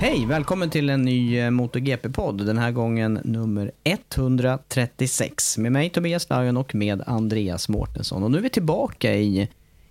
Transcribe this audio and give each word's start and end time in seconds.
Hej, 0.00 0.26
välkommen 0.26 0.70
till 0.70 0.90
en 0.90 1.02
ny 1.02 1.38
eh, 1.38 1.50
MotoGP-podd. 1.50 2.46
Den 2.46 2.58
här 2.58 2.70
gången 2.70 3.20
nummer 3.24 3.70
136. 3.84 5.58
Med 5.58 5.72
mig 5.72 5.90
Tobias 5.90 6.30
Lagen 6.30 6.56
och 6.56 6.74
med 6.74 7.02
Andreas 7.06 7.68
Mårtensson. 7.68 8.22
Och 8.22 8.30
nu 8.30 8.38
är 8.38 8.42
vi 8.42 8.48
tillbaka 8.48 9.14
i, 9.14 9.48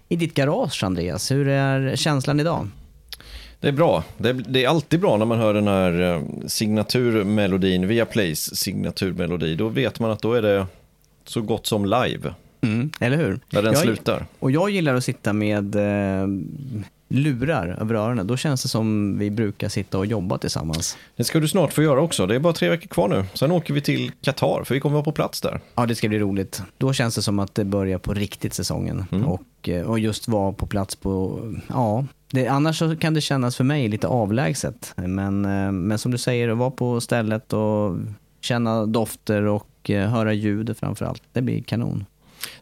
i 0.09 0.15
ditt 0.15 0.33
garage, 0.33 0.83
Andreas. 0.83 1.31
Hur 1.31 1.47
är 1.47 1.95
känslan 1.95 2.39
idag? 2.39 2.67
Det 3.59 3.67
är 3.67 3.71
bra. 3.71 4.03
Det 4.17 4.29
är, 4.29 4.33
det 4.33 4.63
är, 4.63 4.69
alltid 4.69 4.99
bra 4.99 5.17
när 5.17 5.25
man 5.25 5.39
hör 5.39 5.53
den 5.53 5.67
här 5.67 6.01
eh, 6.01 6.21
signaturmelodin, 6.47 7.87
via 7.87 8.05
Plays 8.05 8.55
signaturmelodi. 8.55 9.55
Då 9.55 9.69
vet 9.69 9.99
man 9.99 10.11
att 10.11 10.21
då 10.21 10.33
är 10.33 10.41
det 10.41 10.67
så 11.25 11.41
gott 11.41 11.65
som 11.65 11.85
live. 11.85 12.33
Mm, 12.61 12.91
eller 12.99 13.17
hur? 13.17 13.39
När 13.49 13.61
den 13.61 13.73
jag, 13.73 13.81
slutar. 13.81 14.25
Och 14.39 14.51
jag 14.51 14.69
gillar 14.69 14.95
att 14.95 15.03
sitta 15.03 15.33
med 15.33 15.75
eh, 15.75 16.27
lurar 17.07 17.77
över 17.81 17.95
öronen. 17.95 18.27
Då 18.27 18.37
känns 18.37 18.63
det 18.63 18.69
som 18.69 19.17
vi 19.19 19.31
brukar 19.31 19.69
sitta 19.69 19.97
och 19.97 20.05
jobba 20.05 20.37
tillsammans. 20.37 20.97
Det 21.15 21.23
ska 21.23 21.39
du 21.39 21.47
snart 21.47 21.73
få 21.73 21.83
göra 21.83 22.01
också. 22.01 22.27
Det 22.27 22.35
är 22.35 22.39
bara 22.39 22.53
tre 22.53 22.69
veckor 22.69 22.87
kvar 22.87 23.07
nu. 23.07 23.25
Sen 23.33 23.51
åker 23.51 23.73
vi 23.73 23.81
till 23.81 24.11
Qatar, 24.21 24.63
för 24.63 24.73
vi 24.73 24.79
kommer 24.79 24.93
vara 24.93 25.03
på 25.03 25.11
plats 25.11 25.41
där. 25.41 25.59
Ja, 25.75 25.85
det 25.85 25.95
ska 25.95 26.07
bli 26.09 26.19
roligt. 26.19 26.63
Då 26.77 26.93
känns 26.93 27.15
det 27.15 27.21
som 27.21 27.39
att 27.39 27.55
det 27.55 27.65
börjar 27.65 27.97
på 27.97 28.13
riktigt 28.13 28.53
säsongen. 28.53 29.05
Mm. 29.11 29.25
Och, 29.25 29.69
eh, 29.69 29.81
och 29.81 29.99
just 29.99 30.27
vara 30.27 30.53
på 30.53 30.67
plats 30.67 30.95
på, 30.95 31.41
ja, 31.67 32.05
det, 32.31 32.47
annars 32.47 32.83
kan 32.99 33.13
det 33.13 33.21
kännas 33.21 33.55
för 33.55 33.63
mig 33.63 33.87
lite 33.87 34.07
avlägset. 34.07 34.93
Men, 34.95 35.45
eh, 35.45 35.71
men 35.71 35.97
som 35.97 36.11
du 36.11 36.17
säger, 36.17 36.49
att 36.49 36.57
vara 36.57 36.71
på 36.71 37.01
stället 37.01 37.53
och 37.53 37.97
känna 38.41 38.85
dofter 38.85 39.41
och 39.41 39.89
eh, 39.89 40.09
höra 40.09 40.33
ljudet 40.33 40.79
framför 40.79 41.05
allt. 41.05 41.23
Det 41.33 41.41
blir 41.41 41.61
kanon. 41.61 42.05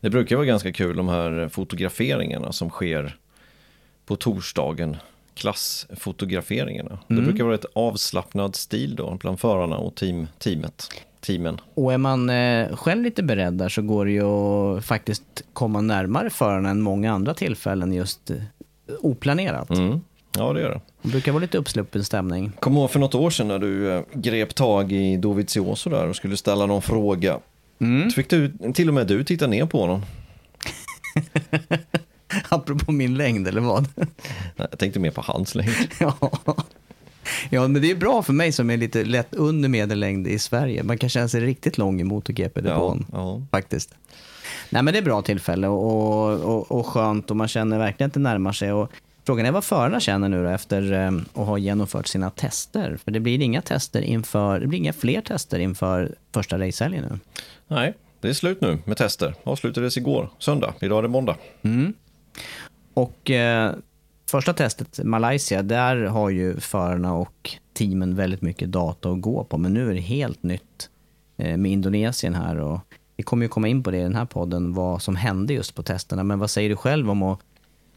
Det 0.01 0.09
brukar 0.09 0.35
vara 0.35 0.46
ganska 0.46 0.72
kul 0.72 0.96
de 0.97 1.07
här 1.07 1.50
fotograferingarna 1.50 2.51
som 2.51 2.69
sker 2.69 3.17
på 4.06 4.16
torsdagen. 4.16 4.97
Klassfotograferingarna. 5.36 7.00
Det 7.08 7.14
Mm. 7.14 7.25
brukar 7.25 7.44
vara 7.44 7.56
ett 7.56 7.66
avslappnad 7.75 8.56
stil 8.56 8.96
då 8.96 9.18
bland 9.22 9.40
förarna 9.40 9.78
och 9.78 9.96
team, 9.96 10.28
teamet. 10.40 10.90
Teamen. 11.22 11.62
Och 11.74 11.94
är 11.94 11.97
man 11.97 12.30
eh, 12.30 12.75
själv 12.75 13.03
lite 13.03 13.24
beredd 13.24 13.53
där 13.53 13.69
så 13.69 13.81
går 13.81 14.06
det 14.06 14.12
ju 14.12 14.24
att 14.24 14.86
faktiskt 14.86 15.24
komma 15.53 15.81
närmare 15.81 16.30
förarna 16.30 16.69
än 16.69 16.81
många 16.81 17.12
andra 17.14 17.34
tillfällen 17.34 17.94
just 17.94 18.30
eh, 18.31 18.38
oplanerat. 19.02 19.69
Mm. 19.69 20.02
Ja, 20.38 20.53
det 20.53 20.62
gör 20.62 20.70
det. 20.70 20.81
Det 21.02 21.09
brukar 21.09 21.31
vara 21.31 21.41
lite 21.41 21.58
uppsluppen 21.58 22.03
stämning. 22.03 22.52
Kom 22.59 22.78
ihåg 22.78 22.91
för 22.91 23.00
något 23.00 23.16
år 23.16 23.30
sedan 23.30 23.47
när 23.47 23.59
du 23.59 23.91
eh, 23.94 24.02
grep 24.14 24.56
tag 24.56 24.91
i 24.91 25.18
Dovizioso 25.18 25.90
där 25.90 26.08
och 26.09 26.16
skulle 26.16 26.38
ställa 26.38 26.66
någon 26.66 26.81
fråga. 26.81 27.40
Mm. 27.80 28.09
Fick 28.09 28.30
du, 28.30 28.53
till 28.74 28.88
och 28.88 28.94
med 28.94 29.08
du 29.08 29.24
titta 29.24 29.47
ner 29.47 29.66
på 29.66 29.81
honom. 29.81 30.02
Apropå 32.49 32.91
min 32.91 33.16
längd 33.16 33.47
eller 33.47 33.61
vad? 33.61 33.88
Jag 34.55 34.79
tänkte 34.79 34.99
mer 34.99 35.11
på 35.11 35.21
hans 35.21 35.55
längd. 35.55 35.75
ja. 35.99 36.17
ja, 37.49 37.67
men 37.67 37.81
det 37.81 37.91
är 37.91 37.95
bra 37.95 38.23
för 38.23 38.33
mig 38.33 38.51
som 38.51 38.69
är 38.69 38.77
lite 38.77 39.03
lätt 39.03 39.33
under 39.33 39.69
medellängd 39.69 40.27
i 40.27 40.39
Sverige. 40.39 40.83
Man 40.83 40.97
kan 40.97 41.09
känna 41.09 41.27
sig 41.27 41.41
riktigt 41.41 41.77
lång 41.77 42.01
i 42.01 42.03
MotoGP-depån. 42.03 43.05
Ja, 43.11 43.17
ja. 43.17 43.41
Faktiskt. 43.51 43.95
Nej, 44.69 44.83
men 44.83 44.93
det 44.93 44.97
är 44.97 45.03
bra 45.03 45.22
tillfälle 45.22 45.67
och, 45.67 46.39
och, 46.39 46.72
och 46.72 46.85
skönt 46.85 47.31
och 47.31 47.38
man 47.38 47.47
känner 47.47 47.77
verkligen 47.77 48.07
att 48.07 48.13
det 48.13 48.19
närmar 48.19 48.51
sig. 48.51 48.73
Och 48.73 48.91
frågan 49.25 49.45
är 49.45 49.51
vad 49.51 49.63
förarna 49.63 49.99
känner 49.99 50.29
nu 50.29 50.43
då 50.43 50.49
efter 50.49 50.93
eh, 50.93 51.11
att 51.33 51.47
ha 51.47 51.57
genomfört 51.57 52.07
sina 52.07 52.29
tester. 52.29 52.97
För 53.03 53.11
det 53.11 53.19
blir 53.19 53.41
inga 53.41 53.61
tester 53.61 54.01
inför, 54.01 54.59
det 54.59 54.67
blir 54.67 54.79
inga 54.79 54.93
fler 54.93 55.22
tester 55.22 55.59
inför 55.59 56.16
första 56.33 56.59
racehelgen 56.59 57.05
nu. 57.11 57.19
Nej, 57.67 57.93
det 58.22 58.29
är 58.29 58.33
slut 58.33 58.61
nu 58.61 58.77
med 58.85 58.97
tester. 58.97 59.35
Avslutades 59.43 59.97
igår, 59.97 60.29
söndag. 60.39 60.73
Idag 60.81 60.97
är 60.97 61.01
det 61.01 61.07
måndag. 61.07 61.35
Och 62.94 63.31
eh, 63.31 63.75
första 64.29 64.53
testet, 64.53 64.99
Malaysia, 65.03 65.63
där 65.63 65.95
har 65.95 66.29
ju 66.29 66.59
förarna 66.59 67.13
och 67.13 67.51
teamen 67.73 68.16
väldigt 68.16 68.41
mycket 68.41 68.71
data 68.71 69.09
att 69.09 69.21
gå 69.21 69.44
på. 69.44 69.57
Men 69.57 69.73
nu 69.73 69.89
är 69.89 69.94
det 69.94 69.99
helt 69.99 70.43
nytt 70.43 70.89
eh, 71.38 71.57
med 71.57 71.72
Indonesien 71.72 72.35
här. 72.35 72.59
Och 72.59 72.79
vi 73.17 73.23
kommer 73.23 73.45
ju 73.45 73.49
komma 73.49 73.67
in 73.67 73.83
på 73.83 73.91
det 73.91 73.97
i 73.97 74.03
den 74.03 74.16
här 74.16 74.25
podden, 74.25 74.73
vad 74.73 75.01
som 75.01 75.16
hände 75.16 75.53
just 75.53 75.75
på 75.75 75.83
testerna. 75.83 76.23
Men 76.23 76.39
vad 76.39 76.49
säger 76.49 76.69
du 76.69 76.75
själv 76.75 77.11
om 77.11 77.23
att, 77.23 77.39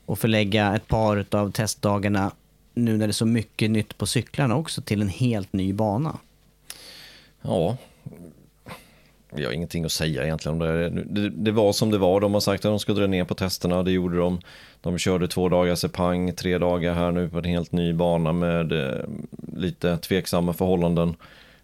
att 0.06 0.19
förlägga 0.19 0.76
ett 0.76 0.88
par 0.88 1.26
av 1.30 1.50
testdagarna, 1.50 2.30
nu 2.75 2.96
när 2.96 3.06
det 3.06 3.10
är 3.10 3.12
så 3.12 3.26
mycket 3.26 3.70
nytt 3.70 3.98
på 3.98 4.06
cyklarna 4.06 4.56
också, 4.56 4.82
till 4.82 5.02
en 5.02 5.08
helt 5.08 5.52
ny 5.52 5.72
bana? 5.72 6.19
Ja, 7.42 7.76
vi 9.31 9.44
har 9.44 9.53
ingenting 9.53 9.84
att 9.84 9.92
säga 9.92 10.25
egentligen 10.25 10.62
om 10.62 10.69
det. 10.69 10.91
det. 10.91 11.31
Det 11.31 11.50
var 11.50 11.72
som 11.72 11.91
det 11.91 11.98
var. 11.98 12.20
De 12.20 12.34
har 12.34 12.41
sagt 12.41 12.64
att 12.64 12.70
de 12.70 12.78
skulle 12.78 13.00
dra 13.00 13.06
ner 13.06 13.25
på 13.25 13.34
testerna. 13.34 13.82
Det 13.82 13.91
gjorde 13.91 14.19
de. 14.19 14.41
De 14.81 14.98
körde 14.98 15.28
två 15.28 15.48
dagar 15.48 15.75
Sepang, 15.75 16.32
tre 16.32 16.59
dagar 16.59 16.94
här 16.94 17.12
nu 17.12 17.28
på 17.28 17.38
en 17.38 17.44
helt 17.44 17.72
ny 17.72 17.92
bana 17.92 18.32
med 18.32 18.72
eh, 18.72 19.04
lite 19.56 19.97
tveksamma 19.97 20.53
förhållanden. 20.53 21.14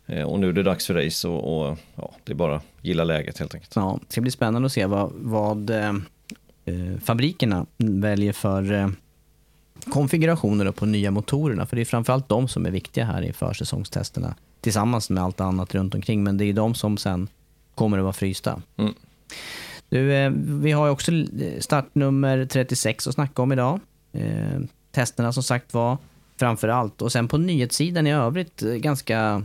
Eh, 0.07 0.23
och 0.23 0.41
nu 0.41 0.49
är 0.49 0.53
det 0.53 0.63
dags 0.63 0.87
för 0.87 0.95
race 0.95 1.29
och, 1.29 1.69
och 1.69 1.79
ja, 1.95 2.11
det 2.25 2.33
är 2.33 2.37
bara 2.37 2.61
gilla 2.81 3.05
läget 3.05 3.39
helt 3.39 3.55
enkelt. 3.55 3.73
Ja, 3.77 3.99
det 4.07 4.13
ska 4.13 4.21
bli 4.21 4.31
spännande 4.31 4.67
att 4.67 4.73
se 4.73 4.87
vad, 4.87 5.13
vad 5.15 5.71
eh, 5.71 5.89
eh 6.65 6.99
fabrikerna 7.05 7.67
väljer 7.77 8.33
för 8.33 8.73
eh, 8.73 8.89
konfigurationer 9.93 10.71
på 10.71 10.87
nya 10.87 11.11
motorerna. 11.11 11.67
För 11.67 11.77
det 11.77 11.83
är 11.83 11.87
framförallt 11.87 12.29
de 12.29 12.49
som 12.49 12.67
är 12.67 12.71
viktiga 12.71 13.05
här 13.05 13.23
i 13.23 13.33
försäsongstesterna. 13.33 14.35
Tillsammans 14.61 15.11
med 15.11 15.23
allt 15.23 15.41
annat 15.41 15.75
runt 15.75 15.95
omkring. 15.95 16.23
Men 16.23 16.37
det 16.37 16.45
är 16.45 16.53
de 16.53 16.75
som 16.75 16.97
sen 16.97 17.29
kommer 17.75 17.99
att 17.99 18.03
vara 18.05 18.13
frysta. 18.13 18.63
Mm. 18.77 18.95
Du, 19.89 20.15
eh, 20.15 20.31
vi 20.47 20.73
har 20.73 20.89
också 20.91 21.13
startnummer 21.59 22.47
36 22.47 23.07
att 23.07 23.15
snacka 23.15 23.43
om 23.43 23.53
idag. 23.53 23.81
Eh, 24.13 24.61
testerna 24.93 25.33
som 25.33 25.43
sagt 25.43 25.75
var 25.75 25.99
framför 26.37 26.69
allt. 26.69 27.03
Och 27.03 27.13
sen 27.13 27.29
på 27.29 27.39
nyhetssidan 27.39 28.07
i 28.07 28.13
övrigt 28.13 28.63
eh, 28.63 28.69
ganska 28.73 29.45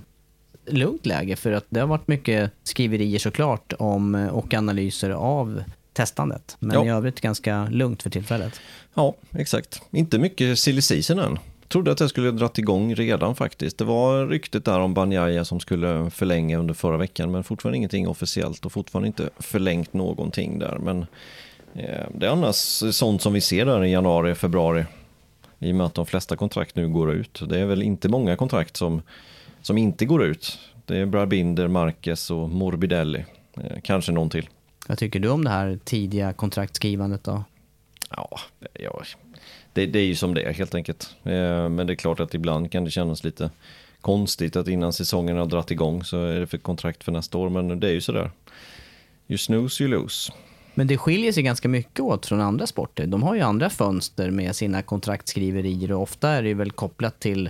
lugnt 0.65 1.05
läge 1.05 1.35
för 1.35 1.51
att 1.51 1.65
det 1.69 1.79
har 1.79 1.87
varit 1.87 2.07
mycket 2.07 2.51
skriverier 2.63 3.19
såklart 3.19 3.73
om 3.79 4.15
eh, 4.15 4.27
och 4.27 4.53
analyser 4.53 5.09
av 5.09 5.63
testandet. 5.93 6.55
Men 6.59 6.75
Ja. 6.75 6.85
i 6.85 6.89
övrigt 6.89 7.21
ganska 7.21 7.65
lugnt 7.71 8.03
för 8.03 8.09
tillfället. 8.09 8.61
Ja, 8.93 9.15
exakt. 9.31 9.81
Inte 9.91 10.19
mycket 10.19 10.59
silly 10.59 10.81
season 10.81 11.19
än. 11.19 11.39
Trodde 11.67 11.91
att 11.91 11.97
det 11.97 12.09
skulle 12.09 12.31
dratt 12.31 12.57
igång 12.57 12.95
redan 12.95 13.35
faktiskt. 13.35 13.77
Det 13.77 13.85
var 13.85 14.27
ryktet 14.27 14.65
där 14.65 14.79
om 14.79 14.93
Banjaya 14.93 15.45
som 15.45 15.59
skulle 15.59 16.09
förlänga 16.09 16.57
under 16.57 16.73
förra 16.73 16.97
veckan, 16.97 17.31
men 17.31 17.43
fortfarande 17.43 17.77
ingenting 17.77 18.07
officiellt 18.07 18.65
och 18.65 18.71
fortfarande 18.71 19.07
inte 19.07 19.29
förlängt 19.39 19.93
någonting 19.93 20.59
där. 20.59 20.77
Men 20.77 21.05
Eh, 21.77 22.07
det 22.13 22.25
är 22.25 22.29
annars 22.29 22.55
sånt 22.95 23.21
som 23.21 23.33
vi 23.33 23.41
ser 23.41 23.65
där 23.65 23.83
i 23.83 23.91
januari, 23.91 24.35
februari. 24.35 24.85
I 25.59 25.71
och 25.71 25.75
med 25.75 25.85
att 25.85 25.93
de 25.93 26.05
flesta 26.05 26.35
kontrakt 26.35 26.75
nu 26.75 26.89
går 26.89 27.13
ut. 27.13 27.41
Det 27.49 27.59
är 27.59 27.65
väl 27.65 27.81
inte 27.81 28.09
många 28.09 28.35
kontrakt 28.35 28.77
som, 28.77 29.01
som 29.61 29.77
inte 29.77 30.05
går 30.05 30.23
ut. 30.23 30.59
Det 30.85 30.97
är 30.97 31.05
Brabinder, 31.05 31.67
Marquez 31.67 32.31
och 32.31 32.49
Morbidelli. 32.49 33.25
Eh, 33.57 33.79
kanske 33.83 34.11
någon 34.11 34.29
till. 34.29 34.49
Vad 34.87 34.97
tycker 34.97 35.19
du 35.19 35.29
om 35.29 35.43
det 35.43 35.49
här 35.49 35.79
tidiga 35.83 36.33
kontraktskrivandet 36.33 37.23
då? 37.23 37.43
Ja, 38.09 38.39
ja 38.73 39.03
det, 39.77 39.85
det, 39.85 39.99
är 39.99 40.05
ju 40.05 40.15
som 40.15 40.33
det 40.33 40.41
är 40.41 40.53
helt 40.53 40.75
enkelt. 40.75 41.15
Eh, 41.23 41.69
men 41.69 41.87
det 41.87 41.93
är 41.93 41.95
klart 41.95 42.19
att 42.19 42.33
ibland 42.33 42.71
kan 42.71 42.83
det 42.83 42.91
kännas 42.91 43.23
lite 43.23 43.49
konstigt 44.01 44.55
att 44.55 44.67
innan 44.67 44.93
säsongen 44.93 45.37
har 45.37 45.45
dragit 45.45 45.71
igång 45.71 46.03
så 46.03 46.23
är 46.23 46.39
det 46.39 46.47
för 46.47 46.57
kontrakt 46.57 47.03
för 47.03 47.11
nästa 47.11 47.37
år. 47.37 47.49
Men 47.49 47.79
det 47.79 47.87
är 47.87 47.91
ju 47.91 48.01
sådär. 48.01 48.31
You 49.27 49.37
snooze, 49.37 49.83
you 49.83 49.91
lose. 49.91 50.33
Men 50.73 50.87
det 50.87 50.97
skiljer 50.97 51.31
sig 51.31 51.43
ganska 51.43 51.69
mycket 51.69 51.99
åt 51.99 52.25
från 52.25 52.41
andra 52.41 52.67
sporter. 52.67 53.07
De 53.07 53.23
har 53.23 53.35
ju 53.35 53.41
andra 53.41 53.69
fönster 53.69 54.31
med 54.31 54.55
sina 54.55 54.81
kontraktskriverier 54.81 55.91
och 55.91 56.01
ofta 56.01 56.29
är 56.29 56.43
det 56.43 56.53
väl 56.53 56.71
kopplat 56.71 57.19
till 57.19 57.49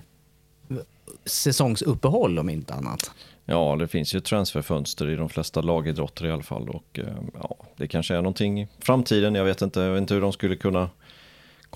säsongsuppehåll 1.26 2.40
om 2.40 2.50
inte 2.50 2.74
annat. 2.74 3.12
Ja, 3.46 3.76
det 3.80 3.88
finns 3.88 4.16
ju 4.16 4.20
transferfönster 4.20 5.10
i 5.10 5.16
de 5.16 5.30
flesta 5.30 5.62
lagidrotter 5.62 6.26
i 6.26 6.32
alla 6.32 6.44
fall 6.44 6.70
och 6.70 7.00
eh, 7.00 7.06
ja, 7.34 7.58
det 7.78 7.88
kanske 7.88 8.14
är 8.14 8.22
någonting 8.22 8.62
i 8.62 8.68
framtiden. 8.80 9.36
Jag 9.36 9.46
vet 9.46 9.62
inte, 9.62 9.80
jag 9.80 9.94
vet 9.94 10.02
inte 10.02 10.14
hur 10.14 10.22
de 10.22 10.34
skulle 10.34 10.56
kunna 10.56 10.90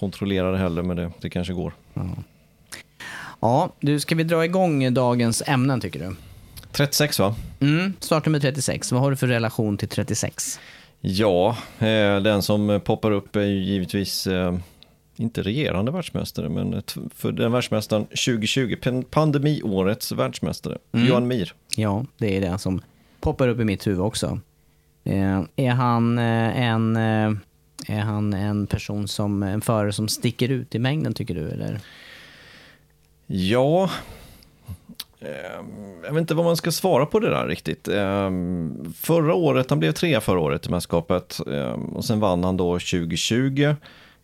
kontrollera 0.01 0.51
det 0.51 0.57
heller, 0.57 0.81
men 0.81 0.98
det, 0.98 1.12
det 1.21 1.30
kanske 1.30 1.53
går. 1.53 1.74
Ja. 1.94 2.09
ja, 3.39 3.69
du, 3.80 4.00
ska 4.00 4.15
vi 4.15 4.24
dra 4.24 4.45
igång 4.45 4.94
dagens 4.94 5.44
ämnen 5.45 5.81
tycker 5.81 6.00
du? 6.00 6.15
36 6.71 7.19
va? 7.19 7.36
Mm, 7.59 7.94
startnummer 8.00 8.39
36. 8.39 8.92
Vad 8.92 9.01
har 9.01 9.09
du 9.09 9.15
för 9.15 9.27
relation 9.27 9.77
till 9.77 9.88
36? 9.88 10.59
Ja, 11.01 11.57
eh, 11.80 12.21
den 12.21 12.42
som 12.42 12.81
poppar 12.83 13.12
upp 13.12 13.36
är 13.36 13.42
ju 13.42 13.63
givetvis 13.63 14.27
eh, 14.27 14.57
inte 15.15 15.42
regerande 15.42 15.92
världsmästare, 15.92 16.50
men 16.50 16.83
för 17.15 17.31
den 17.31 17.51
världsmästaren 17.51 18.06
2020, 18.06 19.03
pandemiårets 19.09 20.12
världsmästare, 20.12 20.77
mm. 20.92 21.07
Johan 21.07 21.27
Mir. 21.27 21.53
Ja, 21.75 22.06
det 22.18 22.38
är 22.38 22.42
det 22.42 22.57
som 22.57 22.81
poppar 23.19 23.48
upp 23.48 23.59
i 23.59 23.63
mitt 23.63 23.88
huvud 23.88 24.01
också. 24.01 24.39
Eh, 25.03 25.42
är 25.56 25.71
han 25.71 26.18
en 26.19 26.98
är 27.87 27.99
han 27.99 28.33
en 28.33 28.67
person 28.67 29.07
som, 29.07 29.43
en 29.43 29.61
förare 29.61 29.93
som 29.93 30.07
sticker 30.07 30.49
ut 30.49 30.75
i 30.75 30.79
mängden 30.79 31.13
tycker 31.13 31.35
du 31.35 31.49
eller? 31.49 31.79
Ja, 33.27 33.89
ehm, 35.19 36.03
jag 36.03 36.13
vet 36.13 36.21
inte 36.21 36.33
vad 36.33 36.45
man 36.45 36.57
ska 36.57 36.71
svara 36.71 37.05
på 37.05 37.19
det 37.19 37.29
där 37.29 37.47
riktigt. 37.47 37.87
Ehm, 37.87 38.93
förra 38.97 39.33
året, 39.33 39.69
han 39.69 39.79
blev 39.79 39.91
trea 39.91 40.21
förra 40.21 40.39
året 40.39 40.67
i 40.67 40.69
mästerskapet 40.69 41.39
ehm, 41.47 41.85
och 41.85 42.05
sen 42.05 42.19
vann 42.19 42.43
han 42.43 42.57
då 42.57 42.73
2020. 42.73 43.75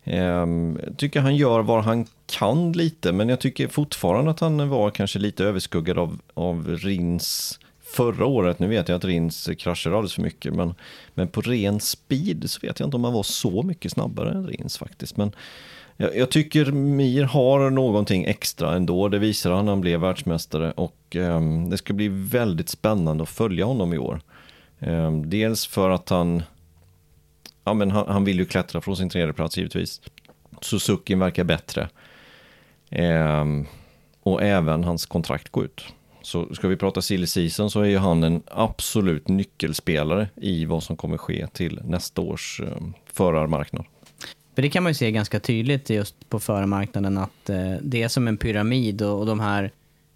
Jag 0.04 0.78
tycker 0.96 1.20
han 1.20 1.36
gör 1.36 1.62
vad 1.62 1.84
han 1.84 2.06
kan 2.26 2.72
lite, 2.72 3.12
men 3.12 3.28
jag 3.28 3.40
tycker 3.40 3.68
fortfarande 3.68 4.30
att 4.30 4.40
han 4.40 4.68
var 4.68 4.90
kanske 4.90 5.18
lite 5.18 5.44
överskuggad 5.44 5.98
av, 5.98 6.18
av 6.34 6.76
Rins 6.76 7.58
förra 7.96 8.26
året. 8.26 8.58
Nu 8.58 8.68
vet 8.68 8.88
jag 8.88 8.96
att 8.96 9.04
Rins 9.04 9.48
kraschade 9.58 9.96
alldeles 9.96 10.14
för 10.14 10.22
mycket, 10.22 10.54
men, 10.54 10.74
men 11.14 11.28
på 11.28 11.40
ren 11.40 11.80
speed 11.80 12.50
så 12.50 12.66
vet 12.66 12.80
jag 12.80 12.86
inte 12.86 12.96
om 12.96 13.04
han 13.04 13.12
var 13.12 13.22
så 13.22 13.62
mycket 13.62 13.92
snabbare 13.92 14.30
än 14.30 14.46
Rins 14.46 14.78
faktiskt. 14.78 15.16
Men 15.16 15.32
jag, 15.96 16.16
jag, 16.16 16.30
tycker 16.30 16.72
Mir 16.72 17.24
har 17.24 17.70
någonting 17.70 18.24
extra 18.24 18.74
ändå. 18.74 19.08
Det 19.08 19.18
visar 19.18 19.50
han 19.50 19.64
när 19.64 19.72
han 19.72 19.80
blev 19.80 20.00
världsmästare 20.00 20.72
och 20.72 21.16
um, 21.16 21.70
det 21.70 21.78
ska 21.78 21.92
bli 21.92 22.08
väldigt 22.08 22.68
spännande 22.68 23.22
att 23.22 23.28
följa 23.28 23.64
honom 23.64 23.94
i 23.94 23.98
år. 23.98 24.20
Um, 24.78 25.30
dels 25.30 25.66
för 25.66 25.90
att 25.90 26.08
han, 26.08 26.42
ja, 27.64 27.74
men 27.74 27.90
han, 27.90 28.08
han, 28.08 28.24
vill 28.24 28.38
ju 28.38 28.44
klättra 28.44 28.80
från 28.80 28.96
sin 28.96 29.10
tredje 29.10 29.32
plats 29.32 29.56
givetvis. 29.56 30.00
Suzuki 30.60 31.14
verkar 31.14 31.44
bättre. 31.44 31.88
Um, 32.90 33.66
och 34.22 34.42
även 34.42 34.84
hans 34.84 35.06
kontrakt 35.06 35.48
går 35.48 35.64
ut. 35.64 35.84
Så 36.28 36.54
ska 36.54 36.68
vi 36.68 36.76
prata 36.76 37.02
silly 37.02 37.26
season 37.26 37.70
så 37.70 37.80
är 37.80 37.88
ju 37.88 37.98
han 37.98 38.22
en 38.22 38.42
absolut 38.46 39.28
nyckelspelare 39.28 40.28
i 40.36 40.64
vad 40.64 40.82
som 40.82 40.96
kommer 40.96 41.16
ske 41.16 41.46
till 41.46 41.80
nästa 41.84 42.22
års 42.22 42.60
eh, 42.60 42.76
förarmarknad. 43.12 43.84
För 44.54 44.62
det 44.62 44.68
kan 44.68 44.82
man 44.82 44.90
ju 44.90 44.94
se 44.94 45.10
ganska 45.10 45.40
tydligt 45.40 45.90
just 45.90 46.28
på 46.28 46.40
förarmarknaden 46.40 47.18
att 47.18 47.50
eh, 47.50 47.74
det 47.82 48.02
är 48.02 48.08
som 48.08 48.28
en 48.28 48.36
pyramid 48.36 49.02
och 49.02 49.26
de 49.26 49.40
här, 49.40 49.72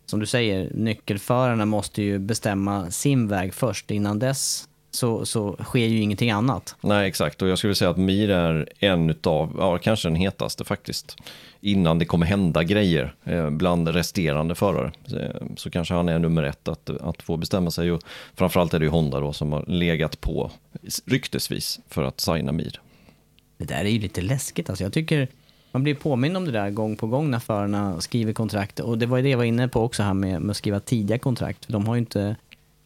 som 0.06 0.20
du 0.20 0.26
säger, 0.26 0.70
nyckelförarna 0.75 1.67
måste 1.67 2.03
ju 2.03 2.19
bestämma 2.19 2.91
sin 2.91 3.29
väg 3.29 3.55
först. 3.55 3.91
Innan 3.91 4.19
dess 4.19 4.69
så, 4.94 5.26
så 5.26 5.56
sker 5.62 5.86
ju 5.86 6.00
ingenting 6.00 6.30
annat. 6.30 6.76
Nej, 6.80 7.08
exakt. 7.08 7.42
Och 7.42 7.48
jag 7.48 7.58
skulle 7.58 7.74
säga 7.74 7.90
att 7.90 7.96
Mir 7.96 8.30
är 8.30 8.68
en 8.78 9.14
av, 9.22 9.56
ja, 9.58 9.78
kanske 9.78 10.08
den 10.08 10.16
hetaste 10.16 10.64
faktiskt. 10.64 11.16
Innan 11.60 11.98
det 11.98 12.04
kommer 12.04 12.26
hända 12.26 12.62
grejer 12.62 13.14
eh, 13.24 13.50
bland 13.50 13.88
resterande 13.88 14.54
förare. 14.54 14.92
Eh, 15.16 15.46
så 15.56 15.70
kanske 15.70 15.94
han 15.94 16.08
är 16.08 16.18
nummer 16.18 16.42
ett 16.42 16.68
att, 16.68 16.90
att 16.90 17.22
få 17.22 17.36
bestämma 17.36 17.70
sig. 17.70 17.92
Och 17.92 18.02
framförallt 18.34 18.74
är 18.74 18.78
det 18.78 18.84
ju 18.84 18.90
Honda 18.90 19.20
då 19.20 19.32
som 19.32 19.52
har 19.52 19.64
legat 19.66 20.20
på 20.20 20.50
ryktesvis 21.06 21.80
för 21.88 22.02
att 22.02 22.20
signa 22.20 22.52
Mir. 22.52 22.80
Det 23.56 23.64
där 23.64 23.84
är 23.84 23.90
ju 23.90 23.98
lite 23.98 24.20
läskigt 24.20 24.68
alltså. 24.70 24.84
Jag 24.84 24.92
tycker 24.92 25.28
man 25.70 25.82
blir 25.82 25.94
påmind 25.94 26.36
om 26.36 26.44
det 26.44 26.52
där 26.52 26.70
gång 26.70 26.96
på 26.96 27.06
gång 27.06 27.30
när 27.30 27.38
förarna 27.38 28.00
skriver 28.00 28.32
kontrakt. 28.32 28.80
Och 28.80 28.98
det 28.98 29.06
var 29.06 29.16
ju 29.16 29.22
det 29.22 29.28
jag 29.28 29.38
var 29.38 29.44
inne 29.44 29.68
på 29.68 29.80
också 29.80 30.02
här 30.02 30.14
med, 30.14 30.42
med 30.42 30.50
att 30.50 30.56
skriva 30.56 30.80
tidiga 30.80 31.18
kontrakt. 31.18 31.64
För 31.64 31.72
de 31.72 31.86
har 31.86 31.94
ju 31.94 31.98
inte 31.98 32.36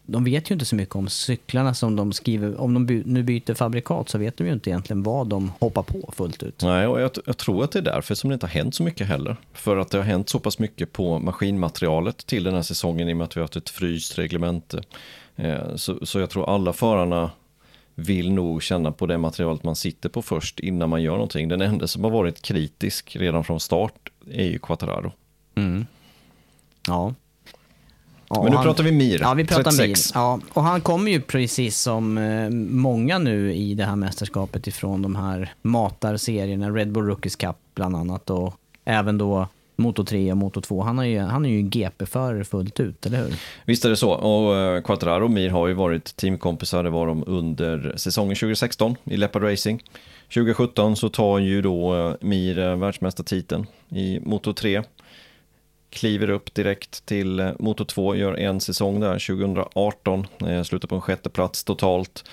de 0.07 0.25
vet 0.25 0.51
ju 0.51 0.53
inte 0.53 0.65
så 0.65 0.77
mycket 0.77 0.97
om 0.97 1.09
cyklarna 1.09 1.75
som 1.75 1.97
de 1.97 2.13
skriver. 2.13 2.61
Om 2.61 2.75
de 2.75 2.87
by, 2.87 3.03
nu 3.07 3.23
byter 3.23 3.55
fabrikat 3.55 4.09
så 4.09 4.19
vet 4.19 4.37
de 4.37 4.47
ju 4.47 4.53
inte 4.53 4.71
egentligen 4.71 5.03
vad 5.03 5.27
de 5.27 5.53
hoppar 5.59 5.83
på 5.83 6.13
fullt 6.17 6.43
ut. 6.43 6.63
Nej, 6.63 6.87
och 6.87 7.01
jag, 7.01 7.11
jag, 7.27 7.37
tror 7.37 7.65
att 7.65 7.73
det 7.73 7.79
är 7.79 7.83
därför 7.83 8.15
som 8.15 8.31
det 8.31 8.35
inte 8.35 8.47
har 8.47 8.51
hänt 8.51 8.75
så 8.75 8.83
mycket 8.83 9.07
heller. 9.07 9.37
För 9.53 9.77
att 9.77 9.91
det 9.91 9.99
har 9.99 10.05
hänt 10.05 10.29
så 10.29 10.39
pass 10.39 10.59
mycket 10.59 10.93
på 10.93 11.19
maskinmaterialet 11.19 12.27
till 12.27 12.45
den 12.45 12.55
här 12.55 12.63
säsongen 12.63 13.09
i 13.09 13.13
och 13.13 13.17
med 13.17 13.25
att 13.25 13.37
vi 13.37 13.41
har 13.41 13.45
haft 13.45 13.57
ett 13.57 13.71
fryst 13.71 14.19
reglemente. 14.19 14.83
Eh, 15.37 15.77
så, 15.77 16.07
så 16.07 16.19
jag 16.21 16.31
tror 16.31 16.55
alla 16.55 16.73
förarna 16.73 17.31
vill 17.95 18.33
nog 18.33 18.63
känna 18.63 18.93
på 18.93 19.07
det 19.07 19.19
materialet 19.19 19.63
man 19.63 19.77
sitter 19.77 20.09
på 20.09 20.23
först 20.23 20.61
innan 20.61 20.91
man 20.91 21.03
gör 21.03 21.13
någonting. 21.13 21.49
Den 21.49 21.61
enda 21.61 21.87
som 21.87 22.05
har 22.05 22.11
varit 22.11 22.43
kritisk 22.43 23.17
redan 23.17 23.45
från 23.45 23.61
start 23.61 24.11
är 24.31 24.45
ju 24.45 24.59
Quattararo. 24.59 25.13
Mm. 25.55 25.87
Ja. 26.87 27.15
Ja. 28.29 28.43
Men 28.43 28.51
nu 28.51 28.57
han, 28.57 28.65
pratar 28.65 28.85
vi 28.85 28.93
Mir, 28.93 29.19
Ja, 29.21 29.35
vi 29.35 29.45
pratar 29.45 29.71
36. 29.71 30.15
Mir. 30.15 30.21
Ja, 30.21 30.41
och 30.53 30.63
han 30.63 30.81
kommer 30.81 31.11
ju 31.11 31.21
precis 31.21 31.79
som 31.79 32.19
eh, 32.19 32.51
många 32.71 33.19
nu 33.19 33.55
i 33.55 33.75
det 33.75 33.85
här 33.85 33.97
mästerskapet 33.97 34.67
ifrån 34.67 35.03
de 35.03 35.17
här 35.17 35.53
matarserierna, 35.63 36.71
Red 36.71 36.93
Bull 36.93 37.07
Rookies 37.07 37.37
Cup 37.37 37.57
bland 37.75 37.97
annat 37.97 38.31
och 38.31 38.55
även 38.85 39.19
då 39.19 39.49
Moto 39.77 40.05
3 40.05 40.31
och 40.31 40.37
Moto 40.37 40.61
2. 40.61 40.83
Han, 40.83 40.99
är 40.99 41.05
ju, 41.05 41.19
han 41.19 41.45
är 41.45 41.51
ju 41.51 41.63
GP-förare 41.63 42.45
fullt 42.45 42.81
ut, 42.81 43.07
eller 43.07 43.19
hur? 43.19 43.35
Visst 43.65 43.85
är 43.85 43.91
det 43.91 43.97
så. 43.97 44.11
Och 44.11 44.57
eh, 44.57 44.83
Quattraro 44.83 45.25
och 45.25 45.31
Mir 45.31 45.51
har 45.51 45.69
ju 45.69 45.75
varit 45.75 46.17
teamkompisar. 46.17 46.85
Det 46.85 46.91
var 46.91 47.07
de 47.07 47.25
under 47.27 47.95
säsongen 47.97 48.37
2016 48.37 48.97
i 49.05 49.17
Leopard 49.17 49.43
Racing. 49.43 49.83
2017 50.35 50.97
så 50.97 51.09
tar 51.09 51.39
ju 51.39 51.63
då 51.63 51.95
eh, 51.95 52.15
Mir 52.21 52.77
världsmästartiteln 52.77 53.67
i 53.89 54.21
Moto 54.21 54.53
3. 54.53 54.83
Kliver 55.97 56.31
upp 56.31 56.55
direkt 56.55 57.07
till 57.07 57.53
Moto 57.59 57.85
2, 57.85 58.15
gör 58.15 58.35
en 58.35 58.61
säsong 58.61 59.01
där 59.01 59.13
2018, 59.13 60.27
slutar 60.65 60.89
på 60.89 60.95
en 60.95 61.01
sjätte 61.01 61.31
plats 61.31 61.65
totalt. 61.65 62.25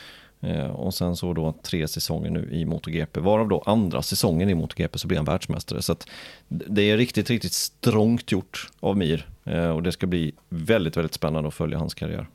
Eh, 0.43 0.65
och 0.65 0.93
sen 0.93 1.15
så 1.15 1.33
då 1.33 1.53
tre 1.63 1.87
säsonger 1.87 2.29
nu 2.29 2.49
i 2.51 2.65
MotoGP, 2.65 3.19
varav 3.19 3.47
då 3.47 3.63
andra 3.65 4.01
säsongen 4.01 4.49
i 4.49 4.53
MotoGP 4.53 4.99
så 4.99 5.07
blir 5.07 5.17
han 5.17 5.25
världsmästare. 5.25 5.81
Så 5.81 5.91
att 5.91 6.07
det 6.47 6.81
är 6.81 6.97
riktigt, 6.97 7.29
riktigt 7.29 7.53
strångt 7.53 8.31
gjort 8.31 8.69
av 8.79 8.97
Mir 8.97 9.27
eh, 9.43 9.69
och 9.69 9.83
det 9.83 9.91
ska 9.91 10.07
bli 10.07 10.33
väldigt, 10.49 10.97
väldigt 10.97 11.13
spännande 11.13 11.47
att 11.47 11.53
följa 11.53 11.77
hans 11.77 11.93
karriär. 11.93 12.27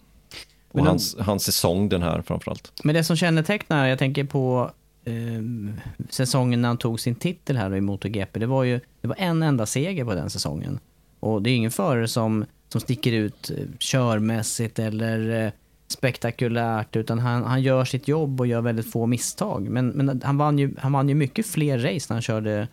Och 0.73 0.79
de, 0.79 0.87
hans, 0.87 1.17
hans 1.19 1.45
säsong 1.45 1.89
den 1.89 2.03
här 2.03 2.23
framförallt. 2.23 2.73
Men 2.85 2.95
det 2.95 3.05
som 3.05 3.17
kännetecknar, 3.17 3.87
jag 3.87 3.99
tänker 3.99 4.25
på 4.25 4.71
eh, 5.05 5.13
säsongen 6.11 6.63
när 6.63 6.69
han 6.69 6.79
tog 6.79 7.01
sin 7.01 7.15
titel 7.15 7.57
här 7.57 7.75
i 7.75 7.81
MotoGP, 7.81 8.39
det 8.39 8.47
var 8.47 8.65
ju 8.65 8.81
det 9.01 9.09
var 9.09 9.17
en 9.19 9.43
enda 9.43 9.67
seger 9.67 10.05
på 10.05 10.15
den 10.15 10.31
säsongen. 10.31 10.81
Och 11.21 11.43
det 11.43 11.51
är 11.51 11.57
ingen 11.57 11.71
förare 11.71 12.09
som, 12.09 12.45
som 12.69 12.81
sticker 12.81 13.13
ut 13.13 13.51
eh, 13.51 13.65
körmässigt 13.79 14.79
eller 14.79 15.45
eh, 15.45 15.53
spektakulärt, 15.89 16.97
utan 16.97 17.19
han, 17.19 17.45
han 17.45 17.63
gör 17.63 17.85
sitt 17.85 18.09
jobb 18.09 18.41
och 18.41 18.47
gör 18.47 18.61
väldigt 18.61 18.93
få 18.93 19.07
misstag. 19.07 19.69
Men, 19.69 19.89
men 19.89 20.23
han, 20.25 20.39
vann 20.39 20.59
ju, 20.59 20.75
han 20.79 20.93
vann 20.93 21.09
ju 21.09 21.15
mycket 21.15 21.47
fler 21.47 21.79
race 21.79 22.07
när 22.09 22.15
han 22.15 22.23
körde 22.23 22.69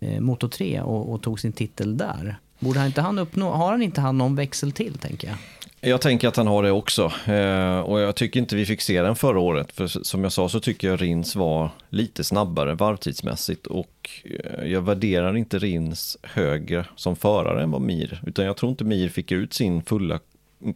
eh, 0.00 0.20
Moto 0.20 0.48
3 0.48 0.80
och, 0.80 1.12
och, 1.12 1.22
tog 1.22 1.40
sin 1.40 1.52
titel 1.52 1.96
där. 1.96 2.38
Borde 2.58 2.78
han 2.78 2.86
inte 2.86 3.00
han 3.00 3.18
uppnå, 3.18 3.50
har 3.50 3.70
han 3.70 3.82
inte 3.82 4.00
han 4.00 4.18
någon 4.18 4.34
växel 4.34 4.72
till, 4.72 4.98
tänker 4.98 5.28
jag? 5.28 5.36
Jag 5.82 6.00
tänker 6.00 6.28
att 6.28 6.36
han 6.36 6.46
har 6.46 6.62
det 6.62 6.70
också. 6.70 7.12
Eh, 7.26 7.80
och 7.80 8.00
jag 8.00 8.14
tycker 8.14 8.40
inte 8.40 8.56
vi 8.56 8.66
fick 8.66 8.80
se 8.80 9.02
den 9.02 9.16
förra 9.16 9.38
året. 9.40 9.72
För 9.72 9.86
som 9.86 10.22
jag 10.22 10.32
sa 10.32 10.48
så 10.48 10.60
tycker 10.60 10.88
jag 10.88 11.02
Rins 11.02 11.36
var 11.36 11.70
lite 11.88 12.24
snabbare 12.24 12.74
varvtidsmässigt. 12.74 13.66
Och 13.66 14.10
eh, 14.24 14.64
jag 14.66 14.82
värderar 14.82 15.36
inte 15.36 15.58
Rins 15.58 16.18
högre 16.22 16.86
som 16.96 17.16
förare 17.16 17.62
än 17.62 17.70
vad 17.70 17.80
Mir. 17.80 18.22
Utan 18.26 18.44
jag 18.44 18.56
tror 18.56 18.70
inte 18.70 18.84
Mir 18.84 19.08
fick 19.08 19.32
ut 19.32 19.52
sin 19.52 19.82
fulla 19.82 20.20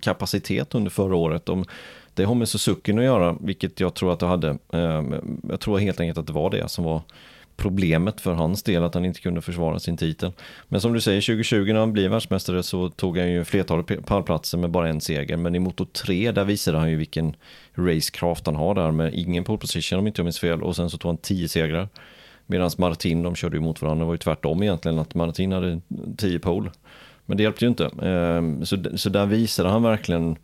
kapacitet 0.01 0.75
under 0.75 0.91
förra 0.91 1.17
året. 1.17 1.49
Det 2.15 2.25
har 2.25 2.35
med 2.35 2.49
Suzuki 2.49 2.93
att 2.93 3.05
göra, 3.05 3.37
vilket 3.41 3.81
jag 3.81 3.95
tror 3.95 4.13
att 4.13 4.21
det 4.21 4.27
hade. 4.27 4.59
Eh, 4.73 5.03
jag 5.49 5.61
tror 5.61 5.79
helt 5.79 6.01
enkelt 6.01 6.19
att 6.19 6.27
det 6.27 6.33
var 6.33 6.51
det 6.51 6.69
som 6.69 6.85
var 6.85 7.03
problemet 7.57 8.21
för 8.21 8.33
hans 8.33 8.63
del, 8.63 8.85
att 8.85 8.95
han 8.95 9.05
inte 9.05 9.21
kunde 9.21 9.41
försvara 9.41 9.79
sin 9.79 9.97
titel. 9.97 10.33
Men 10.69 10.81
som 10.81 10.93
du 10.93 11.01
säger, 11.01 11.21
2020 11.21 11.73
när 11.73 11.81
han 11.81 11.93
blev 11.93 12.11
världsmästare 12.11 12.63
så 12.63 12.89
tog 12.89 13.19
han 13.19 13.31
ju 13.31 13.45
flertalet 13.45 14.07
pallplatser 14.07 14.59
med 14.59 14.71
bara 14.71 14.89
en 14.89 15.01
seger. 15.01 15.37
Men 15.37 15.55
i 15.55 15.59
Moto 15.59 15.85
3, 15.85 16.33
där 16.33 16.45
visade 16.45 16.79
han 16.79 16.91
ju 16.91 16.97
vilken 16.97 17.37
racecraft 17.75 18.47
han 18.47 18.57
har 18.57 18.75
där 18.75 18.91
med 18.91 19.15
ingen 19.15 19.45
pole 19.45 19.59
position 19.59 19.99
om 19.99 20.07
inte 20.07 20.21
jag 20.21 20.25
minns 20.25 20.39
fel. 20.39 20.63
Och 20.63 20.77
sen 20.77 20.91
så 20.91 20.99
tog 20.99 21.09
han 21.09 21.17
tio 21.17 21.49
segrar. 21.49 21.89
Medan 22.47 22.71
Martin, 22.79 23.23
de 23.23 23.35
körde 23.35 23.57
ju 23.57 23.63
mot 23.63 23.83
varandra, 23.83 24.05
det 24.05 24.07
var 24.07 24.15
ju 24.15 24.19
tvärtom 24.19 24.63
egentligen, 24.63 24.99
att 24.99 25.15
Martin 25.15 25.53
hade 25.53 25.81
tio 26.17 26.39
pole. 26.39 26.71
Men 27.27 27.37
det 27.37 27.43
hjälpte 27.43 27.65
ju 27.65 27.69
inte. 27.69 27.91
Ehm, 28.03 28.65
så, 28.67 28.77
så 28.95 29.09
där 29.09 29.27
visade 29.27 29.69
han 29.69 29.83
verkligen 29.83 30.37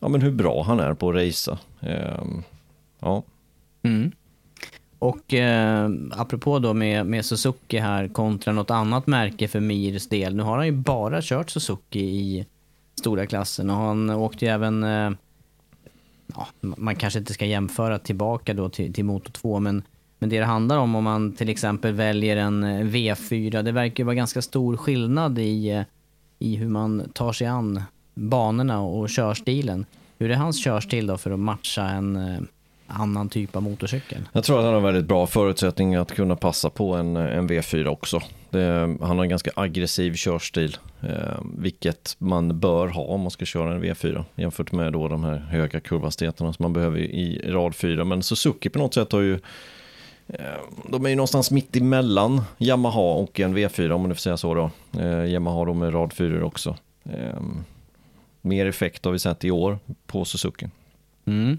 ja, 0.00 0.08
men 0.08 0.22
hur 0.22 0.30
bra 0.30 0.62
han 0.62 0.80
är 0.80 0.94
på 0.94 1.10
att 1.10 1.16
racea. 1.16 1.58
Ehm, 1.80 2.42
ja. 3.00 3.22
Mm. 3.82 4.12
Och 4.98 5.34
eh, 5.34 5.90
apropå 6.10 6.58
då 6.58 6.74
med, 6.74 7.06
med 7.06 7.24
Suzuki 7.24 7.78
här 7.78 8.08
kontra 8.08 8.52
något 8.52 8.70
annat 8.70 9.06
märke 9.06 9.48
för 9.48 9.60
Mirs 9.60 10.08
del. 10.08 10.36
Nu 10.36 10.42
har 10.42 10.56
han 10.56 10.66
ju 10.66 10.72
bara 10.72 11.22
kört 11.22 11.50
Suzuki 11.50 12.00
i 12.00 12.46
stora 12.98 13.26
klassen 13.26 13.70
och 13.70 13.76
han 13.76 14.10
åkte 14.10 14.44
ju 14.44 14.50
även 14.50 14.84
eh, 14.84 15.10
ja, 16.34 16.46
man 16.60 16.96
kanske 16.96 17.18
inte 17.18 17.34
ska 17.34 17.46
jämföra 17.46 17.98
tillbaka 17.98 18.54
då 18.54 18.68
till, 18.68 18.92
till 18.92 19.04
Moto 19.04 19.30
2, 19.32 19.60
men, 19.60 19.82
men 20.18 20.28
det 20.28 20.38
det 20.38 20.44
handlar 20.44 20.78
om 20.78 20.94
om 20.94 21.04
man 21.04 21.32
till 21.32 21.48
exempel 21.48 21.92
väljer 21.92 22.36
en 22.36 22.64
eh, 22.64 22.84
V4, 22.84 23.62
det 23.62 23.72
verkar 23.72 24.02
ju 24.02 24.04
vara 24.04 24.14
ganska 24.14 24.42
stor 24.42 24.76
skillnad 24.76 25.38
i, 25.38 25.68
eh, 25.68 25.82
i 26.38 26.56
hur 26.56 26.68
man 26.68 27.10
tar 27.14 27.32
sig 27.32 27.46
an 27.46 27.82
banorna 28.14 28.80
och 28.80 29.08
körstilen. 29.08 29.86
Hur 30.18 30.30
är 30.30 30.36
hans 30.36 30.64
körstil 30.64 31.06
då 31.06 31.18
för 31.18 31.30
att 31.30 31.38
matcha 31.38 31.84
en 31.84 32.16
eh, 32.16 32.40
annan 32.88 33.28
typ 33.28 33.56
av 33.56 33.62
motorcykel? 33.62 34.28
Jag 34.32 34.44
tror 34.44 34.58
att 34.58 34.64
han 34.64 34.74
har 34.74 34.80
väldigt 34.80 35.04
bra 35.04 35.26
förutsättning 35.26 35.94
att 35.94 36.12
kunna 36.12 36.36
passa 36.36 36.70
på 36.70 36.94
en, 36.94 37.16
en 37.16 37.48
V4 37.48 37.86
också. 37.86 38.20
Det, 38.50 38.96
han 39.00 39.16
har 39.16 39.22
en 39.22 39.28
ganska 39.28 39.50
aggressiv 39.54 40.14
körstil, 40.14 40.76
eh, 41.00 41.40
vilket 41.58 42.16
man 42.18 42.60
bör 42.60 42.88
ha 42.88 43.02
om 43.02 43.20
man 43.20 43.30
ska 43.30 43.44
köra 43.44 43.74
en 43.74 43.84
V4 43.84 44.24
jämfört 44.34 44.72
med 44.72 44.92
då 44.92 45.08
de 45.08 45.24
här 45.24 45.36
höga 45.36 45.80
kurvhastigheterna 45.80 46.52
som 46.52 46.62
man 46.62 46.72
behöver 46.72 46.98
i 46.98 47.52
rad 47.52 47.74
4. 47.74 48.04
Men 48.04 48.22
Suzuki 48.22 48.68
på 48.68 48.78
något 48.78 48.94
sätt 48.94 49.12
har 49.12 49.20
ju 49.20 49.34
eh, 50.26 50.38
de 50.90 51.06
är 51.06 51.10
ju 51.10 51.16
någonstans 51.16 51.50
mitt 51.50 51.76
emellan 51.76 52.42
Yamaha 52.58 53.12
och 53.14 53.40
en 53.40 53.56
V4 53.56 53.90
om 53.90 54.00
man 54.00 54.08
nu 54.08 54.14
får 54.14 54.20
säga 54.20 54.36
så 54.36 54.54
då. 54.54 54.70
Eh, 55.00 55.24
Yamaha 55.24 55.64
då 55.64 55.74
med 55.74 55.94
rad 55.94 56.12
4 56.12 56.44
också. 56.44 56.76
Eh, 57.04 57.40
mer 58.40 58.66
effekt 58.66 59.04
har 59.04 59.12
vi 59.12 59.18
sett 59.18 59.44
i 59.44 59.50
år 59.50 59.78
på 60.06 60.24
Suzuki. 60.24 60.66
Mm. 61.26 61.58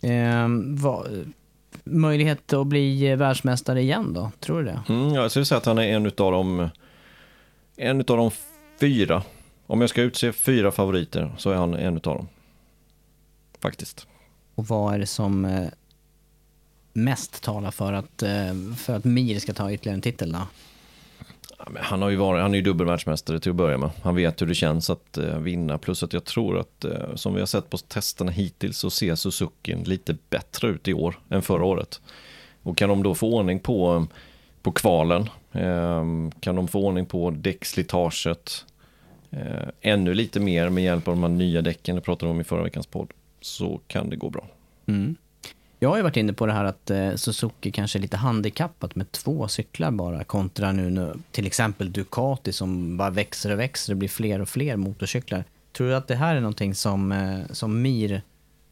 Eh, 0.00 0.48
vad, 0.64 1.32
möjlighet 1.84 2.52
att 2.52 2.66
bli 2.66 3.16
världsmästare 3.16 3.80
igen 3.80 4.12
då? 4.14 4.30
Tror 4.40 4.58
du 4.58 4.64
det? 4.64 4.82
Mm, 4.88 5.14
jag 5.14 5.30
skulle 5.30 5.44
säga 5.44 5.58
att 5.58 5.66
han 5.66 5.78
är 5.78 5.82
en 5.82 6.06
av 6.06 6.12
de, 6.32 6.68
en 7.76 8.00
utav 8.00 8.16
de 8.16 8.30
fyra. 8.80 9.22
Om 9.66 9.80
jag 9.80 9.90
ska 9.90 10.02
utse 10.02 10.32
fyra 10.32 10.70
favoriter 10.70 11.34
så 11.38 11.50
är 11.50 11.56
han 11.56 11.74
en 11.74 11.94
av 11.94 12.00
dem. 12.00 12.28
Faktiskt. 13.60 14.06
Och 14.54 14.66
vad 14.66 14.94
är 14.94 14.98
det 14.98 15.06
som 15.06 15.44
eh, 15.44 15.68
mest 16.92 17.42
talar 17.42 17.70
för 17.70 17.92
att, 17.92 18.22
eh, 18.22 18.74
för 18.76 18.96
att 18.96 19.04
Mir 19.04 19.38
ska 19.38 19.52
ta 19.52 19.72
ytterligare 19.72 19.94
en 19.94 20.02
titel 20.02 20.32
då? 20.32 20.46
Han, 21.58 22.02
har 22.02 22.10
ju 22.10 22.16
varit, 22.16 22.42
han 22.42 22.54
är 22.54 22.58
ju 22.58 22.64
dubbelvärldsmästare 22.64 23.40
till 23.40 23.50
att 23.50 23.56
börja 23.56 23.78
med. 23.78 23.90
Han 24.02 24.14
vet 24.14 24.42
hur 24.42 24.46
det 24.46 24.54
känns 24.54 24.90
att 24.90 25.18
eh, 25.18 25.38
vinna. 25.38 25.78
Plus 25.78 26.02
att 26.02 26.12
jag 26.12 26.24
tror 26.24 26.58
att, 26.58 26.84
eh, 26.84 27.14
som 27.14 27.34
vi 27.34 27.40
har 27.40 27.46
sett 27.46 27.70
på 27.70 27.78
testerna 27.78 28.30
hittills, 28.32 28.78
så 28.78 28.90
ser 28.90 29.14
Suzuki 29.14 29.74
lite 29.74 30.16
bättre 30.30 30.68
ut 30.68 30.88
i 30.88 30.94
år 30.94 31.18
än 31.28 31.42
förra 31.42 31.64
året. 31.64 32.00
Och 32.62 32.76
kan 32.76 32.88
de 32.88 33.02
då 33.02 33.14
få 33.14 33.34
ordning 33.34 33.60
på, 33.60 33.94
eh, 33.94 34.16
på 34.62 34.72
kvalen, 34.72 35.28
ehm, 35.52 36.30
kan 36.40 36.56
de 36.56 36.68
få 36.68 36.86
ordning 36.86 37.06
på 37.06 37.30
däckslitaget, 37.30 38.64
ännu 39.80 40.14
lite 40.14 40.40
mer 40.40 40.68
med 40.68 40.84
hjälp 40.84 41.08
av 41.08 41.14
de 41.14 41.22
här 41.22 41.30
nya 41.30 41.62
däcken, 41.62 41.96
det 41.96 42.02
pratade 42.02 42.26
vi 42.26 42.30
om 42.30 42.40
i 42.40 42.44
förra 42.44 42.62
veckans 42.62 42.86
podd, 42.86 43.10
så 43.40 43.80
kan 43.86 44.10
det 44.10 44.16
gå 44.16 44.30
bra. 44.30 44.46
Mm. 44.86 45.16
Jag 45.80 45.88
har 45.88 45.96
ju 45.96 46.02
varit 46.02 46.16
inne 46.16 46.32
på 46.32 46.46
det 46.46 46.52
här 46.52 46.64
att 46.64 46.90
eh, 46.90 47.14
Suzuki 47.14 47.70
kanske 47.70 47.98
är 47.98 48.00
lite 48.00 48.16
handikappat 48.16 48.94
med 48.94 49.12
två 49.12 49.48
cyklar 49.48 49.90
bara 49.90 50.24
kontra 50.24 50.72
nu, 50.72 50.90
nu 50.90 51.14
till 51.30 51.46
exempel 51.46 51.92
Ducati 51.92 52.52
som 52.52 52.96
bara 52.96 53.10
växer 53.10 53.52
och 53.52 53.58
växer 53.58 53.92
och 53.92 53.96
blir 53.96 54.08
fler 54.08 54.40
och 54.40 54.48
fler 54.48 54.76
motorcyklar. 54.76 55.44
Tror 55.72 55.88
du 55.88 55.96
att 55.96 56.08
det 56.08 56.14
här 56.14 56.36
är 56.36 56.40
någonting 56.40 56.74
som, 56.74 57.12
eh, 57.12 57.40
som 57.50 57.82
Mir 57.82 58.22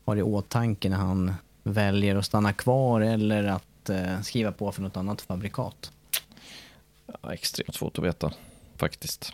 har 0.04 0.16
i 0.16 0.22
åtanke 0.22 0.88
när 0.88 0.96
han 0.96 1.34
väljer 1.62 2.16
att 2.16 2.26
stanna 2.26 2.52
kvar 2.52 3.00
eller 3.00 3.44
att 3.44 3.90
eh, 3.90 4.20
skriva 4.22 4.52
på 4.52 4.72
för 4.72 4.82
något 4.82 4.96
annat 4.96 5.20
fabrikat? 5.20 5.92
Ja, 7.22 7.34
extremt 7.34 7.74
svårt 7.74 7.98
att 7.98 8.04
veta 8.04 8.32
faktiskt. 8.76 9.32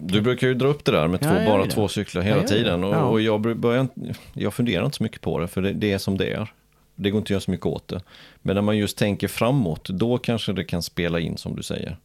Du 0.00 0.20
brukar 0.20 0.46
ju 0.46 0.54
dra 0.54 0.68
upp 0.68 0.84
det 0.84 0.92
där 0.92 1.08
med 1.08 1.20
två, 1.20 1.28
ja, 1.28 1.46
bara 1.46 1.66
två 1.66 1.88
cyklar 1.88 2.22
hela 2.22 2.40
ja, 2.40 2.46
tiden 2.48 2.84
och, 2.84 2.94
ja. 2.94 3.02
och, 3.02 3.20
jag, 3.20 3.56
börjar, 3.56 3.88
jag 4.32 4.54
funderar 4.54 4.84
inte 4.84 4.96
så 4.96 5.02
mycket 5.02 5.20
på 5.20 5.38
det 5.38 5.48
för 5.48 5.62
det, 5.62 5.72
det, 5.72 5.92
är 5.92 5.98
som 5.98 6.18
det 6.18 6.32
är. 6.32 6.52
Det 6.94 7.10
går 7.10 7.18
inte 7.18 7.26
att 7.26 7.30
göra 7.30 7.40
så 7.40 7.50
mycket 7.50 7.66
åt 7.66 7.88
det. 7.88 8.00
Men 8.42 8.54
när 8.54 8.62
man 8.62 8.76
just 8.76 8.98
tänker 8.98 9.28
framåt, 9.28 9.88
då 9.88 10.18
kanske 10.18 10.52
det 10.52 10.64
kan 10.64 10.82
spela 10.82 11.20
in 11.20 11.36
som 11.36 11.56
du 11.56 11.62
säger. 11.62 11.96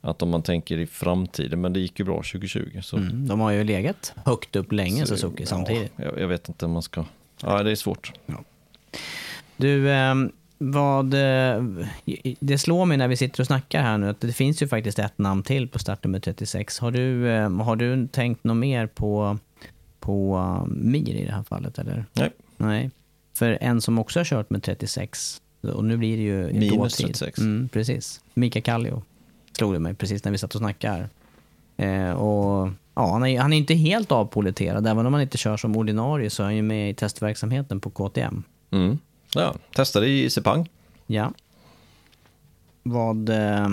Att 0.00 0.22
om 0.22 0.28
man 0.28 0.42
tänker 0.42 0.78
i 0.78 0.86
framtiden, 0.86 1.60
men 1.60 1.72
det 1.72 1.80
gick 1.80 1.98
ju 1.98 2.04
bra 2.04 2.16
2020. 2.16 2.80
Så. 2.82 2.96
Mm, 2.96 3.28
de 3.28 3.40
har 3.40 3.50
ju 3.50 3.64
legat 3.64 4.12
högt 4.24 4.56
upp 4.56 4.72
länge 4.72 5.06
så, 5.06 5.16
Suzuki 5.16 5.46
samtidigt. 5.46 5.92
Jag, 5.96 6.20
jag, 6.20 6.28
vet 6.28 6.48
inte 6.48 6.64
om 6.64 6.72
man 6.72 6.82
ska, 6.82 7.04
ja 7.42 7.62
det 7.62 7.70
är 7.70 7.74
svårt. 7.74 8.12
Du, 9.56 9.90
ähm, 9.90 10.32
vad, 10.58 11.14
eh, 11.14 11.64
det 12.40 12.58
slår 12.58 12.84
mig 12.84 12.96
när 12.96 13.08
vi 13.08 13.16
sitter 13.16 13.40
och 13.40 13.46
snackar 13.46 13.82
här 13.82 13.98
nu 13.98 14.08
att 14.08 14.20
det 14.20 14.32
finns 14.32 14.62
ju 14.62 14.68
faktiskt 14.68 14.98
ett 14.98 15.18
namn 15.18 15.42
till 15.42 15.68
på 15.68 15.78
startnummer 15.78 16.20
36. 16.20 16.78
Har 16.78 16.90
du, 16.90 17.28
eh, 17.28 17.50
har 17.50 17.76
du 17.76 18.08
tänkt 18.08 18.44
något 18.44 18.56
mer 18.56 18.86
på, 18.86 19.38
på 20.00 20.36
uh, 20.36 20.74
Mir 20.74 21.14
i 21.14 21.24
det 21.24 21.32
här 21.32 21.42
fallet? 21.42 21.78
Eller? 21.78 22.04
Nej. 22.12 22.30
Nej. 22.56 22.90
För 23.34 23.58
en 23.60 23.80
som 23.80 23.98
också 23.98 24.20
har 24.20 24.24
kört 24.24 24.50
med 24.50 24.62
36, 24.62 25.42
och 25.74 25.84
nu 25.84 25.96
blir 25.96 26.16
det 26.16 26.22
ju 26.22 26.52
Minus 26.52 26.96
36. 26.96 27.38
Mm, 27.38 27.68
precis. 27.68 28.20
Mika 28.34 28.60
Kallio 28.60 29.02
slog 29.52 29.72
det 29.72 29.78
mig 29.78 29.94
precis 29.94 30.24
när 30.24 30.32
vi 30.32 30.38
satt 30.38 30.54
och 30.54 30.60
snackade. 30.60 31.08
Eh, 31.76 32.10
och, 32.10 32.68
ja, 32.94 33.12
han, 33.12 33.26
är, 33.26 33.40
han 33.40 33.52
är 33.52 33.56
inte 33.56 33.74
helt 33.74 34.12
avpoliterad. 34.12 34.86
Även 34.86 35.06
om 35.06 35.12
han 35.12 35.22
inte 35.22 35.38
kör 35.38 35.56
som 35.56 35.76
ordinarie 35.76 36.30
så 36.30 36.42
är 36.42 36.44
han 36.44 36.56
ju 36.56 36.62
med 36.62 36.90
i 36.90 36.94
testverksamheten 36.94 37.80
på 37.80 37.90
KTM. 37.90 38.42
Mm. 38.70 38.98
Ja, 39.40 39.54
testade 39.74 40.08
i 40.08 40.30
Sepang. 40.30 40.68
Ja. 41.06 41.32
Vad 42.82 43.28
eh, 43.28 43.68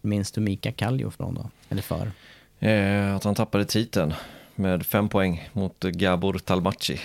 minns 0.00 0.32
du 0.32 0.40
Mika 0.40 0.72
Kallio 0.72 1.10
från 1.10 1.34
då? 1.34 1.50
Eller 1.68 1.82
för? 1.82 2.12
Eh, 2.58 3.16
att 3.16 3.24
han 3.24 3.34
tappade 3.34 3.64
titeln 3.64 4.14
med 4.54 4.86
fem 4.86 5.08
poäng 5.08 5.48
mot 5.52 5.80
Gabor 5.80 6.38
Talmaci 6.38 7.00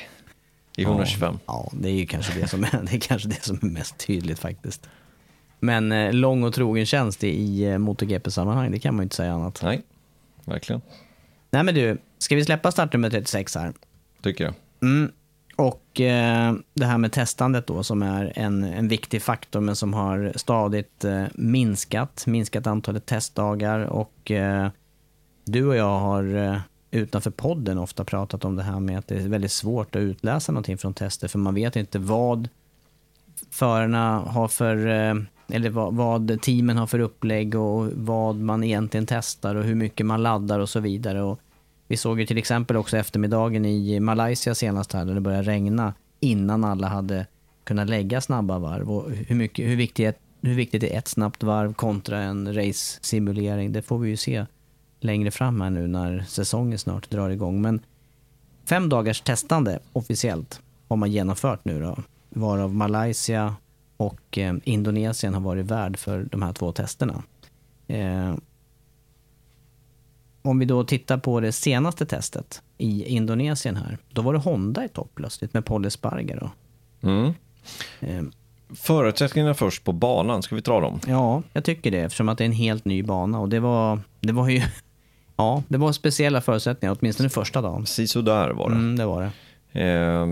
i 0.77 0.83
125. 0.83 1.39
Ja, 1.45 1.69
ja, 1.71 1.77
det 1.79 1.89
är 1.89 1.93
ju 1.93 2.05
kanske 2.05 2.39
det 2.39 2.47
som 2.47 2.63
är, 2.63 2.81
det 2.91 2.95
är, 2.95 2.99
kanske 2.99 3.27
det 3.27 3.43
som 3.43 3.59
är 3.61 3.65
mest 3.65 3.97
tydligt 3.97 4.39
faktiskt. 4.39 4.89
Men 5.59 5.91
eh, 5.91 6.13
lång 6.13 6.43
och 6.43 6.53
trogen 6.53 6.85
tjänst 6.85 7.23
i, 7.23 7.27
i 7.27 7.65
eh, 7.65 7.77
MotoGP-sammanhang, 7.77 8.71
det 8.71 8.79
kan 8.79 8.95
man 8.95 9.03
ju 9.03 9.03
inte 9.03 9.15
säga 9.15 9.33
annat. 9.33 9.59
Nej, 9.63 9.81
verkligen. 10.45 10.81
Nej 11.51 11.63
men 11.63 11.75
du, 11.75 11.97
ska 12.17 12.35
vi 12.35 12.45
släppa 12.45 12.71
startnummer 12.71 13.09
36 13.09 13.55
här? 13.55 13.73
Tycker 14.21 14.43
jag. 14.43 14.53
Mm, 14.81 15.11
och 15.55 16.01
eh, 16.01 16.53
det 16.74 16.85
här 16.85 16.97
med 16.97 17.12
testandet 17.12 17.67
då 17.67 17.83
som 17.83 18.03
är 18.03 18.33
en, 18.35 18.63
en 18.63 18.88
viktig 18.88 19.21
faktor 19.21 19.59
men 19.59 19.75
som 19.75 19.93
har 19.93 20.31
stadigt 20.35 21.03
eh, 21.03 21.25
minskat, 21.33 22.24
minskat 22.27 22.67
antalet 22.67 23.05
testdagar 23.05 23.79
och 23.79 24.31
eh, 24.31 24.69
du 25.45 25.67
och 25.67 25.75
jag 25.75 26.00
har 26.00 26.35
eh, 26.35 26.57
utanför 26.91 27.31
podden 27.31 27.77
ofta 27.77 28.03
pratat 28.03 28.45
om 28.45 28.55
det 28.55 28.63
här 28.63 28.79
med 28.79 29.00
att 29.00 29.07
det 29.07 29.15
är 29.15 29.27
väldigt 29.27 29.51
svårt 29.51 29.95
att 29.95 30.00
utläsa 30.00 30.51
någonting 30.51 30.77
från 30.77 30.93
tester 30.93 31.27
för 31.27 31.39
man 31.39 31.55
vet 31.55 31.75
inte 31.75 32.00
vad 32.00 32.50
förarna 33.50 34.19
har 34.19 34.47
för, 34.47 34.88
eh, 34.88 35.15
eller 35.47 35.69
vad, 35.69 35.95
vad 35.95 36.41
teamen 36.41 36.77
har 36.77 36.88
för 36.88 37.00
upplägg 37.00 37.55
och 37.55 37.88
vad 37.93 38.35
man 38.35 38.63
egentligen 38.63 39.05
testar 39.05 39.55
och 39.55 39.63
hur 39.63 39.75
mycket 39.75 40.05
man 40.05 40.24
laddar 40.24 40.59
och 40.59 40.69
så 40.69 40.79
vidare. 40.79 41.21
Och 41.21 41.39
vi 41.87 41.97
såg 41.97 42.19
ju 42.19 42.25
till 42.25 42.37
exempel 42.37 42.77
också 42.77 42.97
eftermiddagen 42.97 43.65
i 43.65 43.99
Malaysia 43.99 44.55
senast 44.55 44.93
här, 44.93 45.05
där 45.05 45.13
det 45.13 45.21
började 45.21 45.43
regna 45.43 45.93
innan 46.19 46.63
alla 46.63 46.87
hade 46.87 47.27
kunnat 47.63 47.89
lägga 47.89 48.21
snabba 48.21 48.59
varv. 48.59 48.91
Och 48.91 49.11
hur, 49.11 49.35
mycket, 49.35 49.69
hur, 49.69 49.75
viktigt, 49.75 50.15
hur 50.41 50.55
viktigt 50.55 50.83
är 50.83 50.97
ett 50.97 51.07
snabbt 51.07 51.43
varv 51.43 51.73
kontra 51.73 52.19
en 52.21 52.53
race-simulering? 52.53 53.71
Det 53.71 53.81
får 53.81 53.99
vi 53.99 54.09
ju 54.09 54.17
se 54.17 54.45
längre 54.99 55.31
fram 55.31 55.61
här 55.61 55.69
nu 55.69 55.87
när 55.87 56.25
säsongen 56.27 56.79
snart 56.79 57.09
drar 57.09 57.29
igång. 57.29 57.61
Men 57.61 57.81
fem 58.65 58.89
dagars 58.89 59.21
testande 59.21 59.79
officiellt 59.93 60.61
har 60.87 60.97
man 60.97 61.11
genomfört 61.11 61.65
nu 61.65 61.81
då, 61.81 61.97
varav 62.29 62.75
Malaysia 62.75 63.55
och 63.97 64.37
eh, 64.37 64.55
Indonesien 64.63 65.33
har 65.33 65.41
varit 65.41 65.65
värd 65.65 65.97
för 65.97 66.27
de 66.31 66.41
här 66.41 66.53
två 66.53 66.71
testerna. 66.71 67.23
Eh, 67.87 68.35
om 70.45 70.59
vi 70.59 70.65
då 70.65 70.83
tittar 70.83 71.17
på 71.17 71.39
det 71.39 71.51
senaste 71.51 72.05
testet 72.05 72.61
i 72.77 73.03
Indonesien 73.05 73.75
här. 73.75 73.97
Då 74.09 74.21
var 74.21 74.33
det 74.33 74.39
Honda 74.39 74.85
i 74.85 74.89
topp 74.89 75.11
plötsligt 75.15 75.53
med 75.53 75.65
Paul 75.65 75.85
Espargaro. 75.85 76.51
Mm. 77.01 77.33
Eh, 77.99 78.23
Förutsättningarna 78.75 79.53
först 79.53 79.83
på 79.83 79.91
banan, 79.91 80.43
ska 80.43 80.55
vi 80.55 80.61
ta 80.61 80.79
dem? 80.79 80.99
Ja, 81.07 81.43
jag 81.53 81.63
tycker 81.63 81.91
det 81.91 81.99
eftersom 81.99 82.29
att 82.29 82.37
det 82.37 82.43
är 82.43 82.45
en 82.45 82.51
helt 82.51 82.85
ny 82.85 83.03
bana 83.03 83.39
och 83.39 83.49
det 83.49 83.59
var, 83.59 83.99
det 84.19 84.33
var 84.33 84.49
ju 84.49 84.61
Ja, 85.37 85.63
det 85.67 85.77
var 85.77 85.91
speciella 85.91 86.41
förutsättningar, 86.41 86.97
åtminstone 86.99 87.29
första 87.29 87.61
dagen. 87.61 87.85
Sisådär 87.85 88.49
var 88.49 88.69
det. 88.69 88.75
Mm, 88.75 88.95
det 88.95 89.05
var 89.05 89.31
det. 89.71 89.81
Eh, 89.81 90.27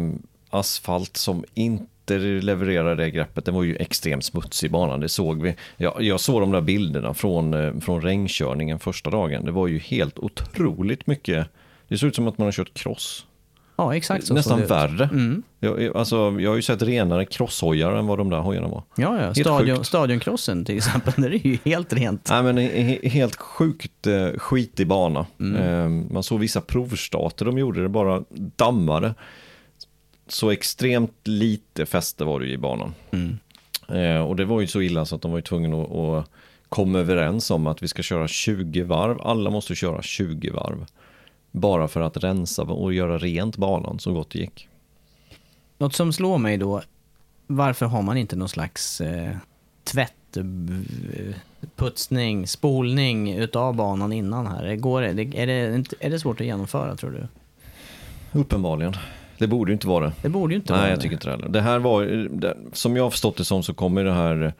asfalt 0.49 1.17
som 1.17 1.43
inte 1.53 1.92
levererade 2.09 2.95
det 3.03 3.09
greppet, 3.11 3.45
den 3.45 3.53
var 3.55 3.63
ju 3.63 3.75
extremt 3.75 4.25
smutsig 4.25 4.71
banan, 4.71 4.99
det 4.99 5.09
såg 5.09 5.41
vi. 5.43 5.55
Jag, 5.77 6.01
jag 6.01 6.19
såg 6.19 6.41
de 6.41 6.51
där 6.51 6.61
bilderna 6.61 7.13
från, 7.13 7.53
eh, 7.53 7.79
från 7.79 8.01
regnkörningen 8.01 8.79
första 8.79 9.09
dagen, 9.09 9.45
det 9.45 9.51
var 9.51 9.67
ju 9.67 9.79
helt 9.79 10.19
otroligt 10.19 11.07
mycket. 11.07 11.47
Det 11.87 11.97
såg 11.97 12.07
ut 12.07 12.15
som 12.15 12.27
att 12.27 12.37
man 12.37 12.47
har 12.47 12.51
kört 12.51 12.73
cross. 12.73 13.25
Ja, 13.75 13.95
exakt 13.95 14.25
så 14.27 14.33
Nästan 14.33 14.61
ut. 14.61 14.71
värre. 14.71 15.03
Mm. 15.03 15.43
Jag, 15.59 15.97
alltså, 15.97 16.15
jag 16.39 16.49
har 16.51 16.55
ju 16.55 16.61
sett 16.61 16.81
renare 16.81 17.25
crosshojar 17.25 17.91
än 17.91 18.07
vad 18.07 18.17
de 18.17 18.29
där 18.29 18.39
hojarna 18.39 18.67
var. 18.67 18.83
Ja, 18.95 19.21
ja. 19.21 19.33
Stadion, 19.33 19.85
stadionkrossen 19.85 20.65
till 20.65 20.77
exempel, 20.77 21.13
det 21.17 21.27
är 21.27 21.47
ju 21.47 21.57
helt 21.65 21.93
rent. 21.93 22.29
Nej, 22.29 22.43
men 22.43 22.59
he- 22.59 23.09
helt 23.09 23.35
sjukt 23.35 24.07
eh, 24.07 24.27
skitig 24.37 24.87
bana. 24.87 25.25
Mm. 25.39 25.55
Eh, 25.61 26.13
man 26.13 26.23
såg 26.23 26.39
vissa 26.39 26.61
provstarter 26.61 27.45
de 27.45 27.57
gjorde, 27.57 27.81
det 27.83 27.89
bara 27.89 28.23
dammade. 28.55 29.13
Så 30.27 30.51
extremt 30.51 31.27
lite 31.27 31.85
fäste 31.85 32.23
var 32.23 32.39
det 32.39 32.45
ju 32.45 32.53
i 32.53 32.57
banan. 32.57 32.93
Mm. 33.11 33.37
Eh, 33.87 34.21
och 34.21 34.35
det 34.35 34.45
var 34.45 34.61
ju 34.61 34.67
så 34.67 34.81
illa 34.81 35.05
så 35.05 35.15
att 35.15 35.21
de 35.21 35.31
var 35.31 35.37
ju 35.37 35.41
tvungna 35.41 35.83
att, 35.83 35.91
att 35.91 36.29
komma 36.69 36.99
överens 36.99 37.51
om 37.51 37.67
att 37.67 37.83
vi 37.83 37.87
ska 37.87 38.01
köra 38.01 38.27
20 38.27 38.83
varv. 38.83 39.21
Alla 39.21 39.49
måste 39.49 39.75
köra 39.75 40.01
20 40.01 40.49
varv. 40.49 40.85
Bara 41.51 41.87
för 41.87 42.01
att 42.01 42.17
rensa 42.17 42.63
och 42.63 42.93
göra 42.93 43.17
rent 43.17 43.57
banan 43.57 43.99
så 43.99 44.13
gott 44.13 44.29
det 44.29 44.39
gick. 44.39 44.67
Något 45.77 45.95
som 45.95 46.13
slår 46.13 46.37
mig 46.37 46.57
då, 46.57 46.81
varför 47.47 47.85
har 47.85 48.01
man 48.01 48.17
inte 48.17 48.35
någon 48.35 48.49
slags 48.49 49.01
eh, 49.01 49.35
tvätt, 49.83 50.37
eh, 50.37 50.43
putsning, 51.75 52.47
spolning 52.47 53.33
utav 53.33 53.75
banan 53.75 54.13
innan 54.13 54.47
här? 54.47 54.75
Går 54.75 55.01
det, 55.01 55.07
är, 55.07 55.47
det, 55.47 55.85
är 55.99 56.09
det 56.09 56.19
svårt 56.19 56.39
att 56.39 56.45
genomföra 56.45 56.95
tror 56.95 57.11
du? 57.11 57.27
Uppenbarligen. 58.39 58.93
Det 59.37 59.47
borde 59.47 59.71
ju 59.71 59.73
inte 59.73 59.87
vara 59.87 60.05
det. 60.05 60.11
Det 60.21 60.29
borde 60.29 60.53
ju 60.53 60.59
inte 60.59 60.73
Nej, 60.73 60.79
vara 60.79 60.89
jag 60.89 60.97
det. 60.97 61.01
tycker 61.01 61.15
inte 61.15 61.27
det 61.27 61.31
heller. 61.31 61.49
Det 61.49 61.61
här 61.61 61.79
var, 61.79 62.03
det, 62.29 62.57
som 62.73 62.95
jag 62.95 63.03
har 63.03 63.09
förstått 63.11 63.37
det 63.37 63.45
som 63.45 63.63
så 63.63 63.73
kommer 63.73 64.03
det 64.03 64.13
här 64.13 64.53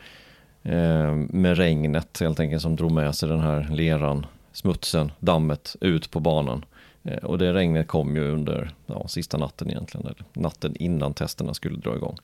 eh, 0.63 1.15
med 1.15 1.57
regnet 1.57 2.19
helt 2.19 2.39
enkelt 2.39 2.61
som 2.61 2.75
drog 2.75 2.91
med 2.91 3.15
sig 3.15 3.29
den 3.29 3.39
här 3.39 3.67
leran, 3.71 4.25
smutsen, 4.53 5.11
dammet 5.19 5.75
ut 5.81 6.11
på 6.11 6.19
banan. 6.19 6.65
Eh, 7.03 7.17
och 7.17 7.37
det 7.37 7.53
regnet 7.53 7.87
kom 7.87 8.15
ju 8.15 8.31
under 8.31 8.71
ja, 8.85 9.07
sista 9.07 9.37
natten 9.37 9.69
egentligen, 9.69 10.07
eller 10.07 10.23
natten 10.33 10.75
innan 10.75 11.13
testerna 11.13 11.53
skulle 11.53 11.77
dra 11.77 11.95
igång. 11.95 12.17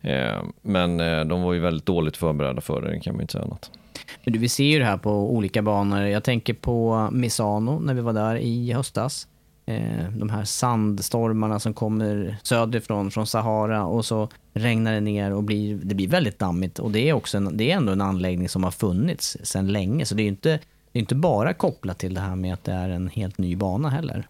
Eh, 0.00 0.42
men 0.62 1.00
eh, 1.00 1.24
de 1.24 1.42
var 1.42 1.52
ju 1.52 1.60
väldigt 1.60 1.86
dåligt 1.86 2.16
förberedda 2.16 2.60
för 2.60 2.82
det, 2.82 2.90
det 2.90 3.00
kan 3.00 3.12
man 3.14 3.18
ju 3.18 3.22
inte 3.22 3.32
säga 3.32 3.44
annat. 3.44 3.70
Men 4.24 4.32
du, 4.32 4.38
vi 4.38 4.48
ser 4.48 4.64
ju 4.64 4.78
det 4.78 4.84
här 4.84 4.96
på 4.96 5.34
olika 5.34 5.62
banor. 5.62 6.02
Jag 6.02 6.24
tänker 6.24 6.54
på 6.54 7.08
Misano 7.12 7.78
när 7.78 7.94
vi 7.94 8.00
var 8.00 8.12
där 8.12 8.36
i 8.36 8.72
höstas. 8.72 9.28
Eh, 9.68 10.08
de 10.12 10.30
här 10.30 10.44
sandstormarna 10.44 11.60
som 11.60 11.74
kommer 11.74 12.36
söderifrån, 12.42 13.10
från 13.10 13.26
Sahara 13.26 13.84
och 13.84 14.04
så 14.04 14.28
regnar 14.52 14.92
det 14.92 15.00
ner 15.00 15.32
och 15.32 15.42
blir, 15.42 15.78
det 15.82 15.94
blir 15.94 16.08
väldigt 16.08 16.38
dammigt. 16.38 16.78
Och 16.78 16.90
det 16.90 17.08
är, 17.08 17.12
också 17.12 17.36
en, 17.36 17.56
det 17.56 17.70
är 17.70 17.76
ändå 17.76 17.92
en 17.92 18.00
anläggning 18.00 18.48
som 18.48 18.64
har 18.64 18.70
funnits 18.70 19.36
sedan 19.42 19.72
länge. 19.72 20.04
Så 20.04 20.14
det 20.14 20.22
är 20.22 20.26
inte, 20.26 20.48
det 20.92 20.98
är 20.98 21.00
inte 21.00 21.14
bara 21.14 21.54
kopplat 21.54 21.98
till 21.98 22.14
det 22.14 22.20
här 22.20 22.36
med 22.36 22.54
att 22.54 22.64
det 22.64 22.72
är 22.72 22.88
en 22.88 23.08
helt 23.08 23.38
ny 23.38 23.56
bana 23.56 23.88
heller. 23.88 24.28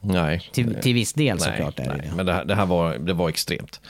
Nej. 0.00 0.50
Till, 0.52 0.74
till 0.74 0.94
viss 0.94 1.12
del 1.12 1.38
Nej, 1.40 1.50
såklart 1.50 1.78
är 1.78 1.88
nej, 1.88 2.08
det. 2.10 2.16
men 2.16 2.26
det 2.26 2.32
här, 2.32 2.44
det 2.44 2.54
här 2.54 2.66
var, 2.66 2.98
det 2.98 3.12
var 3.12 3.28
extremt. 3.28 3.80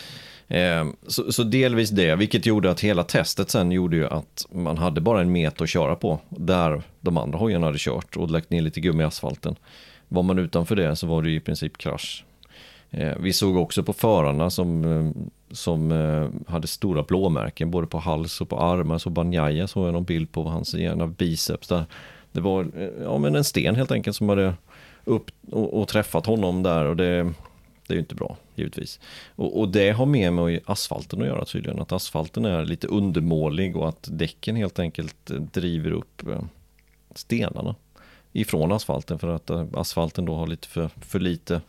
Eh, 0.49 0.87
så, 1.07 1.33
så 1.33 1.43
delvis 1.43 1.91
det, 1.91 2.17
vilket 2.17 2.47
gjorde 2.47 2.71
att 2.71 2.81
hela 2.81 3.03
testet 3.03 3.51
sen 3.51 3.73
gjorde 3.73 3.97
ju 3.97 4.07
att 4.07 4.47
man 4.53 4.79
hade 4.79 5.01
bara 5.01 5.21
en 5.21 5.33
meter 5.33 5.65
att 5.65 5.71
köra 5.71 5.97
på. 5.97 6.21
Där 6.29 6.83
de 7.01 7.17
andra 7.17 7.39
hojarna 7.39 7.67
hade 7.67 7.79
kört 7.79 8.17
och 8.17 8.31
lagt 8.31 8.51
ner 8.51 8.63
lite 8.63 8.81
gummi 8.81 9.03
i 9.03 9.07
asfalten. 9.07 9.57
Var 10.09 10.23
man 10.23 10.39
utanför 10.39 10.77
det 10.77 10.97
så 10.97 11.07
var 11.07 11.23
det 11.23 11.31
i 11.31 11.41
princip 11.41 11.79
krasch. 11.79 12.25
Eh, 12.91 13.17
vi 13.21 13.33
såg 13.33 13.57
också 13.57 13.83
på 13.83 13.93
förarna 13.93 14.51
som, 14.51 14.85
eh, 14.85 15.11
som 15.51 15.93
eh, 15.93 16.53
hade 16.53 16.67
stora 16.67 17.03
blåmärken 17.03 17.71
både 17.71 17.87
på 17.87 17.99
hals 17.99 18.41
och 18.41 18.49
på 18.49 18.61
armar. 18.61 18.99
Så 18.99 19.11
Banjaya 19.11 19.67
såg 19.67 19.87
jag 19.87 19.93
någon 19.93 20.05
bild 20.05 20.33
på 20.33 20.43
hans 20.43 20.75
ena 20.75 21.07
biceps 21.07 21.69
där. 21.69 21.85
Det 22.33 22.41
var 22.41 22.67
ja, 23.03 23.19
men 23.19 23.35
en 23.35 23.45
sten 23.45 23.75
helt 23.75 23.93
enkelt 23.93 24.17
som 24.17 24.29
hade 24.29 24.55
upp 25.05 25.31
och, 25.51 25.81
och 25.81 25.89
träffat 25.89 26.27
honom 26.27 26.63
där 26.63 26.85
och 26.85 26.97
det, 26.97 27.33
det 27.87 27.93
är 27.93 27.95
ju 27.95 27.99
inte 27.99 28.15
bra 28.15 28.37
givetvis. 28.55 29.01
Och, 29.37 29.61
och 29.61 29.69
det 29.69 29.91
har 29.91 30.07
mer 30.07 30.31
med 30.31 30.61
asfalten 30.65 31.21
att 31.21 31.27
göra 31.27 31.45
tydligen, 31.45 31.81
att 31.81 31.93
asfalten 31.93 32.45
är 32.45 32.65
lite 32.65 32.87
undermålig 32.87 33.77
och 33.77 33.89
att 33.89 34.09
däcken 34.13 34.57
helt 34.57 34.79
enkelt 34.79 35.31
driver 35.53 35.91
upp 35.91 36.23
stenarna 37.15 37.75
ifrån 38.41 38.73
asfalten 38.73 39.19
för 39.19 39.29
att 39.29 39.51
eh, 39.51 39.65
asfalten 39.75 40.25
då 40.25 40.35
har 40.35 40.47
lite 40.47 40.69
för, 40.69 40.91
för 41.01 41.21
lite 41.21 41.61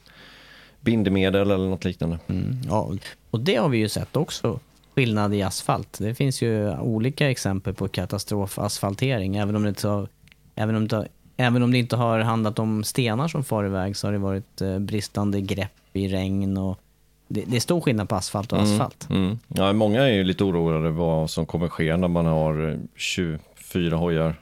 bindemedel 0.79 1.51
eller 1.51 1.67
något 1.67 1.85
liknande. 1.85 2.19
Mm, 2.27 2.57
ja. 2.67 2.91
Och 3.31 3.39
det 3.39 3.55
har 3.55 3.69
vi 3.69 3.77
ju 3.77 3.89
sett 3.89 4.15
också, 4.15 4.59
skillnad 4.95 5.33
i 5.33 5.41
asfalt. 5.41 5.97
Det 5.99 6.15
finns 6.15 6.41
ju 6.41 6.77
olika 6.79 7.31
exempel 7.31 7.73
på 7.73 7.87
katastrofasfaltering. 7.87 9.35
Även 9.35 9.55
om 9.55 9.63
det 9.63 9.69
inte 9.69 9.87
har, 9.87 10.07
även 10.55 10.75
om 10.75 10.87
det, 10.87 11.07
även 11.37 11.63
om 11.63 11.71
det 11.71 11.77
inte 11.77 11.95
har 11.95 12.19
handlat 12.19 12.59
om 12.59 12.83
stenar 12.83 13.27
som 13.27 13.43
far 13.43 13.65
iväg 13.65 13.97
så 13.97 14.07
har 14.07 14.11
det 14.11 14.17
varit 14.17 14.61
eh, 14.61 14.79
bristande 14.79 15.41
grepp 15.41 15.71
i 15.93 16.07
regn 16.07 16.57
och 16.57 16.79
det, 17.27 17.43
det 17.47 17.55
är 17.55 17.59
stor 17.61 17.81
skillnad 17.81 18.09
på 18.09 18.15
asfalt 18.15 18.53
och 18.53 18.59
mm, 18.59 18.71
asfalt. 18.71 19.09
Mm. 19.09 19.39
Ja, 19.47 19.73
många 19.73 20.01
är 20.01 20.13
ju 20.13 20.23
lite 20.23 20.43
oroade 20.43 20.89
vad 20.89 21.29
som 21.29 21.45
kommer 21.45 21.67
ske 21.67 21.97
när 21.97 22.07
man 22.07 22.25
har 22.25 22.79
20, 22.95 23.39
fyra 23.67 23.97
hojar 23.97 24.35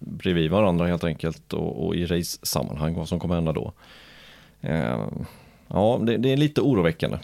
bredvid 0.00 0.50
varandra 0.50 0.86
helt 0.86 1.04
enkelt 1.04 1.52
och, 1.52 1.86
och 1.86 1.96
i 1.96 2.06
race-sammanhang 2.06 2.94
vad 2.94 3.08
som 3.08 3.20
kommer 3.20 3.34
hända 3.34 3.52
då. 3.52 3.72
Eh, 4.60 5.06
ja, 5.68 6.00
det, 6.02 6.16
det, 6.16 6.32
är 6.32 6.36
lite 6.36 6.60
oroväckande 6.60 7.18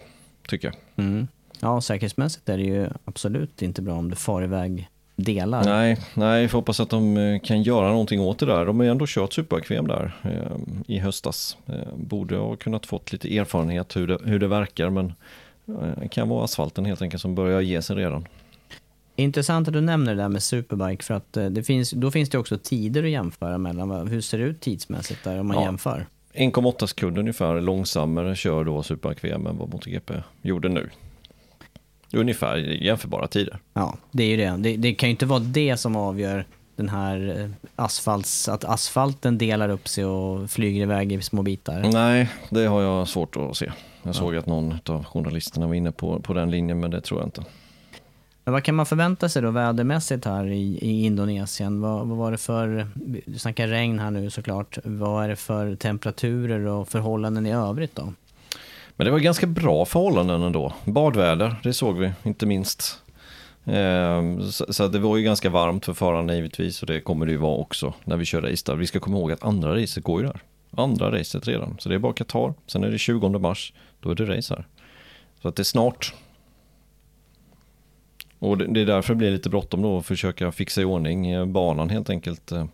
tycker 0.49 0.69
jag. 0.69 1.05
Mm. 1.05 1.29
Ja, 1.61 1.81
säkerhetsmässigt 1.81 2.49
är 2.49 2.59
det 2.59 2.65
ju 2.65 2.89
absolut 3.05 3.63
inte 3.63 3.83
bra 3.83 3.95
om 3.95 4.11
du 4.11 4.17
far 4.17 4.43
iväg 4.43 4.89
delar. 5.17 5.65
Nej, 5.65 5.99
nej, 6.15 6.43
jag 6.43 6.51
får 6.51 6.59
hoppas 6.59 6.81
att 6.81 6.91
de 6.91 7.17
eh, 7.17 7.41
kan 7.41 7.63
göra 7.63 7.89
någonting 7.89 8.21
åt 8.21 8.39
det 8.39 8.47
där. 8.47 8.67
De 8.67 8.77
har 8.79 8.85
ju 8.85 8.91
ändå 8.91 9.05
kört 9.09 9.33
super 9.33 9.83
där 9.83 10.13
eh, 10.23 10.57
i 10.87 10.99
höstas. 10.99 11.57
Eh, 11.67 11.95
borde 11.97 12.37
ha 12.37 12.57
kunnat 12.57 12.87
fått 12.87 13.13
lite 13.13 13.39
erfarenhet 13.39 13.97
hur 13.97 14.07
det, 14.07 14.19
hur 14.25 14.39
det 14.39 14.49
verkar, 14.49 14.91
men 14.91 15.13
eh, 15.67 16.01
det 16.01 16.09
kan 16.09 16.29
vara 16.29 16.45
asfalten 16.45 16.85
helt 16.85 17.03
enkelt 17.03 17.23
som 17.23 17.35
börjar 17.35 17.61
ge 17.61 17.83
sig 17.83 17.97
redan. 17.97 18.27
Intressant 19.23 19.69
att 19.69 19.75
du 19.75 19.81
nämner 19.81 20.15
det 20.15 20.23
där 20.23 20.29
med 20.29 20.43
superbike 20.43 21.05
för 21.05 21.15
att 21.15 21.37
eh, 21.37 21.47
det 21.47 21.63
finns, 21.63 21.91
då 21.91 22.11
finns 22.11 22.29
det 22.31 22.39
också 22.39 22.59
tider 22.59 23.05
att 23.05 23.11
jämföra 23.11 23.59
mellan. 23.59 24.09
Hur 24.09 24.21
ser 24.21 24.39
det 24.39 24.45
ut 24.45 24.61
tidsmässigt 24.61 25.25
där 25.25 25.41
om 25.41 25.47
man 25.47 25.57
Ja. 25.57 25.63
jämför? 25.65 26.07
1,8 26.35 26.87
sekunder 26.87 27.21
ungefär 27.21 27.61
långsammare 27.61 28.37
kör 28.37 28.65
då 28.65 28.83
SuperQM 28.83 29.47
än 29.47 29.59
vad 29.59 29.69
MotoGP 29.73 30.15
gjorde 30.43 30.69
nu. 30.69 30.91
Ungefär 32.13 32.57
jämförbara 32.57 33.27
tider. 33.27 33.59
Ja, 33.75 33.97
det 34.11 34.23
är 34.23 34.29
ju 34.29 34.37
det. 34.37 34.57
det. 34.59 34.77
Det 34.77 34.95
kan 34.95 35.09
ju 35.09 35.11
inte 35.11 35.27
vara 35.27 35.41
det 35.41 35.77
som 35.77 35.97
avgör 35.97 36.45
den 36.77 36.89
här 36.89 37.41
eh, 37.41 37.51
asfalts, 37.77 38.49
att 38.49 38.65
asfalten 38.65 39.39
delar 39.39 39.69
upp 39.69 39.89
sig 39.89 40.05
och 40.05 40.51
flyger 40.51 40.83
iväg 40.83 41.13
i 41.13 41.23
små 41.23 41.43
bitar. 41.43 41.91
Nej, 41.93 42.29
det 42.51 42.67
har 42.67 42.83
jag 42.83 43.09
svårt 43.09 43.37
att 43.37 43.57
se. 43.57 43.73
Jag 44.03 44.15
såg 44.15 44.37
att 44.37 44.47
någon 44.47 44.79
av 44.87 45.05
journalisterna 45.05 45.67
var 45.67 45.75
inne 45.75 45.93
på, 45.93 46.21
på 46.21 46.35
den 46.35 46.51
linjen, 46.51 46.81
men 46.81 46.91
det 46.91 47.01
tror 47.01 47.21
jag 47.21 47.27
inte. 47.27 47.45
Men 48.49 48.53
vad 48.53 48.65
kan 48.65 48.75
man 48.75 48.87
förvänta 48.87 49.29
sig 49.29 49.43
då 49.43 49.51
vädermässigt 49.51 50.25
här 50.25 50.47
i, 50.47 50.79
i 50.83 51.05
Indonesien? 51.05 51.81
Vad, 51.81 52.07
vad 52.07 52.19
var 52.19 52.31
det 52.31 52.39
för, 52.39 52.87
du 53.27 53.39
snackar 53.39 53.69
regn 53.69 53.99
här 53.99 54.11
nu 54.11 54.31
såklart, 54.31 54.79
vad 54.85 55.25
är 55.25 55.29
det 55.29 55.37
för 55.37 55.77
temperaturer 55.77 56.67
och 56.67 56.89
förhållanden 56.89 57.47
i 57.47 57.53
övrigt 57.53 57.97
då? 57.97 58.13
Men 58.97 59.05
det 59.05 59.11
var 59.11 59.19
ganska 59.19 59.47
bra 59.47 59.85
förhållanden 59.85 60.43
ändå. 60.43 60.73
Badväder, 60.85 61.57
det 61.63 61.73
såg 61.73 61.99
vi 61.99 62.13
inte 62.23 62.47
minst. 62.47 63.03
Ehm, 63.65 64.43
så, 64.51 64.89
det 64.89 64.99
var 64.99 65.17
ju 65.17 65.23
ganska 65.23 65.51
varmt 65.51 65.85
för 65.85 65.95
förarna 65.95 66.35
givetvis 66.35 66.83
och 66.83 66.87
det 66.87 67.01
kommer 67.01 67.27
det 67.27 67.33
ju 67.33 67.39
vara 67.39 67.57
också 67.57 67.95
när 68.05 68.17
vi 68.17 68.25
kör 68.25 68.43
race 68.43 68.63
där. 68.67 68.77
Vi 68.77 68.87
ska 68.87 69.01
komma 69.01 69.19
ihåg 69.19 69.33
att 69.33 69.45
andra 69.45 69.83
racet 69.83 70.05
går 70.05 70.21
ju 70.21 70.27
där. 70.27 70.41
Andra 70.71 71.19
racet 71.19 71.49
redan. 71.49 71.77
Så 71.79 71.89
det 71.89 71.95
är 71.95 71.99
bara 71.99 72.13
Qatar, 72.13 72.55
sen 72.67 72.85
är 72.85 72.91
det 72.91 72.99
20 72.99 73.29
mars, 73.29 73.73
då 74.01 74.11
är 74.11 74.15
det 74.15 74.37
race 74.37 74.55
här. 74.55 74.67
Så 75.43 75.49
att 75.49 75.57
det 75.57 75.63
är 75.63 75.65
snart. 75.65 76.15
Och 78.39 78.59
det 78.59 78.81
är 78.81 78.87
därför 78.87 79.15
det 79.15 79.19
blir 79.19 79.31
lite 79.31 79.51
bråttom 79.51 79.83
då 79.83 79.99
att 79.99 80.07
försöka 80.07 80.53
fixa 80.53 80.81
i 80.81 80.85
ordning 80.85 81.31
eh, 81.31 81.47
banan 81.47 81.91
helt 81.91 82.11
enkelt. 82.11 82.53
Eh, 82.53 82.67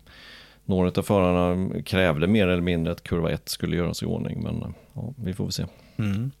några 0.65 0.91
av 0.99 1.03
förarna 1.03 1.69
krävde 1.81 2.27
mer 2.27 2.47
eller 2.47 2.61
mindre 2.61 2.93
att 2.93 3.03
kurva 3.03 3.31
1 3.31 3.49
skulle 3.49 3.75
göras 3.75 4.03
i 4.03 4.05
ordning 4.05 4.43
men 4.43 4.61
eh, 4.61 4.69
ja, 4.93 5.13
vi 5.17 5.33
får 5.33 5.43
väl 5.43 5.53
se. 5.53 5.65
Mm. 5.97 6.31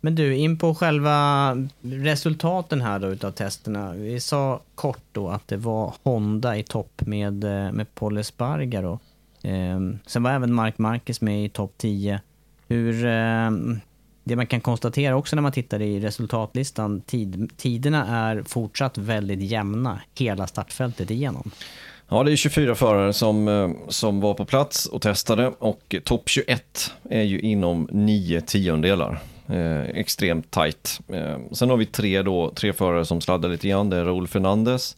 Men 0.00 0.14
du, 0.14 0.36
in 0.36 0.58
på 0.58 0.74
själva 0.74 1.56
resultaten 1.82 2.80
här 2.80 2.98
då 2.98 3.08
utav 3.08 3.30
testerna. 3.30 3.92
Vi 3.92 4.20
sa 4.20 4.60
kort 4.74 5.04
då 5.12 5.28
att 5.28 5.48
det 5.48 5.56
var 5.56 5.94
Honda 6.02 6.56
i 6.56 6.62
topp 6.62 7.02
med, 7.06 7.34
med 7.74 7.94
Paul 7.94 8.18
Espargaro. 8.18 8.98
Eh, 9.42 9.80
sen 10.06 10.22
var 10.22 10.30
även 10.30 10.54
Mark 10.54 10.78
Marquez 10.78 11.20
med 11.20 11.44
i 11.44 11.48
topp 11.48 11.74
10. 11.76 12.20
Hur, 12.68 13.06
eh, 13.06 13.50
det 14.24 14.36
man 14.36 14.46
kan 14.46 14.60
konstatera 14.60 15.16
också 15.16 15.36
när 15.36 15.42
man 15.42 15.52
tittar 15.52 15.82
i 15.82 16.00
resultatlistan, 16.00 17.00
tid, 17.00 17.50
tiderna 17.56 18.06
är 18.06 18.42
fortsatt 18.42 18.98
väldigt 18.98 19.40
jämna 19.40 20.00
hela 20.18 20.46
startfältet 20.46 21.10
igenom. 21.10 21.50
Ja, 22.08 22.22
det 22.22 22.32
är 22.32 22.36
24 22.36 22.74
förare 22.74 23.12
som, 23.12 23.48
eh, 23.48 23.70
som 23.88 24.20
var 24.20 24.34
på 24.34 24.44
plats 24.44 24.86
och 24.86 25.02
testade 25.02 25.46
och 25.58 25.94
topp 26.04 26.28
21 26.28 26.92
är 27.10 27.22
ju 27.22 27.40
inom 27.40 27.88
9 27.92 28.40
tiondelar. 28.40 29.20
Eh, 29.48 29.80
extremt 29.80 30.50
tajt. 30.50 31.00
Eh, 31.08 31.36
sen 31.52 31.70
har 31.70 31.76
vi 31.76 31.86
tre, 31.86 32.22
då, 32.22 32.50
tre 32.50 32.72
förare 32.72 33.04
som 33.04 33.20
sladdar 33.20 33.48
lite 33.48 33.68
grann. 33.68 33.90
Det 33.90 33.96
är 33.96 34.04
Raúl 34.04 34.28
Fernandez, 34.28 34.96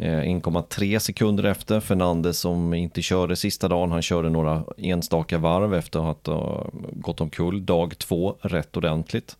1,3 0.00 0.98
sekunder 0.98 1.44
efter. 1.44 1.80
Fernandez 1.80 2.38
som 2.38 2.74
inte 2.74 3.02
körde 3.02 3.36
sista 3.36 3.68
dagen, 3.68 3.92
han 3.92 4.02
körde 4.02 4.30
några 4.30 4.64
enstaka 4.76 5.38
varv 5.38 5.74
efter 5.74 6.10
att 6.10 6.26
ha 6.26 6.66
gått 6.92 7.20
omkull 7.20 7.66
dag 7.66 7.98
två 7.98 8.36
rätt 8.40 8.76
ordentligt. 8.76 9.36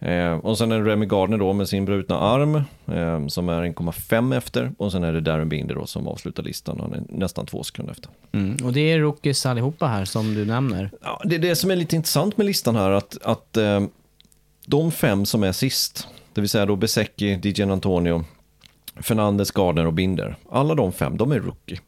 Eh, 0.00 0.32
och 0.32 0.58
sen 0.58 0.72
är 0.72 0.80
det 0.80 0.90
Remy 0.90 1.06
Gardner 1.06 1.38
då 1.38 1.52
med 1.52 1.68
sin 1.68 1.84
brutna 1.84 2.18
arm 2.18 2.54
eh, 2.86 3.26
som 3.26 3.48
är 3.48 3.62
1,5 3.62 4.36
efter. 4.36 4.72
Och 4.78 4.92
sen 4.92 5.04
är 5.04 5.12
det 5.12 5.20
Darren 5.20 5.48
Binder 5.48 5.74
då 5.74 5.86
som 5.86 6.08
avslutar 6.08 6.42
listan, 6.42 6.80
han 6.80 6.94
är 6.94 7.02
nästan 7.08 7.46
två 7.46 7.62
sekunder 7.62 7.92
efter. 7.92 8.10
Mm. 8.32 8.56
Och 8.64 8.72
det 8.72 8.92
är 8.92 8.98
rookies 8.98 9.46
allihopa 9.46 9.86
här 9.86 10.04
som 10.04 10.34
du 10.34 10.44
nämner. 10.44 10.90
Ja, 11.02 11.20
det 11.24 11.34
är 11.34 11.38
det 11.38 11.56
som 11.56 11.70
är 11.70 11.76
lite 11.76 11.96
intressant 11.96 12.36
med 12.36 12.46
listan 12.46 12.76
här, 12.76 12.90
att, 12.90 13.18
att 13.22 13.56
eh, 13.56 13.80
de 14.66 14.92
fem 14.92 15.26
som 15.26 15.42
är 15.42 15.52
sist, 15.52 16.08
det 16.32 16.40
vill 16.40 16.50
säga 16.50 16.66
då 16.66 16.76
Besecki, 16.76 17.40
DJ 17.42 17.62
Antonio, 17.62 18.24
Fernandes, 19.00 19.50
Gardner 19.50 19.86
och 19.86 19.92
Binder. 19.92 20.36
Alla 20.50 20.74
de 20.74 20.92
fem, 20.92 21.16
de 21.16 21.32
är 21.32 21.40
rookie. 21.40 21.80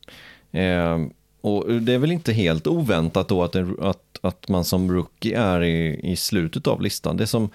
Eh, 0.53 0.98
och 1.40 1.72
det 1.72 1.92
är 1.92 1.98
väl 1.98 2.12
inte 2.12 2.33
helt 2.33 2.66
oväntat 2.66 3.29
då 3.29 3.42
att, 3.42 3.55
en, 3.55 3.77
att, 3.81 4.18
att 4.20 4.48
man 4.48 4.64
som 4.64 4.92
rookie 4.92 5.38
är 5.38 5.62
i, 5.62 6.01
i 6.12 6.16
slutet 6.16 6.66
av 6.66 6.83
listan. 6.83 7.16
Det 7.16 7.27
som, 7.27 7.51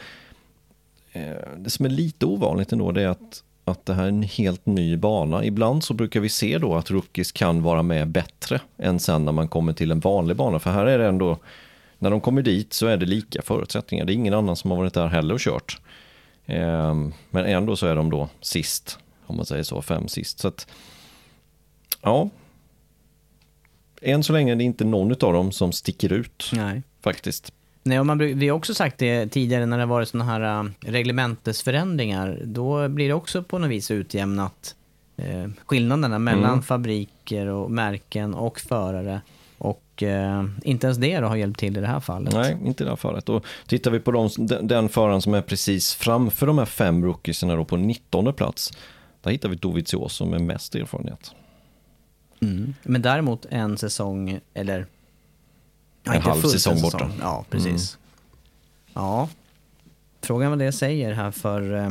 eh, 1.12 1.36
det 1.58 1.70
som 1.70 1.86
är 1.86 1.90
lite 1.90 2.26
ovanligt 2.26 2.72
ändå 2.72 2.92
det 2.92 3.02
är 3.02 3.08
att, 3.08 3.44
att 3.66 3.86
det 3.86 3.94
här 3.94 4.04
är 4.04 4.08
en 4.08 4.24
helt 4.24 4.66
ny 4.66 4.98
bana. 4.98 5.46
Ibland 5.46 5.84
så 5.84 5.94
brukar 5.94 6.20
vi 6.20 6.30
se 6.30 6.58
då 6.58 6.76
att 6.76 6.92
rookies 6.92 7.32
kan 7.32 7.64
vara 7.64 7.84
med 7.84 8.08
bättre 8.08 8.62
än 8.78 9.00
sen 9.00 9.26
när 9.26 9.32
man 9.32 9.48
kommer 9.48 9.74
till 9.74 9.92
en 9.92 10.00
vanlig 10.00 10.38
bana. 10.38 10.60
För 10.60 10.72
här 10.72 10.86
är 10.86 10.98
det 10.98 11.08
ändå, 11.08 11.38
när 12.00 12.12
de 12.12 12.22
kommer 12.22 12.42
dit 12.42 12.74
så 12.74 12.88
är 12.88 12.98
det 12.98 13.06
lika 13.06 13.42
förutsättningar. 13.42 14.06
Det 14.06 14.12
är 14.12 14.16
ingen 14.16 14.34
annan 14.34 14.56
som 14.56 14.72
har 14.72 14.78
varit 14.78 14.94
där 14.94 15.08
heller 15.08 15.34
och 15.34 15.40
kört. 15.40 15.82
Eh, 16.46 16.96
men 17.30 17.46
ändå 17.46 17.76
så 17.76 17.88
är 17.88 17.96
de 17.96 18.10
då 18.10 18.30
sist, 18.42 19.00
om 19.28 19.36
man 19.36 19.46
säger 19.46 19.64
så, 19.64 19.82
fem 19.82 20.08
sist. 20.08 20.40
Så 20.40 20.48
att, 20.48 20.68
ja, 22.02 22.30
än 24.02 24.24
så 24.24 24.34
länge 24.34 24.52
är 24.52 24.56
det 24.56 24.64
inte 24.64 24.86
någon 24.86 25.12
av 25.12 25.34
dem 25.34 25.52
som 25.52 25.72
sticker 25.72 26.14
ut 26.14 26.52
Nej. 26.54 26.82
faktiskt. 27.02 27.54
Nej, 27.84 28.00
och 28.00 28.06
man, 28.06 28.18
vi 28.18 28.48
har 28.48 28.58
också 28.58 28.74
sagt 28.74 28.98
det 28.98 29.28
tidigare 29.28 29.66
när 29.66 29.78
det 29.78 29.84
har 29.84 29.88
varit 29.88 30.10
sådana 30.10 30.32
här 30.32 30.64
uh, 30.64 30.70
reglementesförändringar. 30.80 32.42
Då 32.46 32.88
blir 32.88 33.08
det 33.08 33.14
också 33.14 33.44
på 33.44 33.60
något 33.60 33.70
vis 33.70 33.92
utjämnat 33.92 34.76
eh, 35.18 35.48
skillnaderna 35.66 36.20
mellan 36.20 36.52
Mm. 36.52 36.62
fabriker 36.62 37.48
och 37.48 37.72
märken 37.72 38.34
och 38.34 38.60
förare. 38.60 39.22
Och 39.58 40.04
eh, 40.04 40.46
inte 40.64 40.88
ens 40.88 40.98
det 40.98 41.20
då 41.20 41.28
har 41.28 41.36
hjälpt 41.36 41.60
till 41.60 41.78
i 41.78 41.82
det 41.82 41.88
här 41.88 42.00
fallet. 42.00 42.34
Nej, 42.34 42.58
inte 42.66 42.84
i 42.84 42.86
det 42.86 42.92
här 42.92 42.96
fallet. 42.96 43.30
Och 43.30 43.46
tittar 43.68 43.92
vi 43.92 44.00
på 44.00 44.12
de, 44.12 44.30
den, 44.38 44.68
den 44.68 44.90
föraren 44.90 45.22
som 45.22 45.34
är 45.34 45.42
precis 45.42 45.96
framför 45.96 46.48
de 46.48 46.58
här 46.58 46.66
fem 46.66 47.06
rookiesarna 47.06 47.56
då 47.56 47.66
på 47.66 47.78
19 47.78 48.34
plats. 48.34 48.72
Där 49.28 49.32
hittar 49.32 49.50
vi 49.50 49.56
Dovizioso 49.56 50.26
med 50.26 50.42
mest 50.42 50.76
erfarenhet. 50.76 51.32
Mm. 52.42 52.74
Men 52.84 53.02
däremot 53.02 53.46
en 53.50 53.78
säsong, 53.78 54.40
eller... 54.54 54.86
Ja, 56.04 56.14
En 56.14 56.22
halv 56.22 56.42
fullt 56.42 56.54
säsong 56.54 56.82
borta. 56.82 57.06
Mm. 57.06 57.18
Ja, 57.22 57.46
precis. 57.50 57.98
Ja. 58.94 59.30
Frågan 60.22 60.50
vad 60.50 60.60
det 60.60 60.72
säger 60.72 61.14
här 61.14 61.32
för 61.32 61.76
eh, 61.76 61.90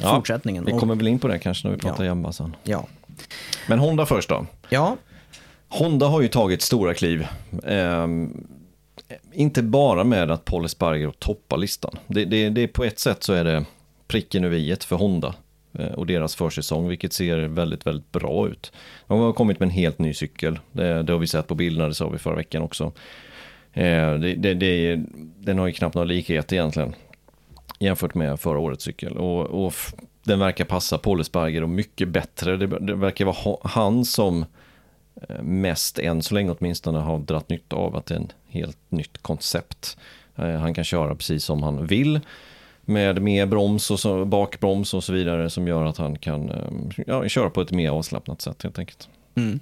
Ja, 0.00 0.14
fortsättningen. 0.16 0.64
Vi 0.64 0.72
kommer 0.72 0.94
väl 0.94 1.08
in 1.08 1.18
på 1.18 1.28
det 1.28 1.38
kanske 1.38 1.68
när 1.68 1.74
vi 1.74 1.80
pratar 1.80 2.04
Ja. 2.04 2.08
Yamaha 2.08 2.32
sen. 2.32 2.56
Ja. 2.62 2.86
Men 3.68 3.78
Honda 3.78 4.06
först 4.06 4.28
då. 4.28 4.46
Ja, 4.68 4.96
Honda 5.68 6.06
har 6.06 6.20
ju 6.20 6.28
tagit 6.28 6.62
stora 6.62 6.94
kliv. 6.94 7.26
Ehm, 7.64 8.46
inte 9.32 9.62
bara 9.62 10.04
med 10.04 10.30
att 10.30 10.44
Paul 10.44 10.64
Espargaro 10.64 11.12
toppar 11.18 11.56
listan. 11.56 11.98
Det, 12.06 12.24
det, 12.24 12.48
det, 12.48 12.68
på 12.68 12.84
ett 12.84 12.98
sätt 12.98 13.22
så 13.22 13.32
är 13.32 13.44
det 13.44 13.64
pricken 14.06 14.44
över 14.44 14.56
i 14.56 14.76
för 14.80 14.96
Honda 14.96 15.28
eh, 15.28 15.34
Eh, 15.78 15.86
och 15.86 16.06
deras 16.06 16.34
försäsong, 16.34 16.88
vilket 16.88 17.12
ser 17.12 17.38
väldigt, 17.38 17.86
väldigt 17.86 18.12
bra 18.12 18.48
ut. 18.48 18.72
De 19.06 19.20
har 19.20 19.32
kommit 19.32 19.60
med 19.60 19.66
en 19.66 19.72
helt 19.74 19.98
ny 19.98 20.14
cykel. 20.14 20.58
Det, 20.72 21.02
det 21.02 21.12
har 21.12 21.20
vi 21.20 21.26
sett 21.26 21.46
på 21.46 21.54
bilderna, 21.54 21.88
det 21.88 21.94
sa 21.94 22.08
vi 22.08 22.18
förra 22.18 22.36
veckan 22.36 22.62
också. 22.62 22.92
Eh, 23.72 24.14
det, 24.14 24.34
det, 24.34 24.54
det, 24.54 25.00
den 25.38 25.58
har 25.58 25.66
ju 25.66 25.72
knappt 25.72 25.94
några 25.94 26.06
likhet 26.06 26.52
egentligen 26.52 26.94
jämfört 27.78 28.14
med 28.14 28.40
förra 28.40 28.58
årets 28.58 28.84
cykel. 28.84 29.16
Och, 29.16 29.66
och 29.66 29.74
den 30.24 30.38
verkar 30.38 30.64
passa 30.64 30.98
Paul 30.98 31.22
och 31.62 31.68
mycket 31.68 32.08
bättre. 32.08 32.56
Det, 32.56 32.66
det 32.66 32.94
verkar 32.94 33.24
vara 33.24 33.56
han 33.62 34.04
som 34.04 34.44
eh, 35.28 35.42
mest, 35.42 35.98
än 35.98 36.22
så 36.22 36.34
länge 36.34 36.54
åtminstone, 36.58 36.98
har 36.98 37.18
dragit 37.18 37.48
nytta 37.48 37.76
av 37.76 37.96
att 37.96 38.06
det 38.06 38.14
är 38.14 38.18
en 38.18 38.32
helt 38.48 38.78
nytt 38.88 39.22
koncept. 39.22 39.96
Eh, 40.36 40.50
Han 40.50 40.74
kan 40.74 40.84
köra 40.84 41.14
precis 41.14 41.44
som 41.44 41.62
han 41.62 41.86
vill 41.86 42.20
med 42.86 43.22
mer 43.22 43.46
broms 43.46 43.90
och 43.90 44.00
så, 44.00 44.24
bakbroms 44.24 44.94
och 44.94 45.04
så 45.04 45.12
vidare 45.12 45.50
som 45.50 45.68
gör 45.68 45.84
att 45.84 45.96
han 45.96 46.18
kan 46.18 46.50
ehm, 46.50 46.90
ja, 47.06 47.28
köra 47.28 47.50
på 47.50 47.60
ett 47.60 47.72
mer 47.72 47.90
avslappnat 47.90 48.40
sätt 48.40 48.62
helt 48.62 48.78
enkelt. 48.78 49.08
Mm. 49.34 49.60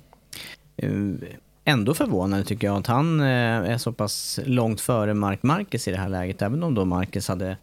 Eh, 0.76 1.28
ändå 1.64 1.94
förvånande 1.94 2.44
tycker 2.44 2.66
jag 2.66 2.76
att 2.76 2.86
han 2.86 3.20
eh, 3.20 3.26
är 3.26 3.78
så 3.78 3.92
pass 3.92 4.40
långt 4.44 4.80
före 4.80 5.14
Mark 5.14 5.42
Marquez 5.42 5.88
i 5.88 5.90
det 5.90 5.98
här 5.98 6.08
läget. 6.08 6.42
Även 6.42 6.62
om 6.62 6.74
då 6.74 6.84
Marquez 6.84 7.28
hade 7.28 7.56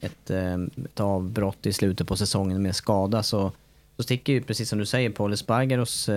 ett, 0.00 0.30
eh, 0.30 0.54
ett 0.84 1.00
avbrott 1.00 1.66
i 1.66 1.72
slutet 1.72 2.08
på 2.08 2.16
säsongen 2.16 2.62
med 2.62 2.76
skada 2.76 3.22
så, 3.22 3.52
så 3.96 4.02
sticker 4.02 4.32
ju, 4.32 4.42
precis 4.42 4.68
som 4.68 4.78
du 4.78 4.86
säger, 4.86 5.10
Paul 5.10 5.32
Espargaros 5.32 6.10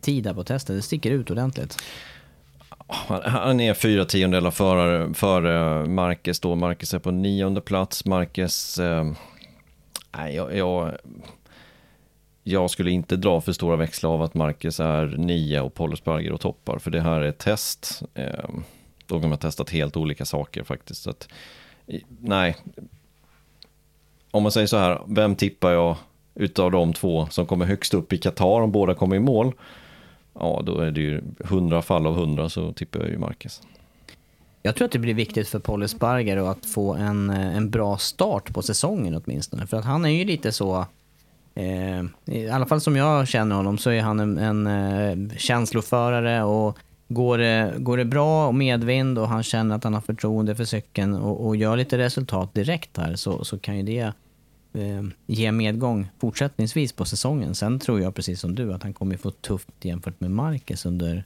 tid 0.00 0.24
där 0.24 0.34
på 0.34 0.44
testet, 0.44 0.76
det 0.76 0.82
sticker 0.82 1.10
ut 1.10 1.30
ordentligt. 1.30 1.76
Han, 3.24 3.60
är 3.60 3.74
fyra 3.74 4.04
tiondelar 4.04 4.50
före, 4.50 5.14
före 5.14 5.86
Marquez 5.86 6.40
då. 6.40 6.54
Marquez 6.54 6.94
är 6.94 6.98
på 6.98 7.10
nionde 7.10 7.60
plats. 7.60 8.04
Marquez, 8.04 8.78
eh, 8.78 9.12
jag, 10.30 10.56
jag, 10.56 10.92
jag 12.42 12.70
skulle 12.70 12.90
inte 12.90 13.16
dra 13.16 13.40
för 13.40 13.52
stora 13.52 13.76
växlar 13.76 14.10
av 14.10 14.22
att 14.22 14.34
Marquez 14.34 14.80
är 14.80 15.06
nio 15.06 15.60
och 15.60 15.74
Paul 15.74 15.96
och 16.32 16.40
toppar. 16.40 16.78
För 16.78 16.90
det 16.90 17.00
här 17.00 17.20
är 17.20 17.28
ett 17.28 17.38
test. 17.38 18.02
Eh, 18.14 18.48
de 19.06 19.30
har 19.30 19.36
testat 19.36 19.70
helt 19.70 19.96
olika 19.96 20.24
saker 20.24 20.62
faktiskt. 20.62 21.02
Så 21.02 21.10
att, 21.10 21.28
nej. 22.20 22.56
Om 24.30 24.42
man 24.42 24.52
säger 24.52 24.66
så 24.66 24.76
här, 24.76 25.00
vem 25.06 25.36
tippar 25.36 25.70
jag 25.70 25.96
utav 26.34 26.70
de 26.70 26.92
två 26.92 27.26
som 27.30 27.46
kommer 27.46 27.66
högst 27.66 27.94
upp 27.94 28.12
i 28.12 28.18
Qatar 28.18 28.60
om 28.60 28.72
båda 28.72 28.94
kommer 28.94 29.16
i 29.16 29.20
mål? 29.20 29.52
Ja, 30.34 30.62
då 30.66 30.78
är 30.78 30.90
det 30.90 31.00
ju 31.00 31.22
100 31.44 31.82
fall 31.82 32.06
av 32.06 32.18
100 32.18 32.48
så 32.48 32.72
tippar 32.72 33.00
jag 33.00 33.08
ju 33.08 33.18
Marquez. 33.18 33.62
Jag 34.62 34.76
tror 34.76 34.86
att 34.86 34.92
det 34.92 34.98
blir 34.98 35.14
viktigt 35.14 35.48
för 35.48 35.58
Paul 35.58 35.82
Espargaro 35.82 36.46
att 36.46 36.66
få 36.66 36.94
en, 36.94 37.30
eh, 37.30 37.56
en 37.56 37.70
bra 37.70 37.96
start 37.96 38.54
på 38.54 38.62
säsongen 38.62 39.22
åtminstone. 39.24 39.66
För 39.66 39.76
att 39.76 39.84
han 39.84 40.04
är 40.04 40.08
ju 40.08 40.24
lite 40.24 40.52
så, 40.52 40.86
eh, 41.54 42.02
i 42.24 42.48
alla 42.52 42.66
fall 42.66 42.80
som 42.80 42.96
jag 42.96 43.28
känner 43.28 43.56
honom, 43.56 43.78
så 43.78 43.90
är 43.90 44.02
han 44.02 44.20
en, 44.20 44.38
en 44.38 44.66
eh, 44.66 45.36
känsloförare 45.36 46.42
och 46.42 46.78
går 47.08 47.38
det, 47.38 47.74
går 47.78 47.96
det 47.96 48.04
bra 48.04 48.46
och 48.46 48.54
medvind 48.54 49.18
och 49.18 49.28
han 49.28 49.42
känner 49.42 49.76
att 49.76 49.84
han 49.84 49.94
har 49.94 50.00
förtroende 50.00 50.54
för 50.54 50.64
cykeln 50.64 51.14
och, 51.14 51.46
och 51.46 51.56
gör 51.56 51.76
lite 51.76 51.98
resultat 51.98 52.54
direkt 52.54 52.96
här 52.96 53.14
så, 53.16 53.44
så 53.44 53.58
kan 53.58 53.76
ju 53.76 53.82
det 53.82 54.12
Eh, 54.72 55.02
ge 55.26 55.52
medgång 55.52 56.08
fortsättningsvis 56.20 56.92
på 56.92 57.04
säsongen. 57.04 57.54
Sen 57.54 57.78
tror 57.78 58.00
jag 58.00 58.14
precis 58.14 58.40
som 58.40 58.54
du 58.54 58.74
att 58.74 58.82
han 58.82 58.94
kommer 58.94 59.16
få 59.16 59.30
tufft 59.30 59.68
jämfört 59.80 60.20
med 60.20 60.30
Marcus 60.30 60.86
under, 60.86 61.24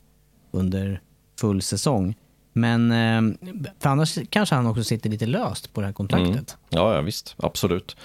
under 0.50 1.00
full 1.40 1.62
säsong. 1.62 2.14
Men 2.52 2.92
eh, 2.92 3.50
för 3.78 3.90
annars 3.90 4.18
kanske 4.30 4.54
han 4.54 4.66
också 4.66 4.84
sitter 4.84 5.10
lite 5.10 5.26
löst 5.26 5.72
på 5.72 5.80
det 5.80 5.86
här 5.86 5.94
kontraktet. 5.94 6.28
Mm. 6.28 6.44
Ja, 6.68 6.94
ja 6.94 7.00
visst, 7.00 7.34
absolut. 7.38 7.96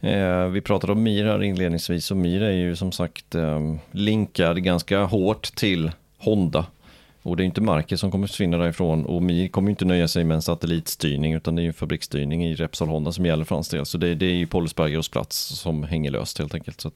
Eh, 0.00 0.46
vi 0.46 0.60
pratade 0.60 0.92
om 0.92 1.02
Mir 1.02 1.24
här 1.24 1.42
inledningsvis 1.42 2.10
och 2.10 2.16
Mir 2.16 2.42
är 2.42 2.52
ju 2.52 2.76
som 2.76 2.92
sagt 2.92 3.34
eh, 3.34 3.60
linkad 3.90 4.62
ganska 4.62 5.04
hårt 5.04 5.56
till 5.56 5.92
Honda. 6.18 6.66
Och 7.24 7.36
det 7.36 7.42
är 7.42 7.44
inte 7.44 7.60
Marquez 7.60 8.00
som 8.00 8.10
kommer 8.10 8.26
försvinna 8.26 8.58
därifrån 8.58 9.04
och 9.06 9.22
Mir 9.22 9.48
kommer 9.48 9.70
inte 9.70 9.84
nöja 9.84 10.08
sig 10.08 10.24
med 10.24 10.34
en 10.34 10.42
satellitstyrning 10.42 11.34
utan 11.34 11.56
det 11.56 11.62
är 11.62 11.64
ju 11.64 11.72
fabriksstyrning 11.72 12.44
i 12.44 12.54
Repsol 12.54 12.88
Honda 12.88 13.12
som 13.12 13.26
gäller 13.26 13.44
för 13.44 13.54
hans 13.54 13.68
del. 13.68 13.86
Så 13.86 13.98
det, 13.98 14.14
det 14.14 14.26
är 14.26 14.34
ju 14.34 14.46
Paul 14.46 14.68
Spargaros 14.68 15.08
plats 15.08 15.36
som 15.38 15.82
hänger 15.82 16.10
löst 16.10 16.38
helt 16.38 16.54
enkelt. 16.54 16.80
Så 16.80 16.90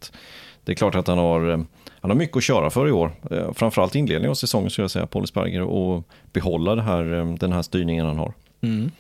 det 0.65 0.73
är 0.73 0.77
klart 0.77 0.95
att 0.95 1.07
han 1.07 1.19
har, 1.19 1.51
eh, 1.51 1.61
han 2.01 2.11
har 2.11 2.15
mycket 2.15 2.37
att 2.37 2.43
köra 2.43 2.71
för 2.71 2.89
i 2.89 2.93
år. 2.93 3.13
Eh, 3.31 3.53
framförallt 3.53 3.95
inledningen 3.95 4.31
av 4.31 4.35
säsongen 4.35 4.71
skulle 4.71 4.83
jag 4.83 4.91
säga, 4.91 5.07
Paul 5.07 5.27
Spargaro 5.27 5.67
och 5.67 6.09
behålla 6.33 6.83
här, 6.83 7.15
eh, 7.15 7.35
den 7.35 7.53
här 7.53 7.63
styrningen 7.63 8.07
han 8.07 8.19
har. 8.19 8.33
Mm. 8.61 8.91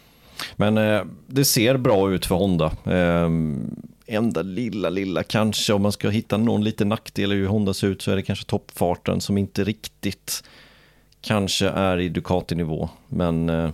Men 0.57 0.79
eh, 0.79 1.03
det 1.27 1.45
ser 1.45 1.77
bra 1.77 2.13
ut 2.13 2.27
för 2.27 2.35
Honda. 2.35 2.73
Eh, 2.85 3.31
enda 4.07 4.43
lilla, 4.43 4.91
lilla 4.91 5.23
kanske 5.23 5.73
om 5.73 5.83
man 5.83 5.93
ska 5.93 6.09
hitta 6.09 6.37
någon 6.37 6.65
liten 6.65 6.89
nackdel 6.89 7.33
i 7.33 7.37
hur 7.37 7.47
Honda 7.47 7.75
ser 7.75 7.87
ut 7.89 8.03
så 8.03 8.11
är 8.11 8.17
det 8.17 8.23
kanske 8.23 8.45
toppfarten 8.45 9.21
som 9.21 9.39
inte 9.39 9.65
riktigt 9.65 10.43
kanske 11.21 11.69
är 11.69 11.99
i 11.99 12.09
Ducati-nivå. 12.09 12.89
Men 13.09 13.49
eh, 13.49 13.71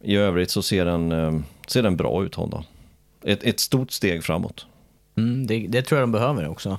i 0.00 0.16
övrigt 0.16 0.50
så 0.50 0.62
ser 0.62 0.84
den, 0.84 1.12
eh, 1.12 1.40
ser 1.66 1.82
den 1.82 1.96
bra 1.96 2.24
ut 2.24 2.34
Honda. 2.34 2.64
Ett, 3.24 3.42
ett 3.42 3.60
stort 3.60 3.90
steg 3.90 4.24
framåt. 4.24 4.66
Mm, 5.16 5.46
det, 5.46 5.66
det 5.68 5.82
tror 5.82 6.00
jag 6.00 6.08
de 6.08 6.12
behöver 6.12 6.48
också. 6.48 6.78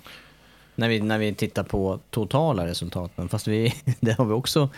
När 0.76 0.90
vi, 0.90 1.00
när 1.00 1.18
vi 1.18 1.34
tittar 1.34 1.64
på 1.64 2.00
totala 2.10 2.68
resultaten. 2.68 3.30
Fast 3.30 3.48
vi, 3.48 3.74
det 4.00 4.12
har 4.12 4.26
vi 4.26 4.34
också 4.34 4.70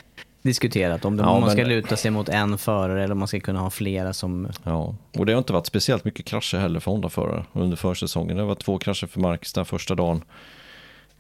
diskuterat. 0.42 1.06
Om, 1.06 1.18
det, 1.18 1.24
Ja, 1.24 1.30
om 1.30 1.42
man 1.42 1.50
ska 1.50 1.62
men- 1.62 1.70
luta 1.70 1.96
sig 1.96 2.12
mot 2.12 2.30
en 2.30 2.58
förare 2.58 3.04
eller 3.04 3.12
om 3.12 3.20
man 3.20 3.28
ska 3.28 3.40
kunna 3.40 3.60
ha 3.60 3.70
flera 3.70 4.14
som... 4.14 4.48
Ja, 4.64 4.96
och 5.18 5.26
det 5.26 5.32
har 5.34 5.38
inte 5.38 5.54
varit 5.54 5.66
speciellt 5.66 6.06
mycket 6.06 6.26
krascher 6.26 6.58
heller 6.58 6.80
för 6.80 6.92
Honda-förare 6.92 7.46
under 7.54 7.78
försäsongen. 7.78 8.38
Det 8.38 8.44
var 8.44 8.56
två 8.56 8.78
krascher 8.78 9.08
för 9.08 9.20
där 9.56 9.64
första 9.64 9.96
dagen. 9.96 10.22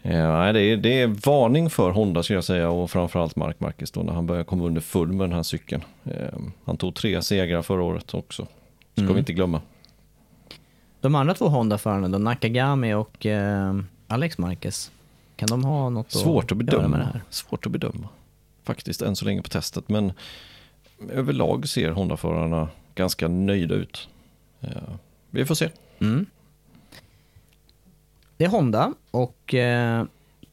Eh, 0.08 0.28
nej, 0.40 0.54
det, 0.54 0.60
är, 0.62 0.78
det 0.78 1.02
är 1.02 1.08
varning 1.08 1.70
för 1.70 1.92
Honda 1.92 2.24
skulle 2.24 2.38
jag 2.38 2.44
säga 2.44 2.70
och 2.70 2.92
framförallt 2.92 3.36
Mark 3.36 3.60
Marquez 3.60 3.92
då 3.92 4.02
när 4.02 4.14
han 4.14 4.26
börjar 4.28 4.44
komma 4.44 4.64
under 4.64 4.82
full 4.82 5.08
med 5.08 5.30
den 5.30 5.36
här 5.36 5.44
cykeln. 5.44 5.84
Eh, 6.06 6.40
han 6.66 6.78
tog 6.78 6.96
tre 6.96 7.22
segrar 7.22 7.62
förra 7.62 7.84
året 7.84 8.14
också, 8.14 8.48
ska 8.94 9.02
Mm. 9.02 9.14
vi 9.14 9.20
inte 9.20 9.34
glömma. 9.34 9.62
De 11.02 11.16
andra 11.16 11.34
två 11.34 11.48
Honda-förarna 11.48 12.08
då, 12.10 12.18
Nakagami 12.18 12.94
och 12.94 13.26
eh, 13.26 13.76
Alex 14.08 14.38
Marquez. 14.38 14.92
Kan 15.36 15.48
de 15.50 15.64
ha 15.64 15.90
något 15.90 16.12
Svårt 16.12 16.52
att 16.52 16.58
göra 16.58 16.58
med 16.58 16.66
det 16.68 16.78
bedöma, 16.78 16.98
här? 16.98 17.22
svårt 17.30 17.66
att 17.66 17.72
bedöma 17.72 18.10
faktiskt 18.64 19.02
än 19.02 19.16
så 19.16 19.26
länge 19.26 19.42
på 19.42 19.50
testet. 19.50 19.90
Men 19.90 20.12
överlag 21.12 21.68
ser 21.70 21.92
Honda-förarna 21.92 22.70
ganska 22.96 23.28
nöjda 23.28 23.76
ut. 23.76 24.08
Eh, 24.62 24.70
vi 25.30 25.46
får 25.46 25.56
se. 25.56 25.70
Mm. 26.00 26.26
Det 28.38 28.46
är 28.46 28.50
Honda 28.50 28.94
och 29.12 29.54
eh, 29.54 30.06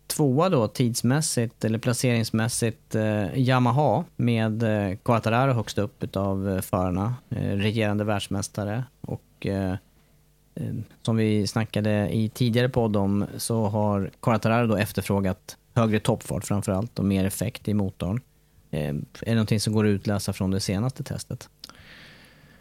tvåa 0.06 0.48
då 0.48 0.68
tidsmässigt 0.68 1.64
eller 1.64 1.78
placeringsmässigt 1.78 2.94
eh, 2.94 3.38
Yamaha 3.38 4.04
med 4.16 4.62
eh, 4.62 4.96
Quattararo 4.96 5.52
högst 5.52 5.78
upp 5.78 6.04
utav 6.04 6.48
eh, 6.48 6.60
förarna. 6.60 7.14
Eh, 7.30 7.56
regerande 7.56 8.04
världsmästare 8.04 8.84
och 9.00 9.46
eh, 9.46 9.76
eh, 10.54 10.74
som 11.02 11.16
vi 11.16 11.46
snackade 11.46 12.08
i 12.14 12.28
tidigare 12.28 12.68
podd 12.68 12.96
om 12.96 13.26
så 13.36 13.66
har 13.66 14.10
Quattararo 14.20 14.66
då 14.66 14.76
efterfrågat 14.76 15.56
högre 15.74 16.00
toppfart 16.00 16.44
framförallt 16.44 16.98
och 16.98 17.04
mer 17.04 17.24
effekt 17.24 17.68
i 17.68 17.74
motorn. 17.74 18.20
Eh, 18.70 18.88
är 18.88 19.04
det 19.20 19.34
någonting 19.34 19.60
som 19.60 19.72
går 19.72 19.84
att 19.84 19.88
utläsa 19.88 20.32
från 20.32 20.50
det 20.50 20.60
senaste 20.60 21.02
testet? 21.02 21.48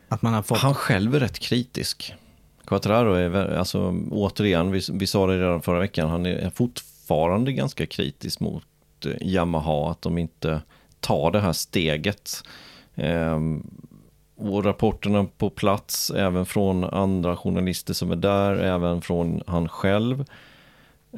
Att 0.09 0.21
man 0.21 0.33
har 0.33 0.41
fått... 0.41 0.57
Han 0.57 0.75
själv 0.75 1.15
är 1.15 1.19
rätt 1.19 1.39
kritisk. 1.39 2.13
Quattraro 2.65 3.13
är, 3.13 3.55
alltså 3.55 3.95
återigen, 4.11 4.71
vi, 4.71 4.81
vi 4.91 5.07
sa 5.07 5.27
det 5.27 5.37
redan 5.37 5.61
förra 5.61 5.79
veckan, 5.79 6.09
han 6.09 6.25
är 6.25 6.49
fortfarande 6.49 7.51
ganska 7.51 7.85
kritisk 7.85 8.39
mot 8.39 8.65
eh, 9.05 9.27
Yamaha, 9.27 9.91
att 9.91 10.01
de 10.01 10.17
inte 10.17 10.61
tar 10.99 11.31
det 11.31 11.39
här 11.39 11.53
steget. 11.53 12.43
Ehm, 12.95 13.67
och 14.35 14.65
rapporterna 14.65 15.27
på 15.37 15.49
plats, 15.49 16.11
även 16.11 16.45
från 16.45 16.83
andra 16.83 17.37
journalister 17.37 17.93
som 17.93 18.11
är 18.11 18.15
där, 18.15 18.55
även 18.55 19.01
från 19.01 19.41
han 19.47 19.69
själv, 19.69 20.25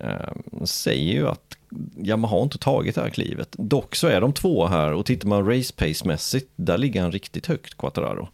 ehm, 0.02 0.66
säger 0.66 1.14
ju 1.14 1.28
att 1.28 1.58
Yamaha 1.98 2.42
inte 2.42 2.58
tagit 2.58 2.96
det 2.96 3.02
här 3.02 3.10
klivet. 3.10 3.50
Dock 3.52 3.96
så 3.96 4.08
är 4.08 4.22
de 4.22 4.34
två 4.34 4.66
här 4.68 4.94
och 4.94 5.06
tittar 5.06 5.28
man 5.28 5.46
race 5.58 5.74
pace-mässigt, 5.74 6.50
där 6.56 6.78
ligger 6.78 7.02
han 7.02 7.12
riktigt 7.12 7.46
högt, 7.48 7.78
Quattararo. 7.78 8.28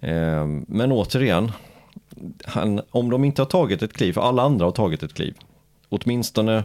Eh, 0.00 0.46
Men 0.68 0.92
återigen, 0.92 1.52
han, 2.44 2.80
om 2.90 3.10
de 3.10 3.24
inte 3.24 3.42
har 3.42 3.46
tagit 3.46 3.82
ett 3.82 3.92
kliv, 3.92 4.12
för 4.12 4.20
alla 4.20 4.42
andra 4.42 4.66
har 4.66 4.72
tagit 4.72 5.02
ett 5.02 5.14
kliv, 5.14 5.34
åtminstone 5.88 6.64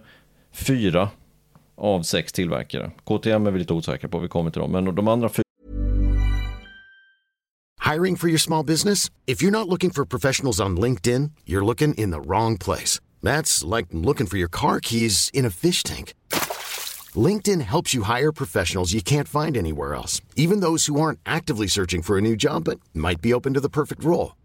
fyra 0.52 1.10
av 1.78 2.02
sex 2.04 2.34
tillverkare. 2.34 2.92
KTM 3.04 3.48
är 3.48 3.52
vi 3.52 3.60
lite 3.60 3.74
osäkra 3.74 4.10
på, 4.10 4.20
vi 4.20 4.28
kommer 4.28 4.52
till 4.52 4.62
dem, 4.62 4.72
men 4.72 4.96
de 4.96 5.08
andra 5.08 5.30
fyra 5.30 5.44
Hiring 7.92 8.16
for 8.16 8.30
your 8.30 8.40
small 8.40 8.64
business? 8.64 9.10
If 9.28 9.42
you're 9.42 9.52
not 9.52 9.68
looking 9.68 9.90
for 9.90 10.06
professionals 10.06 10.62
on 10.62 10.78
LinkedIn, 10.78 11.32
you're 11.46 11.66
looking 11.66 11.94
in 11.96 12.12
the 12.12 12.22
wrong 12.22 12.58
place. 12.58 13.02
That's 13.22 13.76
like 13.76 13.88
looking 13.92 14.28
for 14.28 14.38
your 14.38 14.50
car 14.50 14.80
keys 14.80 15.30
in 15.34 15.46
a 15.46 15.50
fish 15.50 15.84
tank. 15.84 16.14
LinkedIn 17.16 17.62
helps 17.62 17.94
you 17.94 18.04
hire 18.04 18.32
professionals 18.32 18.94
you 18.94 19.02
can't 19.02 19.28
find 19.28 19.58
anywhere 19.58 19.96
else, 19.96 20.22
even 20.36 20.62
those 20.62 20.86
who 20.86 21.02
aren't 21.02 21.20
actively 21.26 21.68
searching 21.68 22.02
for 22.02 22.18
a 22.18 22.22
new 22.22 22.36
job 22.36 22.64
but 22.64 22.80
might 22.94 23.22
be 23.22 23.34
open 23.34 23.54
to 23.56 23.60
the 23.60 23.70
perfect 23.70 24.04
role. 24.04 24.34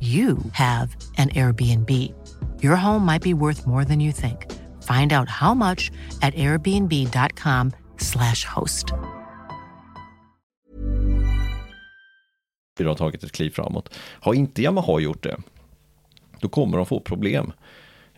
you 0.00 0.38
have 0.52 0.96
an 1.18 1.28
Airbnb. 1.30 1.90
Your 2.62 2.76
home 2.76 3.04
might 3.04 3.22
be 3.22 3.34
worth 3.34 3.66
more 3.66 3.84
than 3.84 4.00
you 4.00 4.12
think. 4.12 4.46
Find 4.82 5.12
out 5.12 5.28
how 5.28 5.54
much 5.54 5.90
at 6.22 6.34
airbnb.com/slash 6.34 8.44
host. 8.44 8.92
har 12.84 12.94
tagit 12.94 13.24
ett 13.24 13.32
kliv 13.32 13.50
framåt. 13.50 13.94
Har 14.20 14.34
inte 14.34 14.62
Yamaha 14.62 15.00
gjort 15.00 15.22
det, 15.22 15.36
då 16.40 16.48
kommer 16.48 16.76
de 16.76 16.86
få 16.86 17.00
problem. 17.00 17.52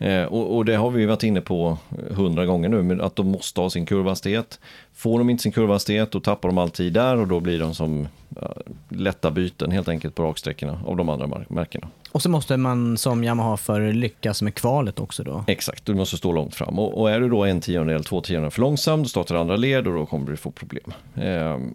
Eh, 0.03 0.23
och, 0.23 0.55
och 0.55 0.65
det 0.65 0.75
har 0.75 0.91
vi 0.91 1.05
varit 1.05 1.23
inne 1.23 1.41
på 1.41 1.77
hundra 2.09 2.45
gånger 2.45 2.69
nu, 2.69 2.83
men 2.83 3.01
att 3.01 3.15
de 3.15 3.27
måste 3.27 3.61
ha 3.61 3.69
sin 3.69 3.85
kurvhastighet. 3.85 4.59
Får 4.93 5.19
de 5.19 5.29
inte 5.29 5.43
sin 5.43 5.51
kurvhastighet, 5.51 6.11
då 6.11 6.19
tappar 6.19 6.49
de 6.49 6.57
alltid 6.57 6.93
där 6.93 7.17
och 7.17 7.27
då 7.27 7.39
blir 7.39 7.59
de 7.59 7.75
som 7.75 8.07
lätta 8.89 9.31
byten 9.31 9.71
helt 9.71 9.87
enkelt 9.87 10.15
på 10.15 10.23
raksträckorna 10.23 10.79
av 10.87 10.97
de 10.97 11.09
andra 11.09 11.27
mär- 11.27 11.45
märkena. 11.49 11.87
Och 12.11 12.21
så 12.21 12.29
måste 12.29 12.57
man 12.57 12.97
som 12.97 13.23
Yamaha 13.23 13.57
för 13.57 13.93
lyckas 13.93 14.41
med 14.41 14.55
kvalet 14.55 14.99
också 14.99 15.23
då. 15.23 15.43
Exakt, 15.47 15.85
du 15.85 15.93
måste 15.93 16.17
stå 16.17 16.31
långt 16.31 16.55
fram. 16.55 16.79
Och, 16.79 17.01
och 17.01 17.11
är 17.11 17.19
du 17.19 17.29
då 17.29 17.43
en 17.43 17.61
tiondel, 17.61 18.03
två 18.03 18.21
tiondelar 18.21 18.49
för 18.49 18.61
långsam, 18.61 19.03
då 19.03 19.09
startar 19.09 19.35
andra 19.35 19.55
led 19.55 19.87
och 19.87 19.93
då 19.93 20.05
kommer 20.05 20.31
du 20.31 20.37
få 20.37 20.51
problem. 20.51 20.93
Ehm, 21.15 21.73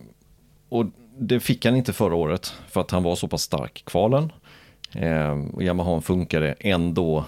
och 0.68 0.86
det 1.18 1.40
fick 1.40 1.64
han 1.64 1.76
inte 1.76 1.92
förra 1.92 2.14
året 2.14 2.54
för 2.68 2.80
att 2.80 2.90
han 2.90 3.02
var 3.02 3.16
så 3.16 3.28
pass 3.28 3.42
stark 3.42 3.80
i 3.80 3.82
kvalen. 3.90 4.32
Ehm, 4.92 5.50
och 5.50 5.62
Yamaha 5.62 6.00
funkade 6.00 6.54
ändå 6.60 7.24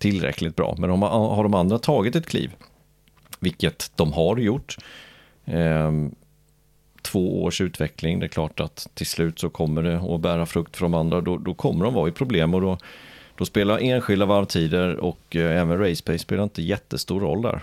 tillräckligt 0.00 0.56
bra. 0.56 0.74
Men 0.78 0.90
de, 0.90 1.02
har 1.02 1.34
har 1.34 1.42
de 1.42 1.54
andra 1.54 1.78
tagit 1.78 2.16
ett 2.16 2.26
kliv, 2.26 2.50
vilket 3.40 3.92
de 3.96 4.12
har 4.12 4.36
gjort, 4.36 4.76
eh, 5.44 5.92
två 7.02 7.42
års 7.42 7.60
utveckling, 7.60 8.20
det 8.20 8.26
är 8.26 8.28
klart 8.28 8.60
att 8.60 8.88
till 8.94 9.06
slut 9.06 9.38
så 9.38 9.50
kommer 9.50 9.82
det 9.82 10.14
att 10.14 10.20
bära 10.20 10.46
frukt 10.46 10.76
för 10.76 10.84
de 10.84 10.94
andra, 10.94 11.20
då, 11.20 11.36
då 11.36 11.54
kommer 11.54 11.84
de 11.84 11.94
vara 11.94 12.08
i 12.08 12.12
problem 12.12 12.54
och 12.54 12.60
då, 12.60 12.78
då 13.36 13.44
spelar 13.44 13.78
enskilda 13.78 14.26
varvtider 14.26 14.96
och 14.96 15.36
eh, 15.36 15.60
även 15.60 15.78
racepace 15.78 16.18
spelar 16.18 16.42
inte 16.42 16.62
jättestor 16.62 17.20
roll 17.20 17.42
där. 17.42 17.60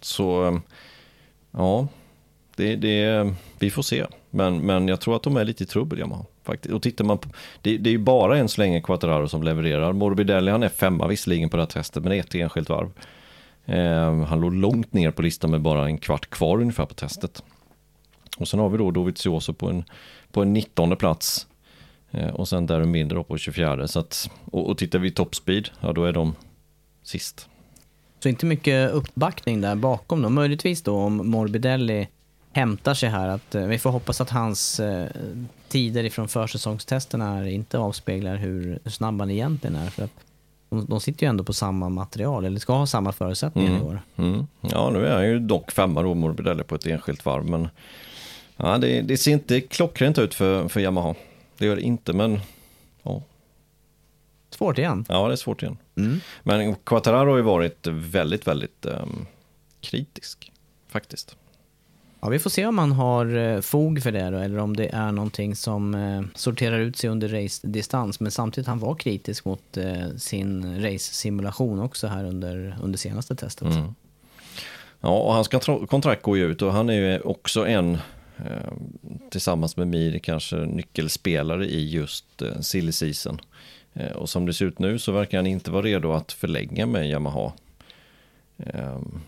Så 0.00 0.46
eh, 0.46 0.58
ja, 1.50 1.88
det, 2.56 2.76
det, 2.76 3.34
vi 3.58 3.70
får 3.70 3.82
se. 3.82 4.06
Men, 4.30 4.58
men 4.58 4.88
jag 4.88 5.00
tror 5.00 5.16
att 5.16 5.22
de 5.22 5.36
är 5.36 5.44
lite 5.44 5.62
i 5.62 5.66
trubbel, 5.66 5.98
Yamaha, 5.98 6.24
Faktiskt. 6.46 6.74
Och 6.74 6.82
tittar 6.82 7.04
man 7.04 7.18
på, 7.18 7.28
det, 7.62 7.78
det 7.78 7.90
är 7.90 7.92
ju 7.92 7.98
bara 7.98 8.38
än 8.38 8.48
så 8.48 8.60
länge 8.60 8.80
Quattararo 8.80 9.28
som 9.28 9.42
levererar. 9.42 9.92
Morbidelli 9.92 10.50
han 10.50 10.62
är 10.62 10.68
femma 10.68 11.06
visserligen 11.06 11.48
på 11.48 11.56
det 11.56 11.62
här 11.62 11.70
testet, 11.70 12.02
men 12.02 12.10
det 12.10 12.16
är 12.16 12.20
ett 12.20 12.34
enskilt 12.34 12.68
varv. 12.68 12.90
Eh, 13.64 14.24
han 14.24 14.40
låg 14.40 14.54
långt 14.54 14.92
ner 14.92 15.10
på 15.10 15.22
listan 15.22 15.50
med 15.50 15.60
bara 15.60 15.86
en 15.86 15.98
kvart 15.98 16.30
kvar 16.30 16.60
ungefär 16.60 16.86
på 16.86 16.94
testet. 16.94 17.42
Och 18.38 18.48
sen 18.48 18.60
har 18.60 18.68
vi 18.68 18.78
då 18.78 18.90
Dovizioso 18.90 19.54
på 19.54 19.68
en, 19.68 19.84
på 20.32 20.42
en 20.42 20.52
19 20.52 20.96
plats. 20.96 21.46
Eh, 22.10 22.28
och 22.28 22.48
sen 22.48 22.66
där 22.66 22.84
mindre 22.84 23.24
på 23.24 23.38
24. 23.38 23.88
Så 23.88 24.00
att, 24.00 24.30
och, 24.44 24.70
och 24.70 24.78
tittar 24.78 24.98
vi 24.98 25.10
toppspeed, 25.10 25.68
ja 25.80 25.92
då 25.92 26.04
är 26.04 26.12
de 26.12 26.34
sist. 27.02 27.48
Så 28.22 28.28
inte 28.28 28.46
mycket 28.46 28.90
uppbackning 28.90 29.60
där 29.60 29.74
bakom 29.74 30.22
då. 30.22 30.28
Möjligtvis 30.28 30.82
då 30.82 30.96
om 30.96 31.30
Morbidelli 31.30 32.08
hämtar 32.56 32.94
sig 32.94 33.08
här. 33.08 33.28
Att, 33.28 33.54
eh, 33.54 33.66
vi 33.66 33.78
får 33.78 33.90
hoppas 33.90 34.20
att 34.20 34.30
hans 34.30 34.80
eh, 34.80 35.08
tider 35.68 36.04
ifrån 36.04 36.28
försäsongstesterna 36.28 37.50
inte 37.50 37.78
avspeglar 37.78 38.36
hur, 38.36 38.78
hur 38.84 38.90
snabb 38.90 39.20
han 39.20 39.30
egentligen 39.30 39.76
är. 39.76 39.90
För 39.90 40.04
att 40.04 40.10
de, 40.68 40.86
de 40.86 41.00
sitter 41.00 41.26
ju 41.26 41.30
ändå 41.30 41.44
på 41.44 41.52
samma 41.52 41.88
material, 41.88 42.44
eller 42.44 42.60
ska 42.60 42.72
ha 42.72 42.86
samma 42.86 43.12
förutsättningar 43.12 43.70
Mm. 43.70 43.82
i 43.82 43.84
år. 43.84 44.00
Mm. 44.16 44.46
Ja, 44.60 44.90
nu 44.90 45.06
är 45.06 45.14
han 45.14 45.26
ju 45.26 45.38
dock 45.38 45.70
femma 45.70 46.02
då, 46.02 46.14
Morbidelli, 46.14 46.64
på 46.64 46.74
ett 46.74 46.86
enskilt 46.86 47.24
varv. 47.24 47.44
Men 47.44 47.68
ja, 48.56 48.78
det, 48.78 49.00
det 49.00 49.16
ser 49.16 49.32
inte 49.32 49.60
klockrent 49.60 50.18
ut 50.18 50.34
för, 50.34 50.68
för 50.68 50.80
Yamaha. 50.80 51.14
Det 51.58 51.66
gör 51.66 51.76
det 51.76 51.82
inte, 51.82 52.12
men 52.12 52.40
ja, 53.02 53.22
Svårt 54.50 54.78
igen. 54.78 55.04
ja 55.08 55.26
det 55.28 55.34
är 55.34 55.36
svårt 55.36 55.62
igen. 55.62 55.76
Mm. 55.96 56.20
Men 56.42 56.74
Quattararo 56.74 57.30
har 57.30 57.36
ju 57.36 57.42
varit 57.42 57.86
väldigt, 57.86 58.46
väldigt 58.46 58.86
ehm, 58.86 59.26
kritisk, 59.80 60.52
faktiskt. 60.88 61.36
Ja, 62.20 62.28
vi 62.28 62.38
får 62.38 62.50
se 62.50 62.66
om 62.66 62.78
han 62.78 62.92
har 62.92 63.36
eh, 63.36 63.60
fog 63.60 64.02
för 64.02 64.12
det 64.12 64.30
då, 64.30 64.38
eller 64.38 64.58
om 64.58 64.76
det 64.76 64.88
är 64.88 65.12
någonting 65.12 65.56
som 65.56 65.94
eh, 65.94 66.22
sorterar 66.34 66.78
ut 66.78 66.96
sig 66.96 67.10
under 67.10 67.28
race-distans. 67.28 68.20
Men 68.20 68.32
samtidigt 68.32 68.68
han 68.68 68.78
var 68.78 68.94
kritisk 68.94 69.44
mot 69.44 69.76
eh, 69.76 70.08
sin 70.16 70.82
race-simulation 70.82 71.80
också 71.80 72.06
här 72.06 72.24
under, 72.24 72.78
under 72.82 72.98
senaste 72.98 73.36
testet. 73.36 73.68
Mm. 73.68 73.94
Ja, 75.00 75.18
och 75.18 75.32
hans 75.32 75.48
kontrakt 75.88 76.22
går 76.22 76.36
ju 76.36 76.44
ut 76.44 76.62
och 76.62 76.72
han 76.72 76.90
är 76.90 76.94
ju 76.94 77.20
också 77.20 77.66
en, 77.66 77.94
eh, 78.36 78.72
tillsammans 79.30 79.76
med 79.76 79.88
Mir, 79.88 80.18
kanske 80.18 80.56
nyckelspelare 80.56 81.66
i 81.66 81.88
just 81.90 82.42
eh, 82.42 82.60
silly 82.60 82.92
season. 82.92 83.40
Eh, 83.92 84.12
och 84.12 84.28
som 84.28 84.46
det 84.46 84.52
ser 84.52 84.64
ut 84.64 84.78
nu 84.78 84.98
så 84.98 85.12
verkar 85.12 85.38
han 85.38 85.46
inte 85.46 85.70
vara 85.70 85.82
redo 85.82 86.12
att 86.12 86.32
förlänga 86.32 86.86
med 86.86 87.10
Yamaha. 87.10 87.52
Ehm, 88.58 89.20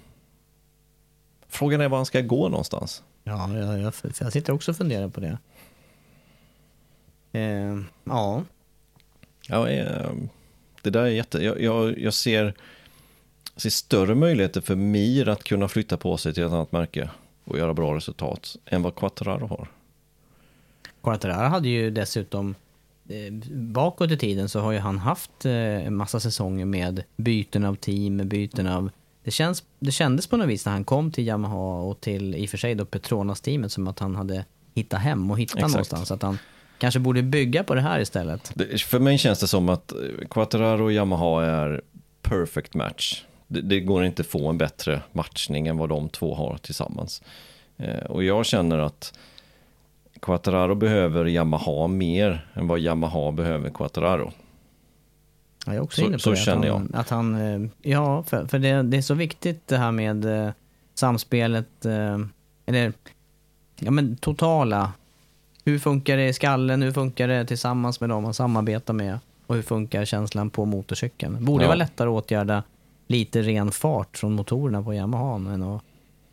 Frågan 1.48 1.80
är 1.80 1.88
var 1.88 1.98
han 1.98 2.06
ska 2.06 2.20
gå 2.20 2.48
någonstans. 2.48 3.02
Ja, 3.24 3.58
jag, 3.58 3.80
jag, 3.80 3.92
jag 4.20 4.32
sitter 4.32 4.52
också 4.52 4.70
och 4.70 4.76
funderar 4.76 5.08
på 5.08 5.20
det. 5.20 5.38
Eh, 7.32 7.80
ja, 8.04 8.42
Ja, 9.48 9.68
eh, 9.68 10.10
det 10.82 10.90
där 10.90 11.02
är 11.02 11.06
jätte... 11.06 11.44
Jag, 11.44 11.60
jag, 11.62 11.98
jag 11.98 12.14
ser, 12.14 12.54
ser 13.56 13.70
större 13.70 14.14
möjligheter 14.14 14.60
för 14.60 14.76
Mir 14.76 15.28
att 15.28 15.44
kunna 15.44 15.68
flytta 15.68 15.96
på 15.96 16.16
sig 16.16 16.34
till 16.34 16.42
ett 16.42 16.52
annat 16.52 16.72
märke 16.72 17.10
och 17.44 17.58
göra 17.58 17.74
bra 17.74 17.96
resultat 17.96 18.56
än 18.66 18.82
vad 18.82 18.94
Quattararo 18.94 19.46
har. 19.46 19.68
Quartararo 21.02 21.48
hade 21.48 21.68
ju 21.68 21.90
dessutom 21.90 22.54
eh, 23.08 23.32
bakåt 23.52 24.10
i 24.10 24.16
tiden 24.16 24.48
så 24.48 24.60
har 24.60 24.72
ju 24.72 24.78
han 24.78 24.98
haft 24.98 25.44
eh, 25.44 25.52
en 25.86 25.96
massa 25.96 26.20
säsonger 26.20 26.64
med 26.64 27.04
byten 27.16 27.64
av 27.64 27.74
team, 27.74 28.28
byten 28.28 28.66
av... 28.66 28.90
Det, 29.28 29.32
känns, 29.32 29.64
det 29.78 29.92
kändes 29.92 30.26
på 30.26 30.36
något 30.36 30.48
vis 30.48 30.66
när 30.66 30.72
han 30.72 30.84
kom 30.84 31.10
till 31.10 31.26
Yamaha 31.26 31.80
och 31.80 32.00
till 32.00 32.34
i 32.34 32.46
och 32.46 32.50
för 32.50 32.58
sig 32.58 32.74
då 32.74 32.84
Petronas-teamet 32.84 33.72
som 33.72 33.88
att 33.88 33.98
han 33.98 34.16
hade 34.16 34.44
hittat 34.74 35.00
hem 35.00 35.30
och 35.30 35.38
hittat 35.38 35.56
Exakt. 35.56 35.72
någonstans. 35.72 36.10
Att 36.10 36.22
han 36.22 36.38
kanske 36.78 37.00
borde 37.00 37.22
bygga 37.22 37.64
på 37.64 37.74
det 37.74 37.80
här 37.80 38.00
istället. 38.00 38.52
Det, 38.54 38.80
för 38.80 38.98
mig 38.98 39.18
känns 39.18 39.40
det 39.40 39.46
som 39.46 39.68
att 39.68 39.92
Quattararo 40.30 40.84
och 40.84 40.92
Yamaha 40.92 41.44
är 41.44 41.80
perfect 42.22 42.74
match. 42.74 43.24
Det, 43.46 43.60
det 43.60 43.80
går 43.80 44.04
inte 44.04 44.22
att 44.22 44.26
få 44.26 44.48
en 44.48 44.58
bättre 44.58 45.02
matchning 45.12 45.66
än 45.66 45.78
vad 45.78 45.88
de 45.88 46.08
två 46.08 46.34
har 46.34 46.58
tillsammans. 46.62 47.22
Eh, 47.76 48.04
och 48.04 48.24
jag 48.24 48.46
känner 48.46 48.78
att 48.78 49.18
Quattararo 50.20 50.74
behöver 50.74 51.24
Yamaha 51.24 51.86
mer 51.86 52.48
än 52.54 52.68
vad 52.68 52.78
Yamaha 52.78 53.32
behöver 53.32 53.70
Quattararo. 53.70 54.32
Ja, 55.68 55.74
jag 55.74 55.80
är 55.80 55.84
också 55.84 56.00
Så- 56.00 56.06
inne 56.06 56.16
på 56.16 56.20
så 56.20 56.30
det. 56.30 56.36
känner 56.36 56.68
att 56.68 56.72
han, 56.74 56.90
Att 56.94 57.08
han, 57.10 57.34
eh, 57.64 57.70
ja, 57.82 58.22
för, 58.22 58.46
för 58.46 58.58
det, 58.58 58.82
det 58.82 58.96
är 58.96 59.02
så 59.02 59.14
viktigt 59.14 59.68
det 59.68 59.76
här 59.78 59.92
med 59.92 60.24
eh, 60.46 60.52
samspelet, 60.94 61.84
eh, 61.86 62.18
eller 62.66 62.92
ja 63.80 63.90
men 63.90 64.16
totala. 64.16 64.92
Hur 65.64 65.78
funkar 65.78 66.16
det 66.16 66.28
i 66.28 66.32
skallen? 66.32 66.82
Hur 66.82 66.92
funkar 66.92 67.28
det 67.28 67.44
tillsammans 67.46 68.00
med 68.00 68.08
dem 68.10 68.22
man 68.22 68.34
samarbetar 68.34 68.94
med? 68.94 69.18
Och 69.46 69.54
hur 69.54 69.62
funkar 69.62 70.04
känslan 70.04 70.50
på 70.50 70.64
motorcykeln? 70.64 71.44
Borde 71.44 71.64
Ja. 71.64 71.68
vara 71.68 71.76
lättare 71.78 72.08
att 72.08 72.24
åtgärda 72.24 72.62
lite 73.06 73.42
ren 73.42 73.70
fart 73.70 74.16
från 74.18 74.32
motorerna 74.32 74.82
på 74.82 74.94
Yamaha 74.94 75.34
än 75.36 75.62
att 75.62 75.82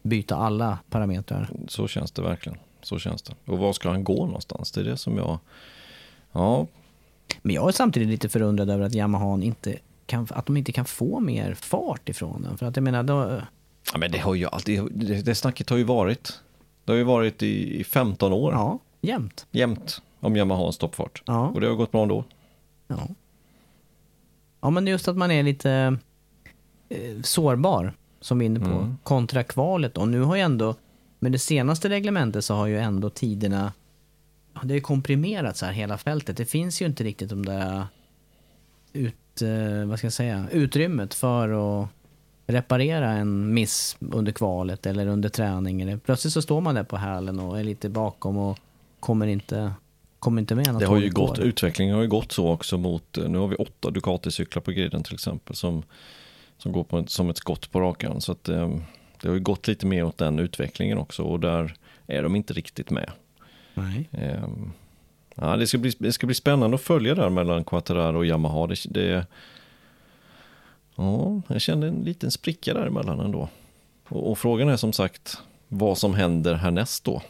byta 0.01 0.35
alla 0.35 0.77
parametrar. 0.89 1.49
Så 1.67 1.87
känns 1.87 2.11
det 2.11 2.21
verkligen. 2.21 2.57
Så 2.81 2.99
känns 2.99 3.21
det. 3.21 3.33
Och 3.45 3.57
var 3.57 3.73
ska 3.73 3.89
han 3.89 4.03
gå 4.03 4.25
någonstans? 4.25 4.71
Det 4.71 4.81
är 4.81 4.85
det 4.85 4.97
som 4.97 5.17
jag... 5.17 5.39
Ja, 6.31 6.67
Men 7.41 7.55
jag 7.55 7.67
är 7.67 7.71
samtidigt 7.71 8.09
lite 8.09 8.29
förundrad 8.29 8.69
över 8.69 8.85
att 8.85 8.93
Yamaha 8.95 9.41
inte 9.41 9.77
kan, 10.05 10.27
att 10.29 10.45
de 10.45 10.57
inte 10.57 10.71
kan 10.71 10.85
få 10.85 11.19
mer 11.19 11.53
fart 11.53 12.09
ifrån 12.09 12.41
den. 12.41 12.57
För 12.57 12.65
att 12.65 12.75
jag 12.75 12.83
menar, 12.83 13.03
då, 13.03 13.41
Ja, 13.93 13.97
men 13.97 14.11
det 14.11 14.17
har 14.17 14.35
ju 14.35 14.45
alltid, 14.45 14.83
det, 14.91 15.21
det 15.25 15.35
snacket 15.35 15.69
har 15.69 15.77
ju 15.77 15.83
varit. 15.83 16.39
Det 16.85 16.91
har 16.91 16.97
ju 16.97 17.03
varit 17.03 17.43
i, 17.43 17.79
i 17.79 17.83
15 17.83 18.33
år 18.33 18.53
ja, 18.53 18.79
jämnt. 19.01 19.45
jämt 19.51 20.01
om 20.19 20.35
Yamahas 20.35 20.77
toppfart. 20.77 21.23
Ja. 21.25 21.47
Och 21.47 21.61
det 21.61 21.67
har 21.67 21.75
gått 21.75 21.91
bra 21.91 22.01
ändå. 22.03 22.23
Ja. 22.87 23.07
ja, 24.61 24.69
men 24.69 24.87
just 24.87 25.07
att 25.07 25.17
man 25.17 25.31
är 25.31 25.43
lite 25.43 25.97
eh, 26.89 27.21
sårbar, 27.23 27.93
som 28.21 28.39
vi 28.39 28.45
är 28.45 28.49
inne 28.49 28.59
på, 28.59 28.65
Mm. 28.65 28.97
kontra 29.03 29.43
kvalet. 29.43 29.97
Och 29.97 30.07
nu 30.07 30.21
har 30.21 30.35
ju 30.35 30.41
ändå, 30.41 30.75
med 31.19 31.31
det 31.31 31.39
senaste 31.39 31.89
reglementet 31.89 32.45
så 32.45 32.53
har 32.55 32.67
ju 32.67 32.79
ändå 32.79 33.09
tiderna, 33.09 33.73
det 34.63 34.75
är 34.75 34.79
komprimerats 34.79 35.61
här 35.61 35.71
hela 35.71 35.97
fältet. 35.97 36.37
Det 36.37 36.45
finns 36.45 36.81
ju 36.81 36.85
inte 36.85 37.03
riktigt 37.03 37.29
de 37.29 37.45
där 37.45 37.87
ut, 38.93 39.41
eh, 39.41 39.85
vad 39.85 39.97
ska 39.97 40.05
jag 40.05 40.13
säga, 40.13 40.47
utrymmet 40.51 41.13
för 41.13 41.49
att 41.83 41.89
reparera 42.47 43.11
en 43.11 43.53
miss 43.53 43.97
under 43.99 44.31
kvalet 44.31 44.85
eller 44.85 45.07
under 45.07 45.29
träning. 45.29 45.81
Eller 45.81 45.97
plötsligt 45.97 46.33
så 46.33 46.41
står 46.41 46.61
man 46.61 46.75
där 46.75 46.83
på 46.83 46.97
hälen 46.97 47.39
och 47.39 47.59
är 47.59 47.63
lite 47.63 47.89
bakom 47.89 48.37
och 48.37 48.59
kommer 48.99 49.27
inte, 49.27 49.73
kommer 50.19 50.41
inte 50.41 50.55
med. 50.55 50.75
Det 50.79 50.85
har 50.85 50.99
ju 50.99 51.09
gått, 51.09 51.39
utvecklingen 51.39 51.95
har 51.95 52.01
ju 52.01 52.07
gått 52.07 52.31
så 52.31 52.49
också 52.49 52.77
mot, 52.77 53.17
eh, 53.17 53.29
nu 53.29 53.37
har 53.37 53.47
vi 53.47 53.55
åtta 53.55 53.89
Ducati-cyklar 53.89 54.61
på 54.61 54.71
griden 54.71 55.03
till 55.03 55.13
exempel 55.13 55.55
som, 55.55 55.83
som 56.57 56.71
går 56.71 56.83
på, 56.83 57.03
som 57.07 57.29
ett 57.29 57.37
skott 57.37 57.71
på 57.71 57.81
rakan. 57.81 58.21
Så 58.21 58.31
att, 58.31 58.49
eh, 58.49 58.75
det 59.21 59.27
har 59.27 59.35
ju 59.35 59.41
gått 59.41 59.67
lite 59.67 59.85
mer 59.85 60.03
åt 60.03 60.17
den 60.17 60.39
utvecklingen 60.39 60.97
också 60.97 61.23
och 61.23 61.39
där 61.39 61.75
är 62.07 62.23
de 62.23 62.35
inte 62.35 62.53
riktigt 62.53 62.89
med. 62.89 63.11
Nej. 63.75 64.09
Eh, 64.11 64.47
ja, 65.35 65.55
det, 65.57 65.67
ska 65.67 65.77
bli, 65.77 65.91
det 65.99 66.11
ska 66.11 66.27
bli 66.27 66.35
spännande 66.35 66.75
att 66.75 66.81
följa 66.81 67.15
där 67.15 67.29
mellan 67.29 67.63
Quattararo 67.63 68.17
och 68.17 68.25
Yamaha. 68.25 68.67
Det, 68.67 68.75
det, 68.89 69.27
ja, 70.95 71.41
jag 71.47 71.61
kände 71.61 71.87
en 71.87 72.01
liten 72.03 72.31
spricka 72.31 72.73
däremellan 72.73 73.19
ändå. 73.19 73.49
Och, 74.07 74.31
och 74.31 74.37
frågan 74.37 74.69
är 74.69 74.77
som 74.77 74.93
sagt 74.93 75.37
vad 75.67 75.97
som 75.97 76.13
händer 76.13 76.53
härnäst 76.53 77.03
då. 77.03 77.21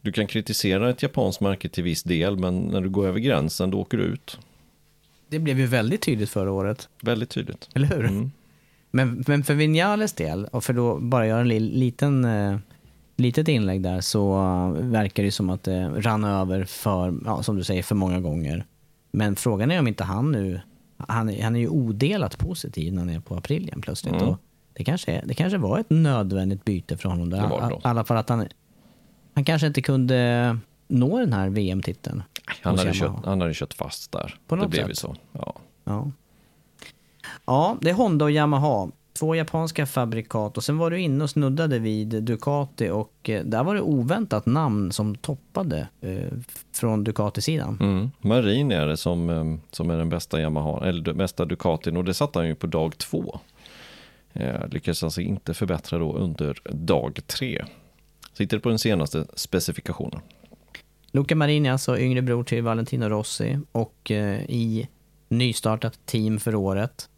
Du 0.00 0.12
kan 0.12 0.26
kritisera 0.26 0.90
ett 0.90 1.02
japanskt 1.02 1.40
märke 1.40 1.68
till 1.68 1.84
viss 1.84 2.02
del, 2.02 2.36
men 2.36 2.58
när 2.60 2.80
du 2.80 2.88
går 2.88 3.06
över 3.06 3.20
gränsen 3.20 3.70
då 3.70 3.80
åker 3.80 3.98
du 3.98 4.04
ut. 4.04 4.38
Det 5.28 5.38
blev 5.38 5.58
ju 5.58 5.66
väldigt 5.66 6.02
tydligt 6.02 6.30
förra 6.30 6.52
året, 6.52 6.88
Väldigt 7.02 7.30
tydligt. 7.30 7.68
eller 7.74 7.88
hur? 7.88 8.04
Mm. 8.04 8.30
Men, 8.90 9.24
men 9.26 9.44
för 9.44 9.54
Vinales 9.54 10.12
del, 10.12 10.44
och 10.44 10.64
för 10.64 10.72
då 10.72 10.98
bara 10.98 11.26
göra 11.26 11.40
en 11.40 11.48
li, 11.48 11.60
liten, 11.60 12.24
eh, 12.24 12.56
litet 13.16 13.48
inlägg 13.48 13.82
där, 13.82 14.00
så 14.00 14.34
eh, 14.76 14.82
verkar 14.82 15.22
det 15.22 15.30
som 15.32 15.50
att 15.50 15.62
det 15.62 15.88
rann 15.88 16.24
över 16.24 16.64
för, 16.64 17.14
ja, 17.24 17.42
som 17.42 17.56
du 17.56 17.64
säger, 17.64 17.82
för 17.82 17.94
många 17.94 18.20
gånger. 18.20 18.66
Men 19.12 19.36
frågan 19.36 19.70
är 19.70 19.78
om 19.78 19.88
inte 19.88 20.04
han 20.04 20.32
nu, 20.32 20.60
han, 20.96 21.28
är- 21.28 21.42
han 21.42 21.56
är 21.56 21.60
ju 21.60 21.68
odelat 21.68 22.38
positiv 22.38 22.92
när 22.92 23.00
han 23.00 23.10
är 23.10 23.20
på 23.20 23.34
Aprilien 23.36 23.80
plötsligt. 23.80 24.14
Mm. 24.22 24.34
Det, 24.72 24.84
kanske, 24.84 25.22
det 25.24 25.34
kanske 25.34 25.58
var 25.58 25.78
ett 25.78 25.90
nödvändigt 25.90 26.64
byte 26.64 26.96
för 26.96 27.08
honom. 27.08 27.30
Där. 27.30 27.42
Det 27.42 27.48
var 27.48 27.68
det 27.70 27.74
I 27.76 27.78
alla 27.82 28.04
fall 28.04 28.16
att 28.16 28.28
han, 28.28 28.48
han 29.34 29.44
kanske 29.44 29.66
inte 29.66 29.82
kunde 29.82 30.58
nå 30.88 31.18
den 31.18 31.32
här 31.32 31.48
VM-titeln. 31.48 32.22
Han, 32.62 32.78
hade 32.78 32.92
kört, 32.94 33.24
han 33.24 33.40
hade 33.40 33.54
kört 33.54 33.74
fast 33.74 34.12
där. 34.12 34.38
På 34.46 34.56
det 34.56 34.62
något 34.62 34.70
blev 34.70 34.80
sätt. 34.82 34.90
ju 34.90 34.94
så. 34.94 35.16
Ja. 35.32 35.54
Ja. 35.84 36.10
ja, 37.46 37.76
det 37.80 37.90
är 37.90 37.94
Honda 37.94 38.24
och 38.24 38.30
Yamaha. 38.30 38.88
Två 39.18 39.34
japanska 39.34 39.86
fabrikat 39.86 40.56
och 40.56 40.64
sen 40.64 40.78
var 40.78 40.90
du 40.90 41.00
inne 41.00 41.24
och 41.24 41.30
snuddade 41.30 41.78
vid 41.78 42.08
Ducati 42.08 42.90
och 42.90 43.30
eh, 43.30 43.44
där 43.44 43.64
var 43.64 43.74
det 43.74 43.80
oväntat 43.80 44.46
namn 44.46 44.92
som 44.92 45.14
toppade 45.14 45.88
eh, 46.00 46.32
från 46.72 47.04
Ducati-sidan. 47.04 47.78
Mm. 47.80 48.10
Marin 48.20 48.72
är 48.72 48.86
det 48.86 48.96
som, 48.96 49.30
eh, 49.30 49.44
som 49.70 49.90
är 49.90 49.96
den 49.96 50.08
bästa 50.08 50.40
Yamaha, 50.40 50.86
eller 50.86 51.12
bästa 51.12 51.44
Ducatin 51.44 51.96
och 51.96 52.04
det 52.04 52.14
satte 52.14 52.38
han 52.38 52.48
ju 52.48 52.54
på 52.54 52.66
dag 52.66 52.98
två. 52.98 53.40
Eh, 54.32 54.68
lyckades 54.68 55.02
alltså 55.02 55.20
inte 55.20 55.54
förbättra 55.54 55.98
då 55.98 56.12
under 56.12 56.58
dag 56.70 57.20
tre. 57.26 57.64
Sitter 58.32 58.58
på 58.58 58.68
den 58.68 58.78
senaste 58.78 59.24
specifikationen. 59.34 60.20
Luca 61.10 61.34
Marini, 61.34 61.68
alltså 61.68 61.98
yngre 61.98 62.22
bror 62.22 62.44
till 62.44 62.62
Valentino 62.62 63.08
Rossi 63.08 63.58
och 63.72 64.10
eh, 64.10 64.40
i 64.48 64.88
nystartat 65.28 66.06
team 66.06 66.40
för 66.40 66.54
året. 66.54 67.08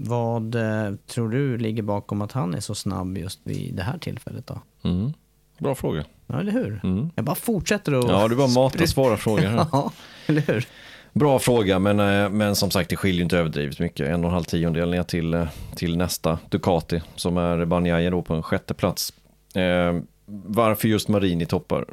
Vad 0.00 0.54
eh, 0.54 0.94
tror 1.06 1.28
du 1.28 1.58
ligger 1.58 1.82
bakom 1.82 2.22
att 2.22 2.32
han 2.32 2.54
är 2.54 2.60
så 2.60 2.74
snabb 2.74 3.18
just 3.18 3.40
vid 3.44 3.74
det 3.74 3.82
här 3.82 3.98
tillfället 3.98 4.46
då? 4.46 4.60
Mm. 4.88 5.12
Bra 5.58 5.74
fråga. 5.74 6.04
Ja, 6.26 6.40
eller 6.40 6.52
hur? 6.52 6.80
Mm. 6.84 7.10
Jag 7.14 7.24
bara 7.24 7.36
fortsätter 7.36 7.92
att... 7.92 8.08
Ja, 8.08 8.28
du 8.28 8.36
bara 8.36 8.48
matar 8.48 8.86
svåra 8.86 9.16
frågor. 9.16 9.44
ja, 9.72 9.92
eller 10.26 10.40
hur? 10.40 10.66
Bra 11.12 11.38
fråga, 11.38 11.78
men, 11.78 12.00
eh, 12.00 12.28
men 12.28 12.56
som 12.56 12.70
sagt 12.70 12.90
det 12.90 12.96
skiljer 12.96 13.22
inte 13.22 13.38
överdrivet 13.38 13.78
mycket. 13.78 14.06
En 14.06 14.24
och 14.24 14.28
en 14.30 14.34
halv 14.34 14.44
tiondel 14.44 14.90
ner 14.90 15.02
till, 15.02 15.34
eh, 15.34 15.48
till 15.74 15.96
nästa 15.96 16.38
Ducati 16.50 17.02
som 17.14 17.36
är 17.36 17.64
Banjaya 17.64 18.10
då 18.10 18.22
på 18.22 18.34
en 18.34 18.42
sjätte 18.42 18.74
plats. 18.74 19.12
Eh, 19.54 19.98
varför 20.46 20.88
just 20.88 21.08
Marini 21.08 21.46
toppar? 21.46 21.84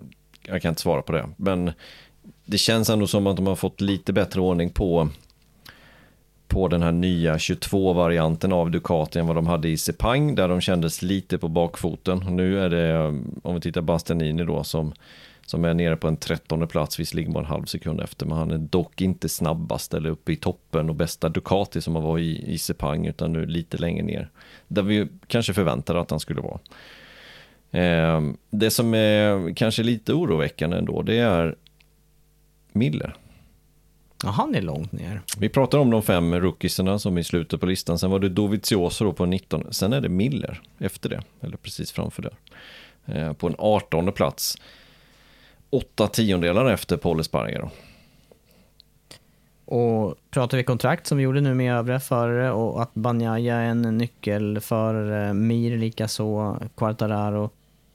Jag 0.42 0.62
kan 0.62 0.70
inte 0.70 0.82
svara 0.82 1.02
på 1.02 1.12
det, 1.12 1.30
men 1.38 1.72
det 2.46 2.58
känns 2.58 2.90
ändå 2.90 3.08
som 3.08 3.28
att 3.28 3.36
de 3.36 3.48
har 3.48 3.56
fått 3.56 3.82
lite 3.82 4.14
bättre 4.14 4.42
ordning 4.42 4.70
på 4.70 5.10
på 6.48 6.68
den 6.68 6.82
här 6.82 6.92
nya 6.92 7.38
22-varianten 7.38 8.54
av 8.54 8.72
Ducati 8.72 9.20
än 9.20 9.28
vad 9.28 9.36
de 9.36 9.48
hade 9.48 9.70
i 9.70 9.78
Sepang 9.78 10.36
där 10.36 10.48
de 10.48 10.62
kändes 10.62 11.02
lite 11.02 11.38
på 11.38 11.48
bakfoten. 11.48 12.24
Nu 12.30 12.60
är 12.60 12.70
det, 12.70 12.98
om 13.44 13.56
vi 13.56 13.62
tittar 13.62 13.82
Bastianini 13.82 14.44
då, 14.44 14.64
som, 14.64 14.94
som 15.46 15.66
är 15.66 15.74
nere 15.74 15.96
på 15.96 16.08
en 16.08 16.18
trettonde 16.18 16.68
plats, 16.68 17.00
visserligen 17.00 17.34
bara 17.34 17.40
en 17.40 17.50
halv 17.50 17.66
sekund 17.66 18.02
efter, 18.02 18.26
men 18.26 18.38
han 18.38 18.52
är 18.52 18.58
dock 18.58 19.02
inte 19.02 19.30
snabbast 19.30 19.94
eller 19.94 20.10
uppe 20.10 20.32
i 20.32 20.36
toppen 20.36 20.90
och 20.90 20.96
bästa 20.96 21.30
Ducati 21.30 21.82
som 21.82 21.96
har 21.96 22.02
varit 22.02 22.24
i, 22.24 22.54
i 22.54 22.58
Sepang, 22.58 23.06
utan 23.06 23.34
nu 23.34 23.46
lite 23.46 23.78
längre 23.78 24.04
ner. 24.04 24.30
Där 24.68 24.82
vi 24.82 25.08
kanske 25.28 25.54
förväntade 25.54 26.00
att 26.00 26.10
han 26.10 26.20
skulle 26.20 26.42
vara. 26.42 26.60
Eh, 27.72 28.22
det 28.50 28.72
som 28.72 28.94
är 28.94 29.54
kanske 29.56 29.84
lite 29.84 30.14
oroväckande 30.14 30.78
ändå, 30.78 31.02
det 31.02 31.18
är 31.18 31.56
Miller. 32.72 33.16
Ja, 34.24 34.30
han 34.30 34.56
är 34.56 34.62
långt 34.62 34.92
ner. 34.92 35.22
Vi 35.38 35.50
pratar 35.50 35.78
om 35.78 35.90
de 35.90 36.02
fem 36.02 36.36
rookiesarna 36.36 37.00
som 37.00 37.18
är 37.18 37.22
i 37.22 37.24
slutet 37.24 37.60
på 37.60 37.66
listan. 37.66 38.00
Sen 38.00 38.12
var 38.12 38.20
det 38.20 38.30
Dovizioso 38.30 39.06
då 39.06 39.14
på 39.14 39.26
19. 39.26 39.74
Sen 39.74 39.94
är 39.94 40.02
det 40.02 40.10
Miller 40.10 40.62
efter 40.78 41.10
det, 41.10 41.22
eller 41.42 41.58
precis 41.58 41.92
framför 41.92 42.22
det. 42.22 42.34
Eh, 43.14 43.34
på 43.34 43.48
en 43.48 43.56
18 43.58 44.12
plats. 44.12 44.58
Åtta 45.70 46.08
tiondelar 46.08 46.72
efter 46.72 46.98
Paul 46.98 47.20
Espargaro. 47.20 47.70
Och 49.66 50.16
pratar 50.32 50.58
vi 50.58 50.64
kontrakt 50.64 51.08
som 51.08 51.18
vi 51.18 51.24
gjorde 51.24 51.42
nu 51.42 51.54
med 51.54 51.76
övriga 51.76 52.00
förare 52.00 52.52
och 52.52 52.82
att 52.82 52.94
Banjaya 52.94 53.56
är 53.56 53.66
en 53.66 53.98
nyckelförare, 53.98 55.34
Mir 55.34 55.78
likaså, 55.78 56.58
Quartararo. 56.76 57.50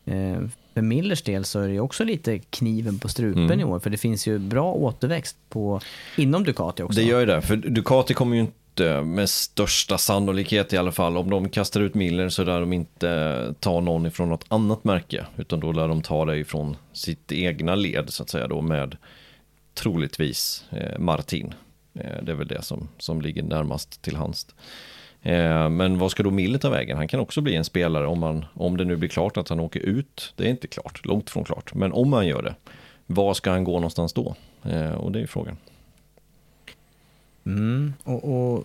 Eh, 0.04 0.40
för 0.74 0.82
Millers 0.82 1.22
del 1.22 1.44
så 1.44 1.60
är 1.60 1.68
det 1.68 1.80
också 1.80 2.04
lite 2.04 2.38
kniven 2.38 2.98
på 2.98 3.08
strupen 3.08 3.44
Mm. 3.44 3.60
i 3.60 3.64
år, 3.64 3.78
för 3.80 3.90
det 3.90 3.96
finns 3.98 4.26
ju 4.26 4.38
bra 4.38 4.72
återväxt 4.72 5.36
på, 5.48 5.80
inom 6.16 6.44
Ducati 6.44 6.82
också. 6.82 7.00
Det 7.00 7.06
gör 7.06 7.20
ju 7.20 7.26
det, 7.26 7.42
för 7.42 7.56
Ducati 7.56 8.14
kommer 8.14 8.36
ju 8.36 8.40
inte 8.40 9.02
med 9.02 9.30
största 9.30 9.98
sannolikhet 9.98 10.72
i 10.72 10.76
alla 10.76 10.92
fall, 10.92 11.16
om 11.16 11.30
de 11.30 11.48
kastar 11.48 11.80
ut 11.80 11.94
Miller 11.94 12.28
så 12.28 12.44
lär 12.44 12.60
de 12.60 12.72
inte 12.72 13.54
ta 13.60 13.80
någon 13.80 14.06
ifrån 14.06 14.28
något 14.28 14.44
annat 14.48 14.84
märke, 14.84 15.26
utan 15.36 15.60
då 15.60 15.72
lär 15.72 15.88
de 15.88 16.02
ta 16.02 16.24
det 16.24 16.36
ifrån 16.36 16.76
sitt 16.92 17.32
egna 17.32 17.74
led 17.74 18.04
så 18.10 18.22
att 18.22 18.30
säga 18.30 18.48
då 18.48 18.60
med 18.60 18.96
troligtvis 19.74 20.64
eh, 20.70 20.98
Martin. 20.98 21.54
Eh, 21.94 22.22
det 22.22 22.32
är 22.32 22.36
väl 22.36 22.46
det 22.48 22.62
som, 22.62 22.88
som 22.98 23.22
ligger 23.22 23.42
närmast 23.42 24.02
till 24.02 24.16
hands. 24.16 24.46
Eh, 25.22 25.68
men 25.68 25.98
vad 25.98 26.10
ska 26.10 26.22
då 26.22 26.30
Mille 26.30 26.58
ta 26.58 26.70
vägen? 26.70 26.96
Han 26.96 27.08
kan 27.08 27.20
också 27.20 27.40
bli 27.40 27.56
en 27.56 27.64
spelare 27.64 28.06
om, 28.06 28.20
man, 28.20 28.44
om 28.54 28.76
det 28.76 28.84
nu 28.84 28.96
blir 28.96 29.08
klart 29.08 29.36
att 29.36 29.48
han 29.48 29.60
åker 29.60 29.80
ut. 29.80 30.32
Det 30.36 30.44
är 30.44 30.48
inte 30.50 30.66
klart, 30.66 31.06
långt 31.06 31.28
ifrån 31.28 31.44
klart. 31.44 31.74
Men 31.74 31.92
om 31.92 32.12
han 32.12 32.26
gör 32.26 32.42
det, 32.42 32.54
var 33.06 33.34
ska 33.34 33.50
han 33.50 33.64
gå 33.64 33.72
någonstans 33.72 34.12
då? 34.12 34.34
Eh, 34.64 34.92
och 34.92 35.12
det 35.12 35.18
är 35.18 35.20
ju 35.20 35.26
frågan. 35.26 35.56
Mm, 37.46 37.92
och, 38.04 38.24
och 38.24 38.64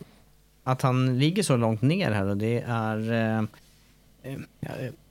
att 0.64 0.82
han 0.82 1.20
ligger 1.20 1.43
så 1.43 1.58
långt 1.58 1.82
ner 1.82 2.12
här 2.12 2.26
då, 2.26 2.34
det 2.34 2.64
är... 2.68 3.12
Eh, 3.12 3.43
eh 4.24 4.39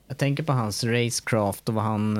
jag, 0.07 0.17
tänker 0.17 0.43
på 0.43 0.53
hans 0.53 0.83
racecraft 0.83 1.69
och 1.69 1.75
vad 1.75 1.83
han, 1.83 2.15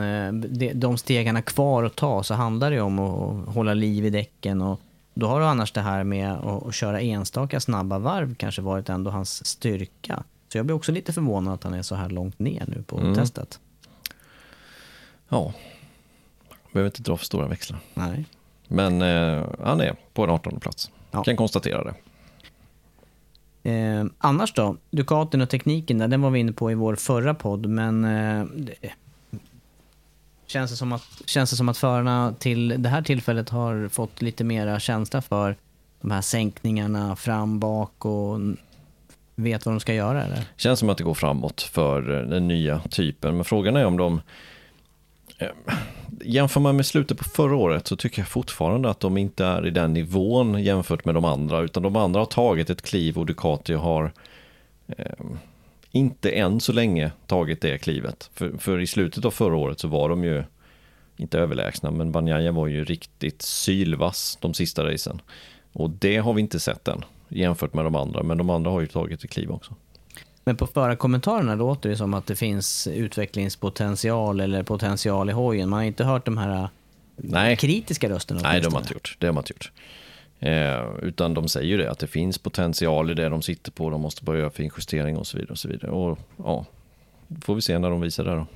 de, 0.49 0.73
de 0.73 0.97
steg 0.97 1.27
han 1.27 1.35
har 1.35 1.41
kvar 1.41 1.83
att 1.83 1.95
ta 1.95 2.23
så 2.23 2.33
handlar 2.33 2.69
det 2.69 2.75
ju 2.75 2.81
om 2.81 2.99
att 2.99 3.55
hålla 3.55 3.73
liv 3.73 4.05
i 4.05 4.09
däcken 4.09 4.61
och 4.61 4.81
då 5.15 5.27
har 5.27 5.41
annars 5.41 5.71
det 5.71 5.81
här 5.81 6.03
med 6.03 6.31
att, 6.33 6.65
att 6.67 6.75
köra 6.75 7.01
enstaka 7.01 7.59
snabba 7.59 7.99
varv 7.99 8.35
kanske 8.35 8.61
varit 8.61 8.89
ändå 8.89 9.11
hans 9.11 9.45
styrka. 9.45 10.23
Så 10.47 10.57
jag 10.57 10.65
blir 10.65 10.75
också 10.75 10.91
lite 10.91 11.13
förvånad 11.13 11.53
att 11.53 11.63
han 11.63 11.73
är 11.73 11.81
så 11.81 11.95
här 11.95 12.09
långt 12.09 12.39
ner 12.39 12.63
nu 12.67 12.83
på 12.83 12.97
Mm. 12.99 13.15
testet. 13.15 13.59
Ja, 15.29 15.53
behöver 16.73 16.87
inte 16.89 17.01
dra 17.01 17.17
för 17.17 17.25
stora 17.25 17.47
växlar. 17.47 17.79
Nej. 17.93 18.25
Men 18.67 19.01
eh, 19.01 19.43
han 19.63 19.81
är 19.81 19.95
på 20.13 20.23
en 20.23 20.29
18 20.29 20.59
plats. 20.59 20.91
Ja. 21.11 21.23
Kan 21.23 21.35
konstatera 21.35 21.83
det. 21.83 21.93
Eh, 23.71 24.05
annars 24.17 24.53
då? 24.53 24.77
Ducatin 24.91 25.41
och 25.41 25.49
tekniken 25.49 25.97
där, 25.97 26.07
den 26.07 26.21
var 26.21 26.29
vi 26.29 26.39
inne 26.39 26.51
på 26.51 26.71
i 26.71 26.75
vår 26.75 26.95
förra 26.95 27.33
podd, 27.33 27.65
men 27.65 28.03
eh, 28.05 28.45
känns, 30.47 30.71
det 30.71 30.77
som 30.77 30.91
att, 30.91 31.21
känns 31.25 31.49
det 31.49 31.55
som 31.55 31.69
att 31.69 31.77
förarna 31.77 32.33
till 32.39 32.81
det 32.83 32.89
här 32.89 33.01
tillfället 33.01 33.49
har 33.49 33.89
fått 33.89 34.21
lite 34.21 34.43
mera 34.43 34.79
känsla 34.79 35.21
för 35.21 35.55
de 36.01 36.11
här 36.11 36.21
sänkningarna 36.21 37.15
fram, 37.15 37.59
bak 37.59 38.05
och 38.05 38.39
vet 39.35 39.65
vad 39.65 39.75
de 39.75 39.79
ska 39.79 39.93
göra 39.93 40.23
eller? 40.23 40.43
Känns 40.57 40.79
som 40.79 40.89
att 40.89 40.97
det 40.97 41.03
går 41.03 41.13
framåt 41.13 41.61
för 41.61 42.19
eh, 42.19 42.29
den 42.29 42.47
nya 42.47 42.79
typen. 42.79 43.35
Men 43.35 43.45
frågan 43.45 43.75
är 43.75 43.85
om 43.85 43.97
de... 43.97 44.21
Eh, 45.37 45.47
jämför 46.21 46.59
man 46.59 46.75
med 46.75 46.85
slutet 46.85 47.17
på 47.17 47.23
förra 47.23 47.55
året 47.55 47.87
så 47.87 47.95
tycker 47.95 48.21
jag 48.21 48.27
fortfarande 48.27 48.89
att 48.89 48.99
de 48.99 49.17
inte 49.17 49.45
är 49.45 49.67
i 49.67 49.69
den 49.69 49.93
nivån 49.93 50.63
jämfört 50.63 51.05
med 51.05 51.15
de 51.15 51.25
andra. 51.25 51.61
Utan 51.61 51.83
de 51.83 51.95
andra 51.95 52.19
har 52.21 52.25
tagit 52.25 52.69
ett 52.69 52.81
kliv 52.81 53.17
och 53.17 53.25
Ducati 53.25 53.73
har 53.73 54.11
eh, 54.87 55.05
inte 55.95 56.29
än 56.29 56.59
så 56.59 56.73
länge 56.73 57.11
tagit 57.27 57.61
det 57.61 57.77
klivet. 57.77 58.29
För, 58.33 58.57
för 58.57 58.79
i 58.79 58.87
slutet 58.87 59.25
av 59.25 59.31
förra 59.31 59.55
året 59.55 59.79
så 59.79 59.87
var 59.87 60.09
de 60.09 60.23
ju 60.23 60.43
inte 61.17 61.39
överlägsna, 61.39 61.91
men 61.91 62.11
Banjaya 62.11 62.51
var 62.51 62.67
ju 62.67 62.85
riktigt 62.85 63.41
sylvass 63.41 64.37
de 64.41 64.53
sista 64.53 64.83
racen. 64.83 65.21
Och 65.73 65.89
det 65.89 66.17
har 66.17 66.33
vi 66.33 66.41
inte 66.41 66.59
sett 66.59 66.87
än 66.87 67.05
jämfört 67.27 67.73
med 67.73 67.85
de 67.85 67.95
andra, 67.95 68.23
men 68.23 68.37
de 68.37 68.49
andra 68.49 68.71
har 68.71 68.81
ju 68.81 68.87
tagit 68.87 69.23
ett 69.23 69.29
kliv 69.29 69.51
också. 69.51 69.75
Men 70.43 70.55
på 70.57 70.67
förarkommentarerna 70.67 71.55
låter 71.55 71.89
det 71.89 71.97
som 71.97 72.13
att 72.13 72.25
det 72.25 72.35
finns 72.35 72.87
utvecklingspotential 72.87 74.39
eller 74.39 74.63
potential 74.63 75.29
i 75.29 75.33
hojen. 75.33 75.69
Man 75.69 75.79
har 75.79 75.85
inte 75.85 76.03
hört 76.03 76.25
de 76.25 76.37
här 76.37 76.69
Nej. 77.15 77.57
kritiska 77.57 78.09
rösterna. 78.09 78.39
Nej, 78.43 78.61
de 78.61 78.65
har 78.65 78.71
åtminstone. 78.71 78.83
inte 78.83 78.93
gjort. 78.93 79.17
Det 79.19 79.27
har 79.27 79.33
man 79.33 79.41
inte 79.41 79.53
gjort. 79.53 79.71
Eh, 80.39 80.83
utan 81.01 81.33
de 81.33 81.47
säger 81.47 81.67
ju 81.67 81.77
det, 81.77 81.91
att 81.91 81.99
det 81.99 82.07
finns 82.07 82.37
potential 82.37 83.11
i 83.11 83.13
det 83.13 83.29
de 83.29 83.41
sitter 83.41 83.71
på, 83.71 83.89
de 83.89 84.01
måste 84.01 84.23
bara 84.23 84.37
göra 84.37 84.49
finjustering 84.49 85.17
och 85.17 85.27
så 85.27 85.37
vidare. 85.37 85.51
Och 85.51 85.59
så 85.59 85.67
vidare. 85.67 85.91
Och 85.91 86.19
ja, 86.37 86.65
får 87.41 87.55
vi 87.55 87.61
se 87.61 87.79
när 87.79 87.89
de 87.89 88.01
visar 88.01 88.23
det 88.23 88.31
då. 88.31 88.47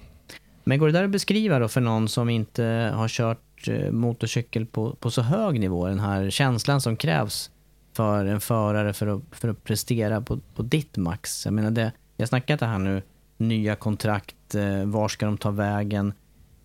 Men 0.63 0.79
går 0.79 0.87
det 0.87 0.93
där 0.93 1.03
att 1.03 1.09
beskriva 1.09 1.59
då 1.59 1.67
för 1.67 1.81
någon 1.81 2.09
som 2.09 2.29
inte 2.29 2.91
har 2.95 3.07
kört 3.07 3.67
eh, 3.67 3.91
motorcykel 3.91 4.65
på, 4.65 4.95
på 4.95 5.11
så 5.11 5.21
hög 5.21 5.59
nivå, 5.59 5.87
den 5.87 5.99
här 5.99 6.29
känslan 6.29 6.81
som 6.81 6.97
krävs 6.97 7.51
för 7.93 8.25
en 8.25 8.41
förare 8.41 8.93
för 8.93 9.07
att, 9.07 9.21
för 9.31 9.49
att 9.49 9.63
prestera 9.63 10.21
på, 10.21 10.39
på 10.55 10.61
ditt 10.61 10.97
max? 10.97 11.45
Jag 11.45 11.53
menar, 11.53 11.71
det, 11.71 11.91
jag 12.17 12.27
snackar 12.27 12.57
det 12.57 12.65
här 12.65 12.79
nu, 12.79 13.01
nya 13.37 13.75
kontrakt, 13.75 14.55
eh, 14.55 14.85
var 14.85 15.07
ska 15.07 15.25
de 15.25 15.37
ta 15.37 15.51
vägen? 15.51 16.13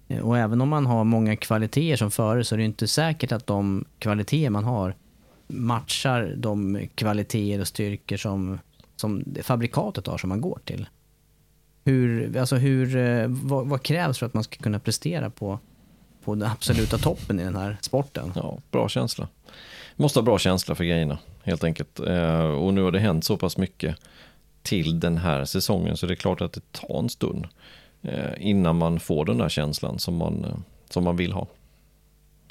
Eh, 0.08 0.18
och 0.18 0.38
även 0.38 0.60
om 0.60 0.68
man 0.68 0.86
har 0.86 1.04
många 1.04 1.36
kvaliteter 1.36 1.96
som 1.96 2.10
förare 2.10 2.44
så 2.44 2.54
är 2.54 2.58
det 2.58 2.64
inte 2.64 2.88
säkert 2.88 3.32
att 3.32 3.46
de 3.46 3.84
kvaliteter 3.98 4.50
man 4.50 4.64
har 4.64 4.94
matchar 5.46 6.34
de 6.36 6.88
kvaliteter 6.94 7.60
och 7.60 7.68
styrkor 7.68 8.16
som, 8.16 8.58
som 8.96 9.24
fabrikatet 9.42 10.06
har 10.06 10.18
som 10.18 10.28
man 10.28 10.40
går 10.40 10.58
till. 10.64 10.86
Hur, 11.84 12.36
alltså 12.36 12.56
hur, 12.56 12.96
eh, 12.96 13.26
vad, 13.28 13.66
vad 13.66 13.82
krävs 13.82 14.18
för 14.18 14.26
att 14.26 14.34
man 14.34 14.44
ska 14.44 14.56
kunna 14.56 14.78
prestera 14.78 15.30
på, 15.30 15.58
på 16.24 16.34
den 16.34 16.50
absoluta 16.50 16.98
toppen 16.98 17.40
i 17.40 17.44
den 17.44 17.56
här 17.56 17.76
sporten? 17.80 18.32
Ja, 18.36 18.58
bra 18.70 18.88
känsla. 18.88 19.28
Måste 19.96 20.18
ha 20.18 20.24
bra 20.24 20.38
känsla 20.38 20.74
för 20.74 20.84
grejerna, 20.84 21.18
helt 21.42 21.64
enkelt. 21.64 22.00
Eh, 22.00 22.44
och 22.44 22.74
nu 22.74 22.82
har 22.82 22.92
det 22.92 22.98
hänt 22.98 23.24
så 23.24 23.36
pass 23.36 23.56
mycket 23.56 23.96
till 24.62 25.00
den 25.00 25.18
här 25.18 25.44
säsongen, 25.44 25.96
så 25.96 26.06
det 26.06 26.12
är 26.12 26.16
klart 26.16 26.40
att 26.40 26.52
det 26.52 26.72
tar 26.72 26.98
en 26.98 27.08
stund 27.08 27.46
eh, 28.02 28.32
innan 28.38 28.76
man 28.76 29.00
får 29.00 29.24
den 29.24 29.38
där 29.38 29.48
känslan 29.48 29.98
som 29.98 30.16
man, 30.16 30.64
som 30.90 31.04
man 31.04 31.16
vill 31.16 31.32
ha. 31.32 31.46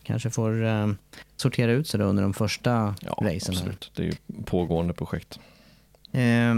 Kanske 0.04 0.30
får 0.30 0.66
eh, 0.66 0.88
sortera 1.36 1.72
ut 1.72 1.88
sig 1.88 2.02
under 2.02 2.24
de 2.24 2.34
första 2.34 2.96
Ja, 3.02 3.18
racen. 3.22 3.26
Här. 3.26 3.36
absolut. 3.36 3.92
Det 3.96 4.02
är 4.02 4.06
ju 4.06 4.14
pågående 4.46 4.94
projekt. 4.94 5.40
Eh, 6.12 6.56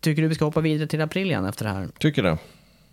tycker 0.00 0.22
du 0.22 0.28
vi 0.28 0.34
ska 0.34 0.44
hoppa 0.44 0.60
vidare 0.60 0.88
till 0.88 1.00
april 1.00 1.26
igen 1.30 1.44
efter 1.44 1.64
det 1.64 1.70
här? 1.70 1.88
Tycker 1.98 2.22
det. 2.22 2.38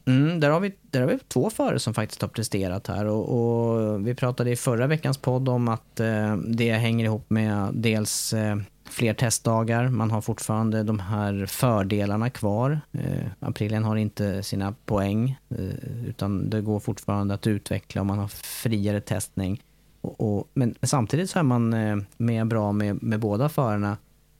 Mm, 0.06 0.40
där, 0.40 0.50
har 0.50 0.60
vi, 0.60 0.72
där 0.82 1.02
har 1.02 1.08
vi 1.08 1.20
två 1.28 1.50
förare 1.50 1.80
som 1.80 1.94
faktiskt 1.94 2.22
har 2.22 2.30
presterat 2.30 2.88
här 2.88 3.06
och, 3.06 3.30
och 3.30 4.08
vi 4.08 4.16
pratade 4.16 4.52
i 4.52 4.56
förra 4.56 4.88
veckans 4.88 5.18
podd 5.18 5.50
om 5.50 5.68
att 5.68 6.00
eh, 6.00 6.38
det 6.38 6.72
hänger 6.74 7.06
ihop 7.06 7.30
med 7.30 7.70
dels 7.74 8.34
eh, 8.34 8.58
fler 8.90 9.14
testdagar. 9.14 9.88
Man 9.90 10.12
har 10.12 10.22
fortfarande 10.22 10.84
de 10.84 11.00
här 11.00 11.46
fördelarna 11.46 12.30
kvar. 12.30 12.82
Eh, 12.92 13.28
Aprilien 13.40 13.84
har 13.84 13.96
inte 13.96 14.44
sina 14.44 14.74
poäng, 14.86 15.38
eh, 15.50 16.08
utan 16.08 16.50
det 16.50 16.62
går 16.62 16.80
fortfarande 16.80 17.34
att 17.34 17.48
utveckla 17.48 18.02
och 18.02 18.08
man 18.08 18.20
har 18.20 18.28
friare 18.28 19.02
testning. 19.02 19.62
Och, 20.02 20.38
och, 20.38 20.50
men 20.54 20.76
samtidigt 20.82 21.30
så 21.30 21.39
är 21.39 21.43
man 21.43 21.74
eh, 21.74 21.97
med 22.18 22.47
bra 22.47 22.72
med, 22.72 23.04
med 23.04 23.20
båda 23.20 23.50
förarna 23.50 23.97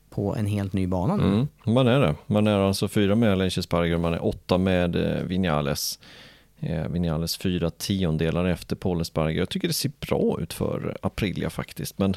på 0.10 0.36
en 0.36 0.46
helt 0.46 0.74
ny 0.74 0.88
bana 0.88 1.16
nu. 1.16 1.24
Mm, 1.24 1.48
man 1.64 1.88
är 1.88 2.00
det. 2.00 2.16
Man 2.28 2.48
är 2.48 2.58
alltså 2.58 2.88
fyra 2.88 3.16
med 3.16 3.32
Aleix 3.32 3.64
Sparger, 3.64 3.98
man 3.98 4.14
är 4.14 4.26
åtta 4.26 4.58
med 4.58 4.96
eh, 4.96 5.24
Vinales. 5.24 6.00
Eh, 6.60 6.88
Vinales 6.88 7.38
fyra 7.38 7.70
tiondelar 7.70 8.46
efter 8.46 8.76
Paul 8.76 9.06
Sparger. 9.06 9.40
Jag 9.40 9.50
tycker 9.50 9.68
det 9.68 9.74
ser 9.74 9.92
bra 10.00 10.40
ut 10.42 10.54
för 10.54 10.98
Aprilia 11.02 11.50
faktiskt. 11.50 12.00
Men 12.00 12.16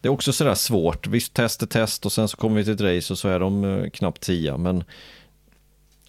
det 0.00 0.08
är 0.08 0.12
också 0.12 0.32
sådär 0.32 0.54
svårt. 0.54 1.06
Visst, 1.06 1.34
test 1.34 1.62
är 1.62 1.66
test 1.66 2.06
och 2.06 2.12
sen 2.12 2.28
så 2.28 2.36
kommer 2.36 2.56
vi 2.56 2.64
till 2.64 2.74
ett 2.74 2.80
race 2.80 3.12
och 3.12 3.18
så 3.18 3.28
är 3.28 3.40
de 3.40 3.64
eh, 3.64 3.90
knappt 3.90 4.22
tia. 4.22 4.56
Men 4.56 4.84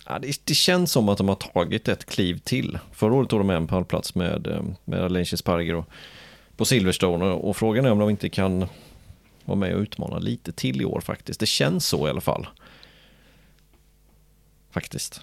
ja, 0.06 0.20
det, 0.20 0.46
det, 0.46 0.54
känns 0.54 0.92
som 0.92 1.10
att 1.10 1.18
de 1.18 1.28
har 1.28 1.36
tagit 1.36 1.88
ett 1.88 2.06
kliv 2.06 2.38
till. 2.38 2.80
Förra 2.92 3.14
året 3.14 3.30
tog 3.30 3.40
de 3.40 3.50
en 3.50 3.68
pallplats 3.68 4.16
med, 4.16 4.48
eh, 4.48 4.64
med 4.86 5.04
Aleix 5.04 5.38
Sparger 5.38 5.84
på 6.60 6.66
Silverstone. 6.66 7.26
Och, 7.26 7.58
frågan 7.58 7.86
är 7.86 7.92
om 7.92 8.00
de 8.00 8.10
inte 8.10 8.30
kan 8.30 8.66
vara 9.46 9.60
med 9.60 9.76
och 9.76 9.82
utmana 9.82 10.20
lite 10.20 10.52
till 10.52 10.82
i 10.82 10.86
år 10.86 11.02
faktiskt. 11.02 11.40
Det 11.40 11.46
känns 11.46 11.86
så 11.88 12.08
i 12.08 12.10
alla 12.10 12.22
fall. 12.22 12.48
Faktiskt. 14.72 15.22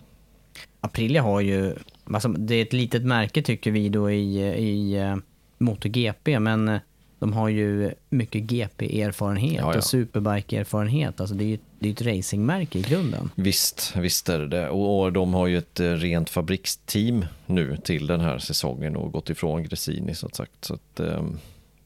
Aprilia 0.81 1.23
har 1.23 1.41
ju, 1.41 1.75
alltså 2.05 2.29
det 2.29 2.55
är 2.55 2.63
ett 2.63 2.73
litet 2.73 3.03
märke 3.03 3.43
tycker 3.43 3.71
vi 3.71 3.89
då 3.89 4.11
i, 4.11 4.39
i 4.43 5.01
uh, 5.01 5.17
MotoGP, 5.59 6.41
men 6.41 6.69
eh, 6.69 6.81
de 7.19 7.33
har 7.33 7.49
ju 7.49 7.95
mycket 8.09 8.43
GP-erfarenhet 8.43 9.61
ja, 9.61 9.73
ja. 9.73 9.79
och 9.79 9.85
Superbike-erfarenhet. 9.85 11.21
Alltså 11.21 11.35
det 11.35 11.45
är 11.45 11.49
ju 11.49 11.59
det 11.79 11.89
är 11.89 11.93
ett 11.93 12.03
racingmärke 12.03 12.79
i 12.79 12.83
grunden. 12.83 13.31
Visst, 13.35 13.97
visst 13.97 14.29
är 14.29 14.39
det 14.39 14.49
det. 14.49 14.69
Och, 14.69 15.01
och, 15.01 15.13
de 15.13 15.35
har 15.35 15.47
ju 15.47 15.59
ett 15.59 15.81
eh, 15.81 15.93
rent 15.93 16.31
fabriksteam 16.31 17.25
nu 17.47 17.77
till 17.77 18.07
den 18.07 18.21
här 18.21 18.39
säsongen 18.39 18.97
och 18.97 19.13
gått 19.13 19.31
ifrån 19.31 19.63
Gresini 19.63 20.15
så 20.15 20.27
att 20.27 20.35
sagt. 20.35 20.65
Så 20.65 20.75
att, 20.75 21.01
um, 21.01 21.39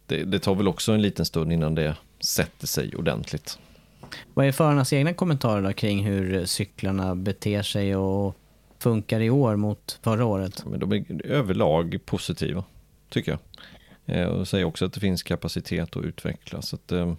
det, 0.07 0.25
det 0.25 0.39
tar 0.39 0.55
väl 0.55 0.69
också 0.69 0.93
en 0.93 1.03
liten 1.03 1.25
stund 1.25 1.53
innan 1.53 1.75
det 1.75 1.97
sätter 2.21 2.67
sig 2.67 2.97
ordentligt. 2.97 3.59
Vad 4.35 4.47
är 4.47 4.53
förarnas 4.53 4.93
egna 4.93 5.15
kommentarer 5.15 5.63
då 5.63 5.73
kring 5.73 6.05
hur 6.05 6.47
cyklarna 6.47 7.15
beter 7.15 7.63
sig 7.63 7.97
och 7.97 8.37
funkar 8.79 9.21
i 9.21 9.31
år 9.31 9.57
mot 9.57 9.99
förra 10.03 10.25
året? 10.25 10.65
Men 10.67 10.81
de 10.81 10.93
är 10.93 11.27
överlag 11.27 11.99
positiva, 12.05 12.65
tycker 13.09 13.31
jag. 13.31 13.41
Eh, 14.17 14.27
och 14.27 14.49
säger 14.49 14.65
också 14.65 14.85
att 14.85 14.93
det 14.93 15.01
finns 15.01 15.23
kapacitet 15.23 15.97
att 15.97 16.05
utveckla. 16.05 16.63
Så 16.63 16.77
att, 16.77 16.93
eh, 16.93 17.13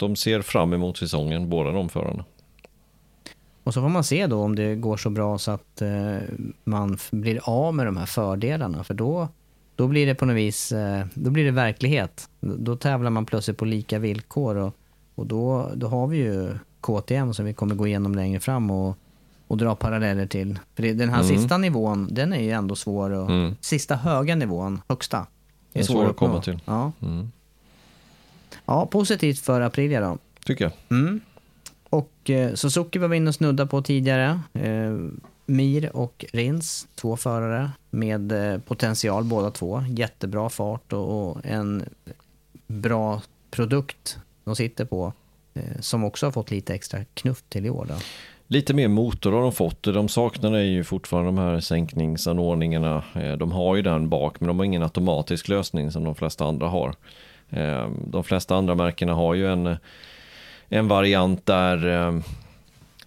de 0.00 0.16
ser 0.16 0.42
fram 0.42 0.72
emot 0.72 0.96
säsongen, 0.96 1.48
båda 1.48 1.70
de 1.70 1.88
förarna. 1.88 2.24
Och 3.64 3.74
så 3.74 3.80
får 3.80 3.88
man 3.88 4.04
se 4.04 4.26
då 4.26 4.42
om 4.42 4.56
det 4.56 4.74
går 4.74 4.96
så 4.96 5.10
bra 5.10 5.38
så 5.38 5.50
att 5.50 5.82
eh, 5.82 6.16
man 6.64 6.98
blir 7.10 7.40
av 7.44 7.74
med 7.74 7.86
de 7.86 7.96
här 7.96 8.06
fördelarna. 8.06 8.84
För 8.84 8.94
då 8.94 9.28
då 9.80 9.88
blir 9.88 10.06
det 10.06 10.14
på 10.14 10.26
något 10.26 10.36
vis, 10.36 10.72
eh, 10.72 11.06
då 11.14 11.30
blir 11.30 11.44
det 11.44 11.50
verklighet. 11.50 12.28
Då 12.40 12.76
tävlar 12.76 13.10
man 13.10 13.26
plötsligt 13.26 13.56
på 13.56 13.64
lika 13.64 13.98
villkor 13.98 14.56
och, 14.56 14.74
och 15.14 15.26
då, 15.26 15.70
då 15.74 15.88
har 15.88 16.06
vi 16.06 16.16
ju 16.16 16.58
KTM 16.80 17.34
som 17.34 17.44
vi 17.44 17.54
kommer 17.54 17.74
gå 17.74 17.86
igenom 17.86 18.14
längre 18.14 18.40
fram 18.40 18.70
och, 18.70 18.96
och 19.48 19.56
dra 19.56 19.74
paralleller 19.74 20.26
till. 20.26 20.58
För 20.74 20.82
den 20.82 21.08
här 21.08 21.22
mm. 21.22 21.36
sista 21.36 21.58
nivån, 21.58 22.08
den 22.10 22.32
är 22.32 22.40
ju 22.40 22.50
ändå 22.50 22.76
svår 22.76 23.10
och, 23.10 23.30
mm. 23.30 23.56
Sista 23.60 23.96
höga 23.96 24.34
nivån, 24.34 24.80
högsta, 24.88 25.26
är, 25.72 25.80
är 25.80 25.82
svår 25.82 26.10
att 26.10 26.16
komma 26.16 26.42
till. 26.42 26.60
Ja. 26.64 26.92
Mm. 27.02 27.32
Ja, 28.70 28.86
positivt 28.86 29.38
för 29.38 29.60
Aprilia 29.60 30.00
då. 30.00 30.18
Tycker 30.44 30.64
jag. 30.64 30.72
Mm. 30.98 31.20
Och 31.90 32.30
eh, 32.30 32.54
Suzuki 32.54 32.98
var 32.98 33.08
vi 33.08 33.16
inne 33.16 33.28
och 33.28 33.34
snudda 33.34 33.66
på 33.66 33.82
tidigare. 33.82 34.40
Eh, 34.52 34.96
Mir 35.46 35.96
och 35.96 36.24
Rins, 36.32 36.88
två 36.94 37.16
förare 37.16 37.70
med 37.90 38.32
eh, 38.32 38.60
potential 38.60 39.24
båda 39.24 39.50
två. 39.50 39.84
Jättebra 39.88 40.48
fart 40.48 40.92
och 40.92 41.46
en 41.46 41.84
bra 42.66 43.22
produkt 43.50 44.18
de 44.44 44.56
sitter 44.56 44.84
på 44.84 45.12
eh, 45.54 45.80
som 45.80 46.04
också 46.04 46.26
har 46.26 46.32
fått 46.32 46.50
lite 46.50 46.74
extra 46.74 47.04
knuff 47.14 47.42
till 47.48 47.66
i 47.66 47.70
år. 47.70 47.86
Då. 47.88 47.94
Lite 48.46 48.74
mer 48.74 48.88
motor 48.88 49.32
har 49.32 49.42
de 49.42 49.52
fått. 49.52 49.82
De 49.82 50.08
saknar 50.08 50.52
är 50.52 50.62
ju 50.62 50.84
fortfarande 50.84 51.28
de 51.28 51.38
här 51.38 51.60
sänkningsanordningarna. 51.60 53.04
Eh, 53.14 53.32
de 53.32 53.52
har 53.52 53.76
ju 53.76 53.82
den 53.82 54.08
bak 54.08 54.40
men 54.40 54.48
de 54.48 54.58
har 54.58 54.64
ingen 54.66 54.82
automatisk 54.82 55.48
lösning 55.48 55.90
som 55.90 56.04
de 56.04 56.14
flesta 56.14 56.44
andra 56.44 56.68
har. 56.68 56.94
Ehm, 57.50 58.04
de 58.06 58.24
flesta 58.24 58.56
andra 58.56 58.74
märkena 58.74 59.14
har 59.14 59.34
ju 59.34 59.52
en, 59.52 59.76
en 60.68 60.88
variant 60.88 61.46
där 61.46 61.86
ehm, 61.86 62.22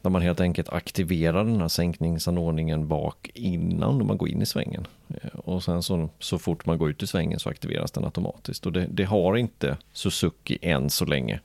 där 0.01 0.09
man 0.09 0.21
helt 0.21 0.41
enkelt 0.41 0.69
aktiverar 0.69 1.43
den 1.43 1.61
här 1.61 1.67
sänkningsanordningen 1.67 2.87
bak 2.87 3.29
innan 3.33 4.07
man 4.07 4.17
går 4.17 4.29
in 4.29 4.41
i 4.41 4.45
svängen. 4.45 4.87
Ehm, 5.09 5.39
och 5.39 5.63
sen 5.63 5.83
så, 5.83 6.09
så 6.19 6.39
fort 6.39 6.65
man 6.65 6.77
går 6.77 6.89
ut 6.89 7.03
i 7.03 7.07
svängen 7.07 7.39
så 7.39 7.49
aktiveras 7.49 7.91
den 7.91 8.05
automatiskt. 8.05 8.65
Och 8.65 8.71
det, 8.71 8.87
det 8.89 9.03
har 9.03 9.37
inte 9.37 9.77
Suzuki 9.93 10.57
än 10.61 10.89
så 10.89 11.05
länge. 11.05 11.39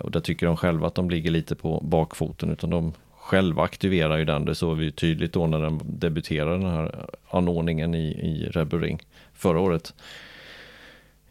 Och 0.00 0.10
där 0.10 0.20
tycker 0.20 0.46
de 0.46 0.56
själva 0.56 0.86
att 0.86 0.94
de 0.94 1.10
ligger 1.10 1.30
lite 1.30 1.54
på 1.54 1.80
bakfoten 1.80 2.50
utan 2.50 2.70
de 2.70 2.92
själva 3.28 3.62
aktiverar 3.62 4.18
ju 4.18 4.24
den. 4.24 4.44
Det 4.44 4.54
såg 4.54 4.76
vi 4.76 4.84
ju 4.84 4.90
tydligt 4.90 5.32
då 5.32 5.46
när 5.46 5.60
den 5.60 5.80
debuterade 5.84 6.58
den 6.58 6.70
här 6.70 7.06
anordningen 7.30 7.94
i, 7.94 8.06
i 8.08 8.48
Red 8.50 8.74
Ring 8.74 9.02
förra 9.34 9.60
året. 9.60 9.94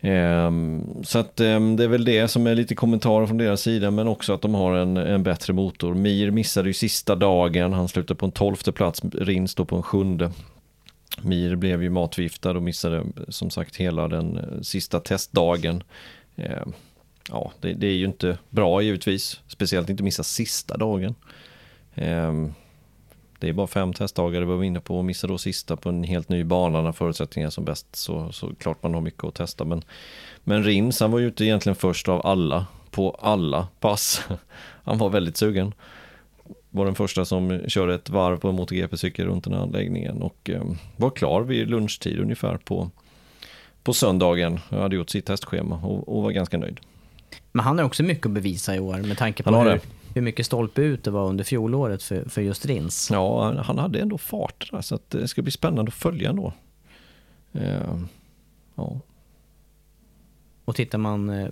Ehm, 0.01 1.03
så 1.03 1.19
att 1.19 1.39
ehm, 1.39 1.75
det 1.75 1.83
är 1.83 1.87
väl 1.87 2.05
det 2.05 2.27
som 2.27 2.47
är 2.47 2.55
lite 2.55 2.75
kommentarer 2.75 3.27
från 3.27 3.37
deras 3.37 3.61
sida, 3.61 3.91
men 3.91 4.07
också 4.07 4.33
att 4.33 4.41
de 4.41 4.53
har 4.53 4.73
en, 4.75 4.97
en 4.97 5.23
bättre 5.23 5.53
motor. 5.53 5.93
Mir 5.93 6.31
missade 6.31 6.69
ju 6.69 6.73
sista 6.73 7.15
dagen, 7.15 7.73
han 7.73 7.87
slutade 7.87 8.17
på 8.17 8.25
en 8.25 8.31
tolfte 8.31 8.71
plats, 8.71 9.01
Rins 9.13 9.55
då 9.55 9.65
på 9.65 9.75
en 9.75 9.83
sjunde. 9.83 10.31
Mir 11.21 11.55
blev 11.55 11.83
ju 11.83 11.89
matviftad 11.89 12.51
och 12.51 12.63
missade 12.63 13.03
som 13.29 13.49
sagt 13.49 13.75
hela 13.75 14.07
den 14.07 14.37
eh, 14.37 14.61
sista 14.61 14.99
testdagen. 14.99 15.83
Ehm, 16.35 16.73
ja, 17.29 17.51
det, 17.61 17.73
det, 17.73 17.87
är 17.87 17.95
ju 17.95 18.05
inte 18.05 18.37
bra 18.49 18.81
givetvis, 18.81 19.41
speciellt 19.47 19.89
inte 19.89 20.03
missa 20.03 20.23
sista 20.23 20.77
dagen. 20.77 21.15
Det 23.39 23.49
är 23.49 23.53
bara 23.53 23.67
fem 23.67 23.93
testdagar, 23.93 24.39
det 24.39 24.45
var 24.45 24.57
vi 24.57 24.67
inne 24.67 24.79
på, 24.79 24.97
och 24.97 25.05
missa 25.05 25.27
då 25.27 25.37
sista 25.37 25.75
på 25.75 25.89
en 25.89 26.03
helt 26.03 26.29
ny 26.29 26.43
bana 26.43 26.81
när 26.81 26.91
förutsättningarna 26.91 27.47
är 27.47 27.51
som 27.51 27.65
bäst 27.65 27.95
så, 27.95 28.31
så 28.31 28.55
klart 28.55 28.83
man 28.83 28.93
har 28.93 29.01
mycket 29.01 29.23
att 29.23 29.35
testa. 29.35 29.65
Men, 29.65 29.83
men 30.43 30.63
Rins, 30.63 30.99
han 30.99 31.11
var 31.11 31.19
ju 31.19 31.27
inte 31.27 31.45
egentligen 31.45 31.75
först 31.75 32.09
av 32.09 32.25
alla 32.25 32.65
på 32.91 33.11
alla 33.11 33.67
pass. 33.79 34.21
Han 34.83 34.97
var 34.97 35.09
väldigt 35.09 35.37
sugen. 35.37 35.73
Var 36.69 36.85
den 36.85 36.95
första 36.95 37.25
som 37.25 37.61
körde 37.67 37.95
ett 37.95 38.09
varv 38.09 38.37
på 38.37 38.49
en 38.49 38.55
MotoGP-cykel 38.55 39.25
runt 39.25 39.43
den 39.43 39.53
här 39.53 39.61
anläggningen 39.61 40.21
och 40.21 40.49
eh, 40.49 40.63
var 40.95 41.09
klar 41.09 41.41
vid 41.41 41.69
lunchtid 41.69 42.19
ungefär 42.19 42.57
på, 42.57 42.91
på 43.83 43.93
söndagen. 43.93 44.59
Jag 44.69 44.79
hade 44.79 44.95
gjort 44.95 45.09
sitt 45.09 45.25
testschema 45.25 45.75
och, 45.75 46.17
och 46.17 46.23
var 46.23 46.31
ganska 46.31 46.57
nöjd. 46.57 46.79
Men 47.57 47.65
han 47.65 47.77
har 47.77 47.85
också 47.85 48.03
mycket 48.03 48.25
att 48.25 48.31
bevisa 48.31 48.75
i 48.75 48.79
år 48.79 48.97
med 48.97 49.17
tanke 49.17 49.43
på 49.43 49.55
hur, 49.55 49.81
hur 50.13 50.21
mycket 50.21 50.45
stolpe 50.45 50.81
ut 50.81 51.03
det 51.03 51.11
var 51.11 51.27
under 51.27 51.43
fjolåret 51.43 52.03
för, 52.03 52.29
för 52.29 52.41
just 52.41 52.65
Rins. 52.65 53.09
Ja, 53.11 53.61
han 53.61 53.77
hade 53.77 53.99
ändå 53.99 54.17
fart 54.17 54.71
där, 54.71 54.81
så 54.81 54.95
att 54.95 55.09
det 55.09 55.27
ska 55.27 55.41
bli 55.41 55.51
spännande 55.51 55.89
att 55.89 55.95
följa 55.95 56.29
ändå. 56.29 56.53
Uh, 57.55 58.03
ja. 58.75 58.99
Och 60.65 60.75
tittar 60.75 60.97
man, 60.97 61.29
eh, 61.29 61.49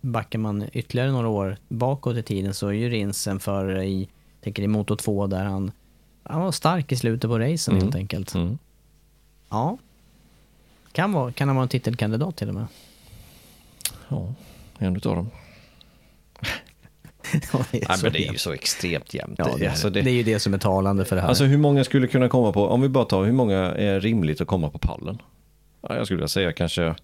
backar 0.00 0.38
man 0.38 0.64
ytterligare 0.72 1.10
några 1.10 1.28
år 1.28 1.56
bakåt 1.68 2.16
i 2.16 2.22
tiden 2.22 2.54
så 2.54 2.68
är 2.68 2.72
ju 2.72 2.88
Rins 2.88 3.26
en 3.26 3.40
förare 3.40 3.86
i, 3.86 4.08
tänker 4.40 4.62
i 4.62 4.68
Moto 4.68 4.96
2 4.96 5.26
där 5.26 5.44
han, 5.44 5.72
han 6.22 6.40
var 6.40 6.52
stark 6.52 6.92
i 6.92 6.96
slutet 6.96 7.30
på 7.30 7.38
racen 7.38 7.74
mm. 7.74 7.84
helt 7.84 7.96
enkelt. 7.96 8.34
Mm. 8.34 8.58
Ja. 9.48 9.78
Kan, 10.92 11.12
vara, 11.12 11.32
kan 11.32 11.48
han 11.48 11.56
vara 11.56 11.62
en 11.62 11.68
titelkandidat 11.68 12.36
till 12.36 12.48
och 12.48 12.54
med? 12.54 12.66
Ja, 14.08 14.34
en 14.78 14.96
utav 14.96 15.16
dem. 15.16 15.30
det, 17.70 17.78
är 17.78 17.88
Nej, 17.88 17.98
men 18.02 18.12
det 18.12 18.28
är 18.28 18.32
ju 18.32 18.38
så 18.38 18.52
extremt 18.52 19.14
jämnt. 19.14 19.38
Ja, 19.38 19.54
det, 19.58 19.64
är, 19.64 19.70
alltså 19.70 19.90
det, 19.90 20.02
det 20.02 20.10
är 20.10 20.14
ju 20.14 20.22
det 20.22 20.38
som 20.38 20.54
är 20.54 20.58
talande 20.58 21.04
för 21.04 21.16
det 21.16 21.22
här. 21.22 21.28
Alltså 21.28 21.44
hur 21.44 21.58
många 21.58 21.84
skulle 21.84 22.06
kunna 22.06 22.28
komma 22.28 22.52
på, 22.52 22.68
om 22.68 22.80
vi 22.80 22.88
bara 22.88 23.04
tar 23.04 23.24
hur 23.24 23.32
många 23.32 23.58
är 23.58 24.00
rimligt 24.00 24.40
att 24.40 24.48
komma 24.48 24.70
på 24.70 24.78
pallen? 24.78 25.22
Ja, 25.82 25.96
jag 25.96 26.06
skulle 26.06 26.16
vilja 26.16 26.28
säga 26.28 26.52
kanske 26.52 26.94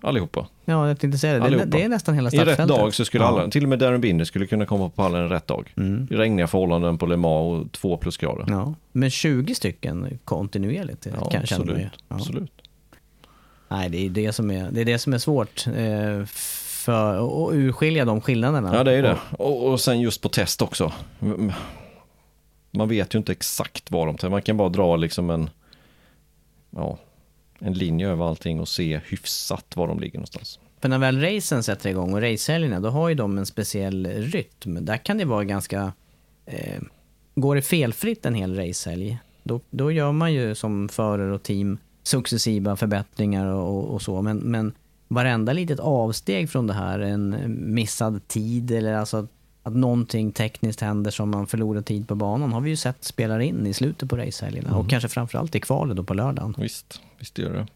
allihopa. 0.00 0.46
Ja, 0.64 0.88
jag 0.88 1.00
tänkte 1.00 1.18
säga 1.18 1.38
det. 1.38 1.56
Det, 1.56 1.64
det 1.64 1.82
är 1.82 1.88
nästan 1.88 2.14
hela 2.14 2.30
startfältet. 2.30 2.58
I 2.58 2.62
rätt 2.62 2.68
dag 2.68 2.94
så 2.94 3.04
skulle 3.04 3.24
ja. 3.24 3.28
alla, 3.28 3.50
till 3.50 3.62
och 3.62 3.68
med 3.68 3.78
Darren 3.78 4.00
Binder 4.00 4.24
skulle 4.24 4.46
kunna 4.46 4.66
komma 4.66 4.88
på 4.88 4.96
pallen 4.96 5.22
en 5.22 5.28
rätt 5.28 5.46
dag. 5.46 5.72
Mm. 5.76 6.08
I 6.10 6.14
regniga 6.14 6.46
förhållanden 6.46 6.98
på 6.98 7.06
Le 7.06 7.16
Mans 7.16 7.66
och 7.66 7.72
två 7.72 7.96
plusgrader. 7.96 8.44
Ja, 8.48 8.74
men 8.92 9.10
20 9.10 9.54
stycken 9.54 10.18
kontinuerligt 10.24 11.06
ja, 11.06 11.30
kan 11.30 11.40
absolut, 11.42 11.78
ja. 11.80 12.16
absolut. 12.16 12.50
Nej, 13.68 13.88
det 13.88 14.06
är 14.06 14.10
det 14.10 14.32
som 14.32 14.50
är, 14.50 14.70
det 14.70 14.80
är, 14.80 14.84
det 14.84 14.98
som 14.98 15.12
är 15.12 15.18
svårt. 15.18 15.66
Eh, 15.66 16.24
för 16.84 17.48
att 17.48 17.54
urskilja 17.54 18.04
de 18.04 18.20
skillnaderna. 18.20 18.74
Ja, 18.74 18.84
det 18.84 18.92
är 18.92 19.02
det. 19.02 19.18
Och, 19.30 19.70
och 19.70 19.80
sen 19.80 20.00
just 20.00 20.20
på 20.20 20.28
test 20.28 20.62
också. 20.62 20.92
Man 22.70 22.88
vet 22.88 23.14
ju 23.14 23.18
inte 23.18 23.32
exakt 23.32 23.90
vad 23.90 24.06
de 24.06 24.16
tar. 24.16 24.28
Man 24.30 24.42
kan 24.42 24.56
bara 24.56 24.68
dra 24.68 24.96
liksom 24.96 25.30
en, 25.30 25.50
ja, 26.70 26.98
en 27.58 27.72
linje 27.72 28.08
över 28.08 28.28
allting 28.28 28.60
och 28.60 28.68
se 28.68 29.00
hyfsat 29.04 29.76
var 29.76 29.88
de 29.88 30.00
ligger 30.00 30.18
någonstans. 30.18 30.58
när 30.80 30.98
väl 30.98 31.20
racen 31.20 31.62
sätter 31.62 31.90
igång 31.90 32.14
och 32.14 32.20
racehelgerna, 32.20 32.80
då 32.80 32.88
har 32.88 33.08
ju 33.08 33.14
de 33.14 33.38
en 33.38 33.46
speciell 33.46 34.06
rytm. 34.06 34.84
Där 34.84 34.96
kan 34.96 35.18
det 35.18 35.24
vara 35.24 35.44
ganska... 35.44 35.92
Eh, 36.46 36.82
går 37.34 37.54
det 37.54 37.62
felfritt 37.62 38.26
en 38.26 38.34
hel 38.34 38.56
racehelg, 38.56 39.18
då, 39.42 39.60
då 39.70 39.92
gör 39.92 40.12
man 40.12 40.32
ju 40.32 40.54
som 40.54 40.88
förare 40.88 41.34
och 41.34 41.42
team 41.42 41.78
successiva 42.02 42.76
förbättringar 42.76 43.46
och, 43.46 43.94
och 43.94 44.02
så. 44.02 44.22
Men, 44.22 44.36
men 44.36 44.72
varenda 45.14 45.52
litet 45.52 45.80
avsteg 45.80 46.50
från 46.50 46.66
det 46.66 46.74
här, 46.74 46.98
en 46.98 47.56
missad 47.74 48.28
tid 48.28 48.70
eller 48.70 48.94
alltså 48.94 49.26
att 49.62 49.74
någonting 49.74 50.32
tekniskt 50.32 50.80
händer 50.80 51.10
som 51.10 51.30
man 51.30 51.46
förlorar 51.46 51.82
tid 51.82 52.08
på 52.08 52.14
banan 52.14 52.52
har 52.52 52.60
vi 52.60 52.70
ju 52.70 52.76
sett 52.76 53.04
spelar 53.04 53.40
in 53.40 53.66
i 53.66 53.74
slutet 53.74 54.10
på 54.10 54.16
racehelgerna 54.16 54.68
mm. 54.68 54.80
och 54.80 54.90
kanske 54.90 55.08
framförallt 55.08 55.54
i 55.54 55.60
kvalet 55.60 55.96
då 55.96 56.04
på 56.04 56.14
lördagen. 56.14 56.54
Visst, 56.58 57.00
visst 57.18 57.38
gör 57.38 57.66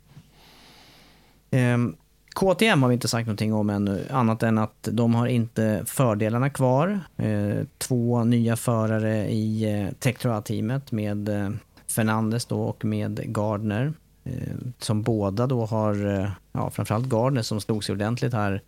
det. 1.51 1.75
Um, 1.75 1.97
KTM 2.35 2.83
har 2.83 2.89
vi 2.89 2.95
inte 2.95 3.09
sagt 3.09 3.27
någonting 3.27 3.55
om 3.55 3.71
ännu, 3.71 4.05
annat 4.11 4.43
än 4.43 4.59
att 4.59 4.89
de 4.93 5.15
har 5.15 5.27
inte 5.27 5.83
fördelarna 5.87 6.51
kvar. 6.51 7.01
Uh, 7.23 7.65
två 7.79 8.25
nya 8.25 8.57
förare 8.57 9.31
i 9.31 9.81
uh, 9.85 9.93
Tektroa-teamet 9.93 10.93
med 10.93 11.29
uh, 11.29 11.51
Fernandes 11.87 12.47
då 12.47 12.63
och 12.63 12.85
med 12.85 13.21
Gardner. 13.25 13.93
Som 14.79 15.03
båda 15.03 15.47
då 15.47 15.67
har, 15.67 15.95
ja 16.59 16.71
framförallt 16.71 17.07
Gardner 17.07 17.43
som 17.43 17.61
slog 17.61 17.85
sig 17.85 17.93
ordentligt 17.93 18.33
här 18.33 18.63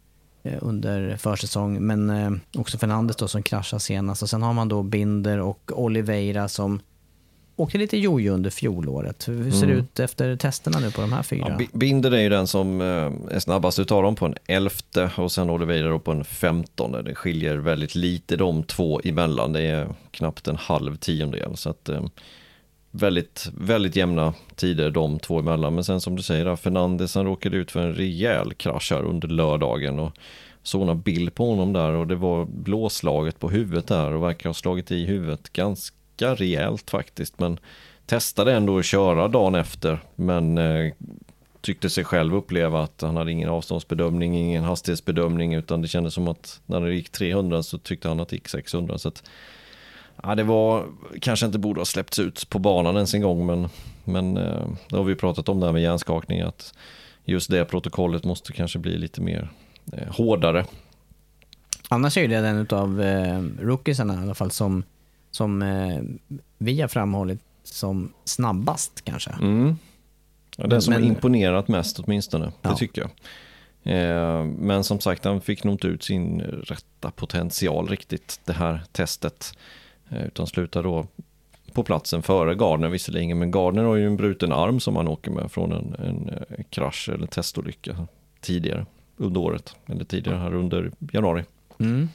under 0.61 1.17
försäsong, 1.17 1.87
men 1.87 2.41
också 2.57 2.79
Fernandes 2.79 3.17
då 3.17 3.29
som 3.29 3.43
kraschade 3.43 3.81
senast. 3.81 4.23
Och 4.23 4.31
sen 4.31 4.43
har 4.43 4.53
man 4.53 4.69
då 4.69 4.83
Binder 4.83 5.39
och 5.39 5.71
Oliveira 5.75 6.49
som 6.49 6.81
åkte 7.61 7.79
lite 7.79 7.97
jojo 7.97 8.33
under 8.33 8.51
fjolåret. 8.51 9.29
Hur 9.29 9.51
ser 9.51 9.67
det 9.67 9.73
mm. 9.73 9.85
ut 9.85 10.01
efter 10.01 10.37
testerna 10.37 10.79
nu 10.79 10.91
på 10.91 11.01
de 11.01 11.13
här 11.13 11.23
fyra? 11.23 11.57
Ja, 11.59 11.67
Binder 11.73 12.11
är 12.11 12.21
ju 12.21 12.29
den 12.29 12.47
som 12.47 12.81
eh, 12.81 13.35
är 13.35 13.39
snabbast 13.39 13.79
utav 13.79 14.03
dem 14.03 14.17
på 14.17 14.27
en 14.27 14.35
elfte 14.47 15.11
och 15.17 15.33
sen 15.33 15.51
Oliveira 15.51 15.99
på 15.99 16.13
en 16.13 16.25
femtonde. 16.25 17.03
Det 17.03 17.15
skiljer 17.15 17.57
väldigt 17.57 17.95
lite 17.95 18.37
de 18.37 18.63
två 18.63 19.01
emellan. 19.05 19.53
Det 19.53 19.61
är 19.61 19.89
knappt 20.11 20.49
en 20.49 20.57
halv 20.57 20.97
tiondel. 20.97 21.57
Så 21.57 21.71
att, 21.71 21.89
eh, 21.89 22.05
väldigt, 22.91 23.51
väldigt 23.55 23.97
jämna 23.97 24.35
tider 24.55 24.91
de 24.91 25.19
två 25.19 25.39
emellan. 25.39 25.75
Men 25.75 25.85
sen 25.85 26.01
som 26.01 26.17
du 26.17 26.23
säger, 26.23 26.57
Fernandes 26.57 27.15
han 27.15 27.27
råkade 27.27 27.57
ut 27.57 27.71
för 27.71 27.81
en 27.81 27.95
rejäl 27.95 28.55
krasch 28.55 28.93
här 28.93 29.03
under 29.03 29.29
lördagen. 29.29 29.99
Och 29.99 30.13
såg 30.63 30.89
en 30.89 31.01
bild 31.01 31.35
på 31.35 31.51
honom 31.51 31.73
där 31.73 31.93
och 31.93 32.07
det 32.07 32.17
var 32.17 32.45
blåslaget 32.45 33.39
på 33.39 33.51
huvudet 33.51 33.87
där 33.87 34.13
och 34.13 34.23
verkar 34.23 34.49
ha 34.49 34.55
slagit 34.55 34.91
i 34.91 35.05
huvudet 35.05 35.53
ganska 35.53 35.97
ganska 36.21 36.45
rejält 36.45 36.91
faktiskt. 36.91 37.39
Men 37.39 37.59
testade 38.07 38.53
ändå 38.53 38.79
att 38.79 38.85
köra 38.85 39.29
dagen 39.29 39.55
efter. 39.55 39.99
Men 40.17 40.59
eh, 40.59 40.93
tyckte 41.61 41.91
sig 41.91 42.05
själv 42.05 42.35
uppleva 42.35 42.83
att 42.83 43.01
han 43.01 43.17
hade 43.17 43.33
ingen 43.33 43.49
avståndsbedömning, 43.49 44.37
ingen 44.37 44.65
hastighetsbedömning. 44.65 45.55
Utan 45.55 45.83
det 45.83 45.89
kändes 45.89 46.15
som 46.15 46.29
att 46.29 46.61
när 46.67 46.81
det 46.81 46.95
gick 46.95 47.11
300 47.11 47.63
så 47.63 47.79
tyckte 47.79 48.09
han 48.09 48.21
att 48.21 48.29
det 48.29 48.37
gick 48.37 48.49
600. 48.49 48.99
Så 48.99 49.09
att, 49.09 49.23
ja, 50.23 50.35
det 50.35 50.43
var 50.43 50.87
kanske 51.21 51.47
inte 51.47 51.59
borde 51.59 51.81
ha 51.81 51.85
släppts 51.85 52.19
ut 52.19 52.51
på 52.51 52.59
banan 52.59 52.95
ens 52.95 53.15
en 53.15 53.23
gång. 53.23 53.47
Men, 53.47 53.69
men 54.05 54.37
eh, 54.37 54.67
det 54.89 54.97
har 54.97 55.05
vi 55.05 55.15
pratat 55.15 55.49
om 55.49 55.61
där 55.61 55.73
med 55.73 55.83
hjärnskakning. 55.83 56.41
Att 56.41 56.75
just 57.25 57.51
det 57.51 57.65
protokollet 57.65 58.25
måste 58.25 58.53
kanske 58.53 58.79
bli 58.79 58.99
lite 58.99 59.21
mer 59.21 59.51
eh, 59.93 60.09
hårdare. 60.17 60.65
Annars 61.89 62.17
är 62.17 62.29
det 62.29 62.41
den 62.41 62.67
av 62.79 63.03
eh, 63.03 63.43
rookiesarna 63.61 64.15
i 64.15 64.19
alla 64.19 64.35
fall 64.35 64.51
som 64.51 64.85
som 65.31 65.63
eh, 65.63 66.01
vi 66.59 66.81
har 66.81 66.89
framhållit 66.89 67.41
som 67.65 68.13
snabbast 68.25 69.05
kanske. 69.05 69.31
Mm. 69.31 69.77
Ja, 70.57 70.67
den 70.67 70.83
som 70.83 70.95
men, 70.95 71.03
har 71.03 71.09
imponerat 71.09 71.69
mest 71.69 71.99
åtminstone, 71.99 72.53
ja. 72.63 72.71
det 72.71 72.77
tycker 72.77 73.03
jag. 73.03 73.11
Eh, 73.83 74.45
men 74.45 74.85
som 74.85 75.01
sagt, 75.01 75.25
han 75.25 75.41
fick 75.41 75.65
nog 75.65 75.75
inte 75.75 75.87
ut 75.87 76.05
sin 76.05 76.41
rätta 76.41 77.11
potential 77.11 77.89
riktigt 77.89 78.41
det 78.45 78.53
här 78.53 78.83
testet. 78.93 79.59
Eh, 80.11 80.27
utan 80.27 80.47
slutar 80.47 80.83
då 80.83 81.07
på 81.73 81.83
platsen 81.83 82.23
före 82.23 82.55
Gardner 82.55 82.89
visserligen. 82.89 83.39
Men 83.39 83.51
Gardner 83.51 83.85
har 83.85 83.97
ju 83.97 84.07
en 84.07 84.17
bruten 84.17 84.53
arm 84.53 84.81
som 84.81 84.97
han 84.97 85.09
åker 85.09 85.31
med 85.31 85.53
från 85.53 85.73
en, 85.73 85.95
en 85.99 86.29
eh, 86.29 86.65
krasch 86.71 87.11
eller 87.15 87.27
testolycka 87.27 88.07
tidigare 88.41 88.87
under 89.17 89.41
året. 89.41 89.75
Eller 89.87 90.05
tidigare 90.05 90.39
här 90.39 90.55
under 90.55 90.91
januari. 91.13 91.45
Mm. 91.79 92.09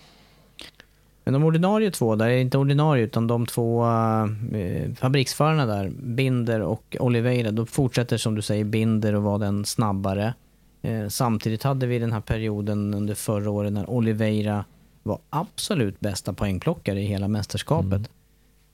Men 1.23 1.33
de 1.33 1.43
ordinarie 1.43 1.91
två 1.91 2.15
där, 2.15 2.27
är 2.27 2.37
inte 2.37 2.57
ordinarie 2.57 3.03
utan 3.03 3.27
de 3.27 3.45
två 3.45 3.85
eh, 3.85 4.93
fabriksförarna 4.95 5.65
där, 5.65 5.89
Binder 5.89 6.61
och 6.61 6.97
Oliveira, 6.99 7.51
då 7.51 7.65
fortsätter 7.65 8.17
som 8.17 8.35
du 8.35 8.41
säger 8.41 8.63
Binder 8.63 9.13
att 9.13 9.23
vara 9.23 9.37
den 9.37 9.65
snabbare. 9.65 10.33
Eh, 10.81 11.07
samtidigt 11.07 11.63
hade 11.63 11.87
vi 11.87 11.99
den 11.99 12.11
här 12.11 12.21
perioden 12.21 12.93
under 12.93 13.15
förra 13.15 13.49
året 13.51 13.73
när 13.73 13.89
Oliveira 13.89 14.65
var 15.05 15.19
absolut 15.29 15.99
bästa 15.99 16.33
poängplockare 16.33 17.01
i 17.01 17.05
hela 17.05 17.27
mästerskapet. 17.27 17.93
Mm. 17.93 18.07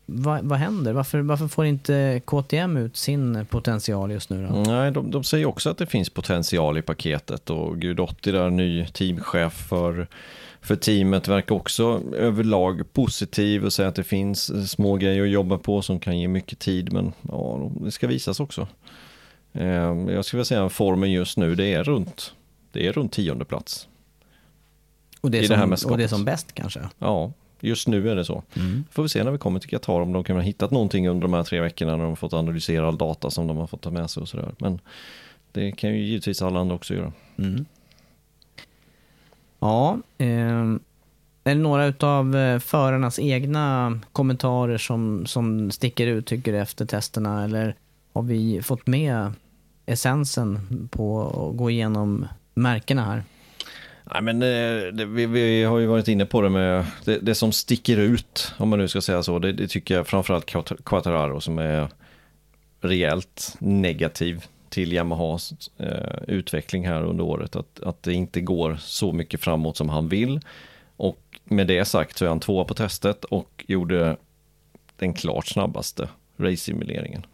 Va, 0.05 0.39
vad 0.43 0.59
händer? 0.59 0.93
Varför, 0.93 1.19
varför 1.19 1.47
får 1.47 1.65
inte 1.65 2.21
KTM 2.25 2.77
ut 2.77 2.97
sin 2.97 3.45
potential 3.45 4.11
just 4.11 4.29
nu? 4.29 4.47
Då? 4.47 4.53
Nej, 4.53 4.91
de, 4.91 5.11
de 5.11 5.23
säger 5.23 5.45
också 5.45 5.69
att 5.69 5.77
det 5.77 5.85
finns 5.85 6.09
potential 6.09 6.77
i 6.77 6.81
paketet 6.81 7.49
och 7.49 7.77
Gudotti 7.77 8.31
där, 8.31 8.49
ny 8.49 8.85
teamchef 8.85 9.53
för 9.53 10.07
för 10.61 10.75
teamet 10.75 11.27
verkar 11.27 11.55
också 11.55 12.01
överlag 12.13 12.93
positiv 12.93 13.65
och 13.65 13.73
säga 13.73 13.87
att 13.87 13.95
det 13.95 14.03
finns 14.03 14.71
små 14.71 14.95
grejer 14.95 15.23
att 15.23 15.29
jobba 15.29 15.57
på 15.57 15.81
som 15.81 15.99
kan 15.99 16.19
ge 16.19 16.27
mycket 16.27 16.59
tid 16.59 16.93
men 16.93 17.13
ja, 17.29 17.71
det 17.81 17.91
ska 17.91 18.07
visas 18.07 18.39
också. 18.39 18.67
Eh, 19.53 19.65
jag 19.67 20.25
skulle 20.25 20.37
vilja 20.37 20.45
säga 20.45 20.65
att 20.65 20.73
formen 20.73 21.11
just 21.11 21.37
nu 21.37 21.55
det 21.55 21.73
är 21.73 21.83
runt, 21.83 22.33
det 22.71 22.87
är 22.87 22.93
runt 22.93 23.11
tionde 23.11 23.45
plats. 23.45 23.87
Och 25.21 25.31
det, 25.31 25.39
är 25.39 25.43
som, 25.43 25.69
det 25.69 25.85
och 25.85 25.97
det 25.97 26.03
är 26.03 26.07
som 26.07 26.25
bäst 26.25 26.53
kanske? 26.53 26.79
Ja, 26.99 27.31
just 27.59 27.87
nu 27.87 28.09
är 28.09 28.15
det 28.15 28.25
så. 28.25 28.43
Mm. 28.55 28.83
Får 28.91 29.03
vi 29.03 29.09
se 29.09 29.23
när 29.23 29.31
vi 29.31 29.37
kommer 29.37 29.59
till 29.59 29.69
Qatar 29.69 30.01
om 30.01 30.13
de 30.13 30.23
kan 30.23 30.35
ha 30.35 30.43
hittat 30.43 30.71
någonting 30.71 31.07
under 31.07 31.21
de 31.21 31.33
här 31.33 31.43
tre 31.43 31.61
veckorna 31.61 31.95
när 31.95 32.03
de 32.03 32.15
fått 32.15 32.33
analysera 32.33 32.87
all 32.87 32.97
data 32.97 33.31
som 33.31 33.47
de 33.47 33.57
har 33.57 33.67
fått 33.67 33.81
ta 33.81 33.91
med 33.91 34.09
sig 34.09 34.21
och 34.21 34.29
sådär. 34.29 34.51
Men 34.57 34.79
det 35.51 35.71
kan 35.71 35.89
ju 35.89 36.05
givetvis 36.05 36.41
alla 36.41 36.59
andra 36.59 36.75
också 36.75 36.93
göra. 36.93 37.13
Mm. 37.37 37.65
Ja, 39.59 39.97
eh, 40.17 40.75
är 41.43 41.55
det 41.55 41.55
några 41.55 41.93
av 41.99 42.35
eh, 42.35 42.59
förarnas 42.59 43.19
egna 43.19 43.99
kommentarer 44.11 44.77
som, 44.77 45.25
som 45.25 45.71
sticker 45.71 46.07
ut 46.07 46.25
tycker 46.25 46.53
efter 46.53 46.85
testerna 46.85 47.43
eller 47.43 47.75
har 48.13 48.21
vi 48.21 48.61
fått 48.61 48.87
med 48.87 49.33
essensen 49.85 50.59
på 50.91 51.21
att 51.21 51.57
gå 51.57 51.69
igenom 51.69 52.27
märkena 52.53 53.05
här? 53.05 53.23
Nej, 54.13 54.21
men 54.21 54.41
eh, 54.41 54.93
det, 54.93 55.05
vi, 55.05 55.25
vi, 55.25 55.63
har 55.63 55.79
ju 55.79 55.85
varit 55.85 56.07
inne 56.07 56.25
på 56.25 56.41
det 56.41 56.49
med 56.49 56.85
det, 57.05 57.17
det, 57.17 57.35
som 57.35 57.51
sticker 57.51 57.97
ut, 57.97 58.53
om 58.57 58.69
man 58.69 58.79
nu 58.79 58.87
ska 58.87 59.01
säga 59.01 59.23
så. 59.23 59.39
Det, 59.39 59.51
det 59.51 59.67
tycker 59.67 59.95
jag 59.95 60.07
framförallt 60.07 60.45
Quattararo 60.83 61.41
som 61.41 61.59
är 61.59 61.87
rejält 62.81 63.55
negativ 63.59 64.45
till 64.69 64.93
Yamahas 64.93 65.53
eh, 65.77 66.23
utveckling 66.27 66.87
här 66.87 67.03
under 67.03 67.23
året. 67.23 67.55
Att, 67.55 67.79
att 67.79 68.03
det 68.03 68.13
inte 68.13 68.41
går 68.41 68.77
så 68.81 69.11
mycket 69.11 69.41
framåt 69.41 69.77
som 69.77 69.89
han 69.89 70.09
vill. 70.09 70.39
Och 70.97 71.39
med 71.43 71.67
det 71.67 71.85
sagt 71.85 72.17
så 72.17 72.25
är 72.25 72.29
han 72.29 72.39
tvåa 72.39 72.65
på 72.65 72.73
testet 72.73 73.23
och 73.25 73.65
gjorde 73.67 74.17
den 74.95 75.13
klart 75.13 75.47
snabbaste 75.47 76.09
race-simuleringen. 76.37 77.25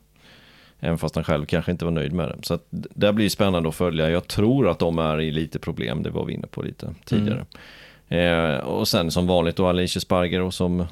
Även 0.80 0.98
fast 0.98 1.16
han 1.16 1.24
själv 1.24 1.46
kanske 1.46 1.72
inte 1.72 1.86
var 1.86 1.92
nöjd 1.92 2.14
med 2.14 2.28
det. 2.28 2.38
Så 2.42 2.54
att 2.54 2.66
det 2.70 3.14
blir 3.14 3.30
spännande 3.30 3.70
att 3.70 3.76
följa. 3.76 4.10
Jag 4.10 4.28
tror 4.28 4.70
att 4.70 4.80
de 4.80 5.00
är 5.00 5.22
i 5.22 5.32
lite 5.32 5.60
problem, 5.60 6.04
det 6.04 6.10
var 6.10 6.26
vi 6.26 6.34
inne 6.34 6.48
på 6.48 6.62
lite 6.62 6.96
tidigare. 7.06 7.46
Mm. 8.08 8.54
Eh, 8.54 8.60
och 8.60 8.88
sen 8.88 9.12
som 9.12 9.28
vanligt 9.28 9.56
då 9.56 9.68
Alicia 9.68 10.00
Sparger 10.00 10.42
och 10.42 10.54
som 10.54 10.86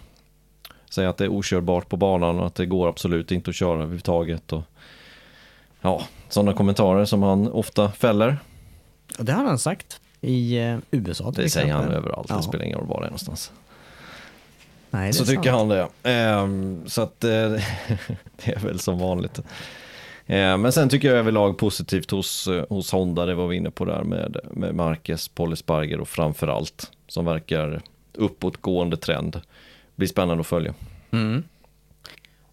säger 0.90 1.10
att 1.10 1.18
det 1.18 1.24
är 1.24 1.30
okörbart 1.30 1.90
på 1.90 1.98
banan 1.98 2.40
och 2.40 2.46
att 2.46 2.56
det 2.56 2.66
går 2.66 2.90
absolut 2.90 3.32
inte 3.32 3.50
att 3.50 3.56
köra 3.56 3.74
överhuvudtaget. 3.74 4.54
Och, 4.54 4.64
ja, 5.82 6.02
sådana 6.30 6.54
kommentarer 6.54 7.06
som 7.06 7.24
han 7.24 7.52
ofta 7.52 7.92
fäller. 7.92 8.38
Det 9.20 9.32
har 9.32 9.44
han 9.44 9.60
sagt 9.60 10.02
i 10.22 10.58
eh, 10.58 10.78
USA 10.92 11.32
till 11.32 11.44
Det 11.44 11.50
säger 11.50 11.74
han 11.74 11.92
överallt, 11.92 12.28
ja. 12.30 12.38
det 12.38 12.44
spelar 12.44 12.66
ingen 12.66 12.78
roll 12.78 12.88
var 12.88 13.00
det 13.00 13.06
är 13.06 13.10
någonstans. 13.10 13.52
Nej, 14.96 15.14
så 15.14 15.26
tycker 15.26 15.52
han 15.52 15.68
det. 15.68 15.88
Ehm, 16.04 16.82
så 16.86 17.02
att 17.02 17.24
eh, 17.24 17.30
det 18.44 18.52
är 18.52 18.60
väl 18.60 18.80
som 18.80 19.00
vanligt. 19.00 19.40
Ehm, 20.26 20.62
men 20.62 20.72
sen 20.72 20.90
tycker 20.90 21.08
jag 21.08 21.18
överlag 21.18 21.58
positivt 21.58 22.12
hos, 22.12 22.48
eh, 22.48 22.66
hos 22.70 22.92
Honda, 22.92 23.26
det 23.26 23.36
var 23.36 23.48
vi 23.48 23.56
inne 23.56 23.72
på 23.72 23.86
där 23.86 24.04
med, 24.04 24.38
med 24.52 24.76
Marquez, 24.76 25.28
Polisparger 25.28 26.00
och 26.00 26.08
framförallt 26.08 26.92
som 27.08 27.26
verkar 27.26 27.82
uppåtgående 28.14 28.98
trend. 28.98 29.42
Blir 29.96 30.08
spännande 30.08 30.42
att 30.42 30.48
följa. 30.48 30.74
Mm. 31.12 31.44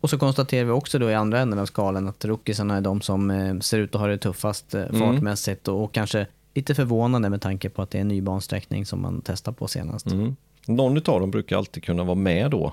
Och 0.01 0.11
så 0.11 0.19
konstaterar 0.19 0.65
vi 0.65 0.71
också 0.71 0.99
då 0.99 1.11
i 1.11 1.15
andra 1.15 1.41
änden 1.41 1.59
av 1.59 1.67
skalan 1.67 2.09
att 2.09 2.25
rookiesarna 2.25 2.77
är 2.77 2.81
de 2.81 3.01
som 3.01 3.31
eh, 3.31 3.59
ser 3.59 3.79
ut 3.79 3.95
att 3.95 4.01
ha 4.01 4.09
det 4.09 4.19
tuffast 4.19 4.75
eh, 4.75 4.83
mm. 4.83 5.01
fartmässigt 5.01 5.69
och, 5.69 5.85
och 5.85 5.93
kanske 5.93 6.27
lite 6.55 6.75
förvånande 6.75 7.31
med 7.31 7.43
tanke 7.43 7.69
på 7.69 7.83
att 7.83 7.91
det 7.91 7.99
är 7.99 8.01
en 8.01 8.09
ny 8.09 8.21
bansträckning 8.21 8.87
som 8.87 9.03
man 9.03 9.23
testar 9.25 9.53
på 9.53 9.69
senast. 9.69 10.07
Mm. 10.07 10.37
Någon 10.67 10.97
av 10.97 11.21
dem 11.21 11.31
brukar 11.31 11.57
alltid 11.57 11.85
kunna 11.85 12.05
vara 12.05 12.15
med 12.15 12.51
då 12.51 12.73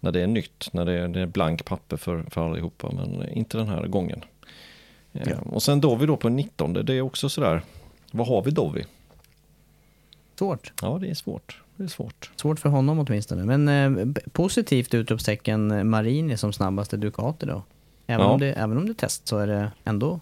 när 0.00 0.12
det 0.12 0.20
är 0.20 0.26
nytt, 0.26 0.68
när 0.72 0.84
det 0.84 0.92
är, 0.92 1.08
det 1.08 1.20
är 1.20 1.26
blank 1.26 1.64
papper 1.64 1.96
för, 1.96 2.22
för 2.30 2.50
allihopa, 2.50 2.90
men 2.92 3.28
inte 3.28 3.58
den 3.58 3.68
här 3.68 3.86
gången. 3.86 4.24
Ja. 5.12 5.36
Och 5.50 5.62
sen 5.62 5.80
Dovi 5.80 6.06
då 6.06 6.16
på 6.16 6.28
19, 6.28 6.72
det 6.72 6.94
är 6.94 7.00
också 7.00 7.28
sådär, 7.28 7.62
vad 8.12 8.26
har 8.28 8.42
vi 8.42 8.50
Dovi? 8.50 8.84
Svårt. 10.38 10.72
Ja, 10.82 10.98
det 11.00 11.10
är 11.10 11.14
svårt. 11.14 11.62
Det 11.76 11.84
är 11.84 11.88
svårt. 11.88 12.30
Svårt 12.36 12.60
för 12.60 12.68
honom 12.68 12.98
åtminstone. 12.98 13.56
Men 13.56 13.68
eh, 13.68 14.22
positivt 14.32 14.94
utropstecken 14.94 15.70
eh, 15.70 15.84
Marini 15.84 16.36
som 16.36 16.52
snabbaste 16.52 16.96
Ducati 16.96 17.46
då. 17.46 17.62
Även, 18.06 18.26
Ja. 18.26 18.32
om 18.32 18.40
det, 18.40 18.52
även 18.52 18.76
om 18.76 18.86
det 18.86 18.92
är 18.92 18.94
test 18.94 19.28
så 19.28 19.38
är 19.38 19.46
det 19.46 19.72
ändå 19.84 20.20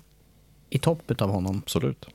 i 0.70 0.78
topp 0.78 1.10
utav 1.10 1.30
honom. 1.30 1.62
Absolut. 1.64 2.06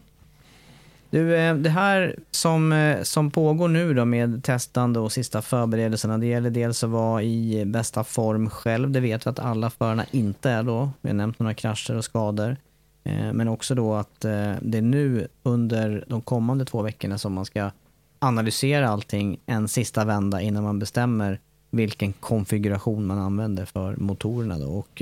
Du, 1.11 1.35
eh, 1.35 1.55
det 1.55 1.69
här 1.69 2.15
som, 2.31 2.73
eh, 2.73 3.03
som 3.03 3.31
pågår 3.31 3.67
nu 3.67 3.93
då 3.93 4.05
med 4.05 4.43
testande 4.43 4.99
och 4.99 5.11
sista 5.11 5.41
förberedelserna, 5.41 6.17
det 6.17 6.25
gäller 6.25 6.49
dels 6.49 6.83
att 6.83 6.89
vara 6.89 7.23
i 7.23 7.65
bästa 7.65 8.03
form 8.03 8.49
själv. 8.49 8.91
Det 8.91 8.99
vet 8.99 9.25
vi 9.25 9.29
att 9.29 9.39
alla 9.39 9.69
förarna 9.69 10.05
inte 10.11 10.49
är 10.49 10.63
då. 10.63 10.89
Vi 11.01 11.09
har 11.09 11.15
nämnt 11.15 11.39
några 11.39 11.53
krascher 11.53 11.95
och 11.95 12.05
skador. 12.05 12.57
Eh, 13.03 13.33
men 13.33 13.47
också 13.47 13.75
då 13.75 13.93
att 13.93 14.21
det 14.21 14.77
är 14.77 14.81
nu 14.81 15.27
under 15.43 16.05
de 16.07 16.21
kommande 16.21 16.65
två 16.65 16.81
veckorna 16.81 17.17
som 17.17 17.33
man 17.33 17.45
ska 17.45 17.71
analysera 18.19 18.89
allting 18.89 19.39
en 19.45 19.67
sista 19.67 20.05
vända 20.05 20.41
innan 20.41 20.63
man 20.63 20.79
bestämmer 20.79 21.39
vilken 21.71 22.13
konfiguration 22.13 23.07
man 23.07 23.19
använder 23.19 23.65
för 23.65 23.95
motorerna. 23.95 24.57
Då. 24.57 24.67
Och, 24.67 25.01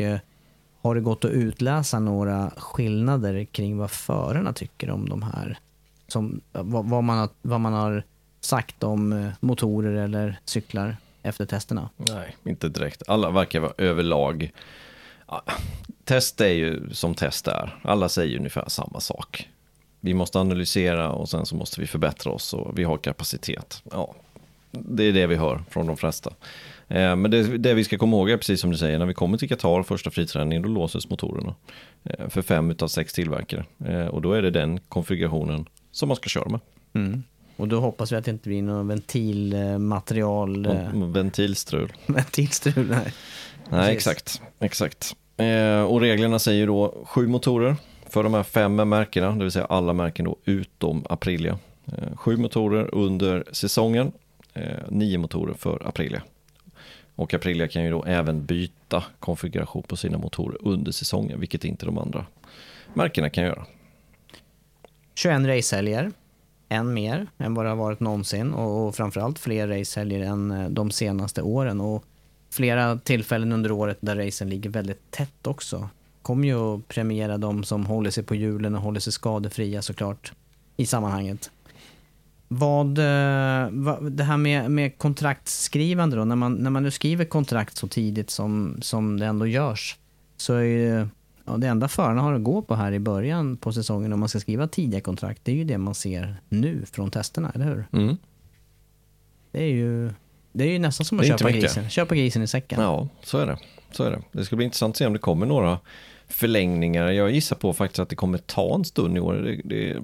har 0.81 0.95
det 0.95 1.01
gått 1.01 1.25
att 1.25 1.31
utläsa 1.31 1.99
några 1.99 2.51
skillnader 2.57 3.45
kring 3.45 3.77
vad 3.77 3.91
förarna 3.91 4.53
tycker 4.53 4.89
om 4.89 5.09
de 5.09 5.23
här 5.23 5.59
som, 6.11 6.41
vad, 6.51 6.89
vad, 6.89 7.03
man 7.03 7.17
har, 7.17 7.29
vad 7.41 7.59
man 7.59 7.73
har 7.73 8.03
sagt 8.41 8.83
om 8.83 9.13
eh, 9.13 9.29
motorer 9.39 9.93
eller 9.93 10.39
cyklar 10.45 10.97
efter 11.23 11.45
testerna. 11.45 11.89
Nej, 11.97 12.35
inte 12.43 12.69
direkt. 12.69 13.03
Alla 13.07 13.31
verkar 13.31 13.59
vara 13.59 13.73
överlag. 13.77 14.51
Ja, 15.27 15.43
Test 16.09 16.41
är 16.41 16.47
ju 16.47 16.89
som 16.91 17.15
test 17.15 17.47
är. 17.47 17.79
Alla 17.81 18.09
säger 18.09 18.37
ungefär 18.37 18.63
samma 18.67 18.99
sak. 18.99 19.49
Vi 19.99 20.13
måste 20.13 20.39
analysera 20.39 21.11
och 21.11 21.29
sen 21.29 21.45
så 21.45 21.55
måste 21.55 21.81
vi 21.81 21.87
förbättra 21.87 22.31
oss 22.31 22.53
och 22.53 22.79
vi 22.79 22.83
har 22.83 22.97
kapacitet. 22.97 23.83
Ja, 23.91 24.15
det 24.71 25.03
är 25.03 25.13
det 25.13 25.27
vi 25.27 25.35
hör 25.35 25.63
från 25.69 25.87
de 25.87 25.97
flesta. 25.97 26.33
Eh, 26.87 27.15
men 27.15 27.31
det, 27.31 27.57
det 27.57 27.73
vi 27.73 27.83
ska 27.83 27.97
komma 27.97 28.17
ihåg 28.17 28.29
är 28.29 28.37
precis 28.37 28.61
som 28.61 28.71
du 28.71 28.77
säger, 28.77 28.99
när 28.99 29.05
vi 29.05 29.13
kommer 29.13 29.37
till 29.37 29.49
Qatar 29.49 29.83
första 29.83 30.11
friträningen, 30.11 30.61
då 30.61 30.69
låses 30.69 31.09
motorerna. 31.09 31.55
Eh, 32.03 32.29
för 32.29 32.41
fem 32.41 32.71
utav 32.71 32.87
sex 32.87 33.13
tillverkare. 33.13 33.65
Och 34.09 34.21
då 34.21 34.33
är 34.33 34.41
det 34.41 34.51
den 34.51 34.79
konfigurationen 34.79 35.65
som 35.91 36.07
man 36.07 36.15
ska 36.15 36.29
köra 36.29 36.49
med. 36.49 36.59
Mm. 36.93 37.23
Och 37.55 37.67
då 37.67 37.79
hoppas 37.79 38.11
vi 38.11 38.15
att 38.15 38.25
det 38.25 38.31
inte 38.31 38.49
blir 38.49 38.61
något 38.61 38.85
ventilmaterial, 38.85 40.65
eh, 40.65 40.93
Ventilstrul. 40.93 41.93
ventilstrul. 42.05 42.87
Nej. 42.89 43.13
Nej, 43.69 43.81
Precis. 43.81 43.95
exakt. 43.95 44.41
exakt. 44.59 45.15
Eh, 45.37 45.81
och 45.81 46.01
reglerna 46.01 46.39
säger 46.39 46.67
då 46.67 47.03
sju 47.05 47.27
motorer 47.27 47.75
för 48.09 48.23
de 48.23 48.33
här 48.33 48.43
fem 48.43 48.75
märkena, 48.75 49.31
det 49.31 49.43
vill 49.43 49.51
säga 49.51 49.65
alla 49.65 49.93
märken 49.93 50.25
då 50.25 50.37
utom 50.45 51.05
Aprilia. 51.09 51.59
Eh, 51.85 52.17
sju 52.17 52.37
motorer 52.37 52.95
under 52.95 53.43
säsongen, 53.51 54.11
eh, 54.53 54.63
nio 54.89 55.17
motorer 55.17 55.53
för 55.53 55.87
Aprilia. 55.87 56.21
Och 57.15 57.33
Aprilia 57.33 57.67
kan 57.67 57.83
ju 57.83 57.89
då 57.89 58.03
även 58.03 58.45
byta 58.45 59.03
konfiguration 59.19 59.83
på 59.83 59.95
sina 59.95 60.17
motorer 60.17 60.57
under 60.61 60.91
säsongen, 60.91 61.39
vilket 61.39 61.65
inte 61.65 61.85
de 61.85 61.97
andra 61.97 62.25
märkena 62.93 63.29
kan 63.29 63.43
göra. 63.43 63.65
21 65.19 65.47
racehelger, 65.47 66.11
en 66.69 66.93
mer 66.93 67.27
än 67.37 67.53
vad 67.53 67.65
det 67.65 67.69
har 67.69 67.75
varit 67.75 67.99
någonsin 67.99 68.53
och, 68.53 68.87
och 68.87 68.95
framförallt 68.95 69.39
fler 69.39 69.67
racehelger 69.67 70.21
än 70.21 70.51
eh, 70.51 70.69
de 70.69 70.91
senaste 70.91 71.41
åren 71.41 71.81
och 71.81 72.03
flera 72.51 72.97
tillfällen 72.97 73.51
under 73.51 73.71
året 73.71 73.97
där 74.01 74.15
racen 74.15 74.49
ligger 74.49 74.69
väldigt 74.69 75.11
tätt 75.11 75.47
också. 75.47 75.89
Kommer 76.21 76.47
ju 76.47 76.55
att 76.55 76.87
premiera 76.87 77.37
de 77.37 77.63
som 77.63 77.85
håller 77.85 78.09
sig 78.09 78.23
på 78.23 78.35
hjulen 78.35 78.75
och 78.75 78.81
håller 78.81 78.99
sig 78.99 79.13
skadefria 79.13 79.81
såklart 79.81 80.33
i 80.77 80.85
sammanhanget. 80.85 81.51
Vad, 82.47 82.97
eh, 82.97 83.69
vad 83.71 84.11
det 84.11 84.23
här 84.23 84.37
med, 84.37 84.71
med 84.71 84.97
kontraktskrivande 84.97 86.15
då, 86.15 86.25
när 86.25 86.35
man, 86.35 86.53
när 86.53 86.69
man 86.69 86.83
nu 86.83 86.91
skriver 86.91 87.25
kontrakt 87.25 87.77
så 87.77 87.87
tidigt 87.87 88.29
som, 88.29 88.77
som 88.81 89.19
det 89.19 89.25
ändå 89.25 89.47
görs, 89.47 89.97
så 90.37 90.53
är 90.53 90.63
ju 90.63 91.07
ja, 91.49 91.57
det 91.57 91.67
enda 91.67 91.87
förarna 91.87 92.21
har 92.21 92.33
att 92.33 92.43
gå 92.43 92.61
på 92.61 92.75
här 92.75 92.91
i 92.91 92.99
början 92.99 93.57
på 93.57 93.73
säsongen 93.73 94.13
om 94.13 94.19
man 94.19 94.29
ska 94.29 94.39
skriva 94.39 94.67
tidiga 94.67 95.01
kontrakt, 95.01 95.41
det 95.43 95.51
är 95.51 95.55
ju 95.55 95.63
det 95.63 95.77
man 95.77 95.95
ser 95.95 96.35
nu 96.49 96.85
från 96.91 97.11
testerna, 97.11 97.51
eller 97.55 97.65
hur? 97.65 97.85
Mm. 97.91 98.17
Det 99.51 99.63
är 99.63 99.67
ju, 99.67 100.11
det 100.51 100.63
är 100.63 100.71
ju 100.71 100.79
nästan 100.79 101.05
som 101.05 101.19
att 101.19 101.27
köpa 101.27 101.51
grisen, 101.51 101.89
köpa 101.89 102.15
grisen 102.15 102.41
i 102.41 102.47
säcken. 102.47 102.81
Ja, 102.81 103.07
så 103.23 103.37
är 103.37 103.45
det. 103.45 103.57
Så 103.91 104.03
är 104.03 104.11
det. 104.11 104.21
Det 104.31 104.45
ska 104.45 104.55
bli 104.55 104.65
intressant 104.65 104.93
att 104.93 104.97
se 104.97 105.05
om 105.05 105.13
det 105.13 105.19
kommer 105.19 105.45
några 105.45 105.79
förlängningar. 106.27 107.11
Jag 107.11 107.31
gissar 107.31 107.55
på 107.55 107.73
faktiskt 107.73 107.99
att 107.99 108.09
det 108.09 108.15
kommer 108.15 108.37
ta 108.37 108.75
en 108.75 108.85
stund 108.85 109.17
i 109.17 109.19
år. 109.19 109.33
Det, 109.33 109.61
det 109.63 109.97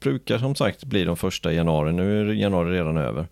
brukar 0.00 0.38
som 0.38 0.54
sagt 0.54 0.84
bli 0.84 1.04
de 1.04 1.16
första 1.16 1.52
januari. 1.52 1.92
Nu 1.92 2.20
är 2.20 2.34
januari 2.34 2.76
redan 2.76 2.96
över. 2.96 3.26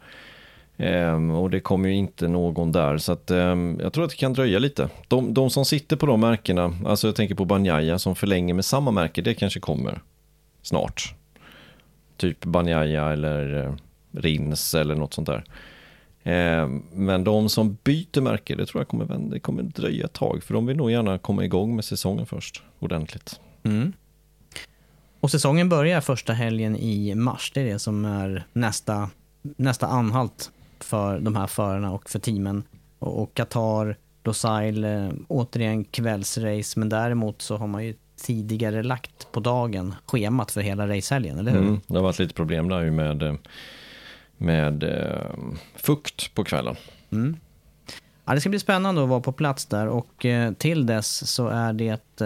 Ehm, 0.80 1.30
och 1.30 1.50
det 1.50 1.60
kommer 1.60 1.88
ju 1.88 1.94
inte 1.94 2.28
någon 2.28 2.72
där. 2.72 2.98
Så 2.98 3.12
att, 3.12 3.30
ehm, 3.30 3.78
jag 3.82 3.92
tror 3.92 4.04
att 4.04 4.10
det 4.10 4.16
kan 4.16 4.32
dröja 4.32 4.58
lite. 4.58 4.88
De, 5.08 5.34
de 5.34 5.50
som 5.50 5.64
sitter 5.64 5.96
på 5.96 6.06
de 6.06 6.20
märkena, 6.20 6.74
alltså 6.86 7.08
jag 7.08 7.16
tänker 7.16 7.34
på 7.34 7.44
Banjaya 7.44 7.98
som 7.98 8.14
förlänger 8.14 8.54
med 8.54 8.64
samma 8.64 8.90
märke, 8.90 9.22
det 9.22 9.34
kanske 9.34 9.60
kommer 9.60 10.02
snart. 10.62 11.14
Typ 12.16 12.44
Banjaya 12.44 13.12
eller 13.12 13.66
eh, 13.66 13.74
Rins 14.12 14.74
eller 14.74 14.94
något 14.94 15.14
sånt 15.14 15.26
där. 15.26 15.44
Ehm, 16.22 16.82
men 16.92 17.24
de 17.24 17.48
som 17.48 17.78
byter 17.84 18.20
märke, 18.20 18.54
det 18.54 18.66
tror 18.66 18.80
jag 18.80 18.88
kommer, 18.88 19.30
det 19.30 19.40
kommer 19.40 19.62
dröja 19.62 20.04
ett 20.04 20.12
tag. 20.12 20.42
För 20.42 20.54
de 20.54 20.66
vill 20.66 20.76
nog 20.76 20.90
gärna 20.90 21.18
komma 21.18 21.44
igång 21.44 21.76
med 21.76 21.84
säsongen 21.84 22.26
först, 22.26 22.62
ordentligt. 22.78 23.40
Mm. 23.62 23.92
Och 25.20 25.30
säsongen 25.30 25.68
börjar 25.68 26.00
första 26.00 26.32
helgen 26.32 26.76
i 26.76 27.14
mars. 27.14 27.52
Det 27.54 27.60
är 27.60 27.64
det 27.64 27.78
som 27.78 28.04
är 28.04 28.46
nästa, 28.52 29.10
nästa 29.42 29.86
anhalt 29.86 30.50
för 30.84 31.20
de 31.20 31.36
här 31.36 31.46
förarna 31.46 31.92
och 31.92 32.10
för 32.10 32.18
teamen. 32.18 32.62
Och, 32.98 33.34
Qatar, 33.34 33.96
Losail, 34.24 34.84
eh, 34.84 35.08
återigen 35.28 35.84
kvällsrace. 35.84 36.78
Men 36.78 36.88
däremot 36.88 37.42
så 37.42 37.56
har 37.56 37.66
man 37.66 37.84
ju 37.84 37.94
tidigare 38.16 38.82
lagt 38.82 39.32
på 39.32 39.40
dagen 39.40 39.94
schemat 40.06 40.50
för 40.50 40.60
hela 40.60 40.88
racehelgen, 40.88 41.38
eller 41.38 41.52
hur? 41.52 41.60
Mm. 41.60 41.80
Det 41.86 41.94
har 41.94 42.02
varit 42.02 42.18
lite 42.18 42.34
problem 42.34 42.68
där 42.68 42.82
ju 42.82 42.90
med, 42.90 43.22
eh, 43.22 43.34
med 44.36 44.82
eh, 44.82 45.34
fukt 45.76 46.34
på 46.34 46.44
kvällen. 46.44 46.76
Mm. 47.10 47.36
Ja, 48.24 48.34
det 48.34 48.40
ska 48.40 48.50
bli 48.50 48.58
spännande 48.58 49.02
att 49.02 49.08
vara 49.08 49.20
på 49.20 49.32
plats 49.32 49.66
där 49.66 49.86
och 49.86 50.26
till 50.58 50.86
dess 50.86 51.32
så 51.34 51.48
är 51.48 51.72
det 51.72 52.22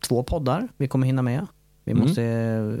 två 0.00 0.22
poddar 0.22 0.68
vi 0.76 0.88
kommer 0.88 1.06
hinna 1.06 1.22
med. 1.22 1.46
Vi 1.84 1.92
Mm. 1.92 2.04
måste 2.04 2.24
eh, 2.24 2.74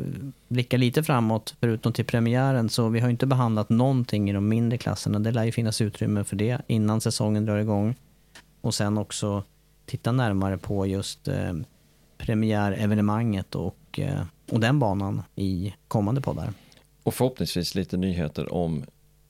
blicka 0.48 0.76
lite 0.76 1.02
framåt 1.02 1.54
förutom 1.60 1.92
till 1.92 2.04
premiären 2.04 2.68
så 2.68 2.88
vi 2.88 3.00
har 3.00 3.08
inte 3.08 3.26
behandlat 3.26 3.68
någonting 3.68 4.30
i 4.30 4.32
de 4.32 4.48
mindre 4.48 4.78
klasserna. 4.78 5.18
Det 5.18 5.30
lär 5.30 5.44
ju 5.44 5.52
finnas 5.52 5.80
utrymme 5.80 6.24
för 6.24 6.36
det 6.36 6.58
innan 6.66 7.00
säsongen 7.00 7.46
drar 7.46 7.58
igång. 7.58 7.94
Och 8.60 8.74
sen 8.74 8.98
också 8.98 9.44
titta 9.86 10.12
närmare 10.12 10.58
på 10.58 10.86
just 10.86 11.28
eh, 11.28 11.52
premiärevenemanget 12.18 13.54
och, 13.54 13.98
eh, 13.98 14.22
och 14.50 14.60
den 14.60 14.78
banan 14.78 15.22
i 15.36 15.74
kommande 15.88 16.20
poddar. 16.20 16.52
Och 17.02 17.14
förhoppningsvis 17.14 17.74
lite 17.74 17.96
nyheter 17.96 18.54
om 18.54 18.84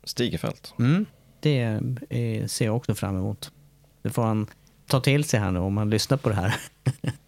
Stigefält. 0.04 0.74
Mm, 0.78 1.06
det 1.40 1.62
eh, 2.10 2.46
ser 2.46 2.64
jag 2.64 2.76
också 2.76 2.94
fram 2.94 3.16
emot. 3.16 3.52
Det 4.02 4.10
får 4.10 4.22
han 4.22 4.46
ta 4.86 5.00
till 5.00 5.24
sig 5.24 5.40
här 5.40 5.50
nu 5.50 5.58
om 5.58 5.76
han 5.76 5.90
lyssnar 5.90 6.16
på 6.16 6.28
det 6.28 6.34
här. 6.34 6.54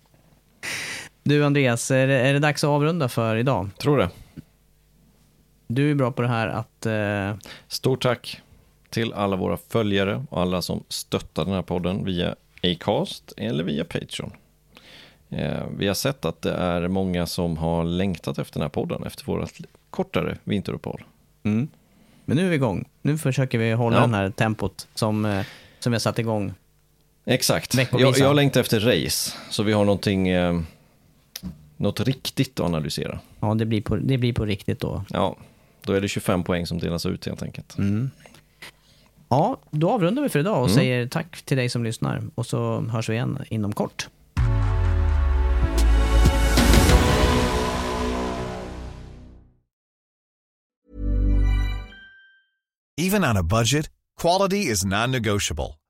Du 1.26 1.44
Andreas, 1.44 1.90
är 1.90 2.06
det, 2.06 2.14
är 2.14 2.32
det 2.32 2.38
dags 2.38 2.64
att 2.64 2.68
avrunda 2.68 3.08
för 3.08 3.36
idag? 3.36 3.70
Tror 3.78 3.98
det. 3.98 4.10
Du 5.66 5.90
är 5.90 5.94
bra 5.94 6.12
på 6.12 6.22
det 6.22 6.28
här 6.28 6.48
att... 6.48 6.86
Eh, 6.86 7.48
Stort 7.68 8.02
tack 8.02 8.40
till 8.90 9.12
alla 9.12 9.36
våra 9.36 9.56
följare 9.56 10.24
och 10.30 10.40
alla 10.40 10.62
som 10.62 10.84
stöttar 10.88 11.44
den 11.44 11.54
här 11.54 11.62
podden 11.62 12.04
via 12.04 12.34
Acast 12.62 13.32
eller 13.36 13.64
via 13.64 13.84
Patreon. 13.84 14.32
Eh, 15.30 15.62
vi 15.78 15.86
har 15.86 15.94
sett 15.94 16.24
att 16.24 16.42
det 16.42 16.52
är 16.52 16.88
många 16.88 17.26
som 17.26 17.56
har 17.56 17.84
längtat 17.84 18.38
efter 18.38 18.54
den 18.54 18.62
här 18.62 18.68
podden 18.68 19.02
efter 19.04 19.24
vårt 19.24 19.50
kortare 19.90 20.36
vinteruppehåll. 20.44 21.04
mm. 21.42 21.68
Men 22.24 22.36
nu 22.36 22.44
är 22.46 22.48
vi 22.50 22.54
igång. 22.56 22.84
Nu 23.02 23.18
försöker 23.18 23.58
vi 23.58 23.72
hålla 23.72 23.96
Ja. 23.96 24.00
den 24.00 24.14
här 24.14 24.30
tempot 24.30 24.88
som, 24.94 25.24
eh, 25.24 25.44
som 25.78 25.92
vi 25.92 25.94
har 25.94 26.00
satt 26.00 26.18
igång. 26.18 26.54
Exakt. 27.24 27.74
Jag, 27.98 28.18
jag 28.18 28.36
längtar 28.36 28.60
efter 28.60 28.80
race, 28.80 29.32
så 29.50 29.62
vi 29.62 29.72
har 29.72 29.84
någonting, 29.84 30.28
eh, 30.28 30.60
något 31.76 32.00
riktigt 32.00 32.60
att 32.60 32.66
analysera. 32.66 33.18
Ja, 33.40 33.54
det 33.54 33.66
blir 33.66 33.80
på, 33.82 33.96
det 33.96 34.18
blir 34.18 34.32
på 34.32 34.44
riktigt 34.44 34.80
då. 34.80 35.04
Ja, 35.10 35.36
då 35.82 35.92
är 35.92 36.00
det 36.00 36.08
25 36.08 36.44
poäng 36.44 36.66
som 36.66 36.78
delas 36.78 37.06
ut 37.06 37.26
helt 37.26 37.42
enkelt. 37.42 37.78
Mm. 37.78 38.10
Ja, 39.28 39.56
då 39.70 39.90
avrundar 39.90 40.22
vi 40.22 40.28
för 40.28 40.38
idag 40.38 40.56
och 40.62 40.68
Mm. 40.68 40.74
säger 40.74 41.06
tack 41.06 41.42
till 41.42 41.56
dig 41.56 41.68
som 41.68 41.84
lyssnar. 41.84 42.22
Och 42.34 42.46
så 42.46 42.80
hörs 42.80 43.08
vi 43.08 43.12
igen 43.14 43.38
inom 43.48 43.72
kort. 43.72 44.08
Even 52.96 53.24
on 53.24 53.36
a 53.36 53.42
budget, 53.42 53.88
quality 54.20 54.70
is 54.70 54.84
non-negotiable. 54.84 55.74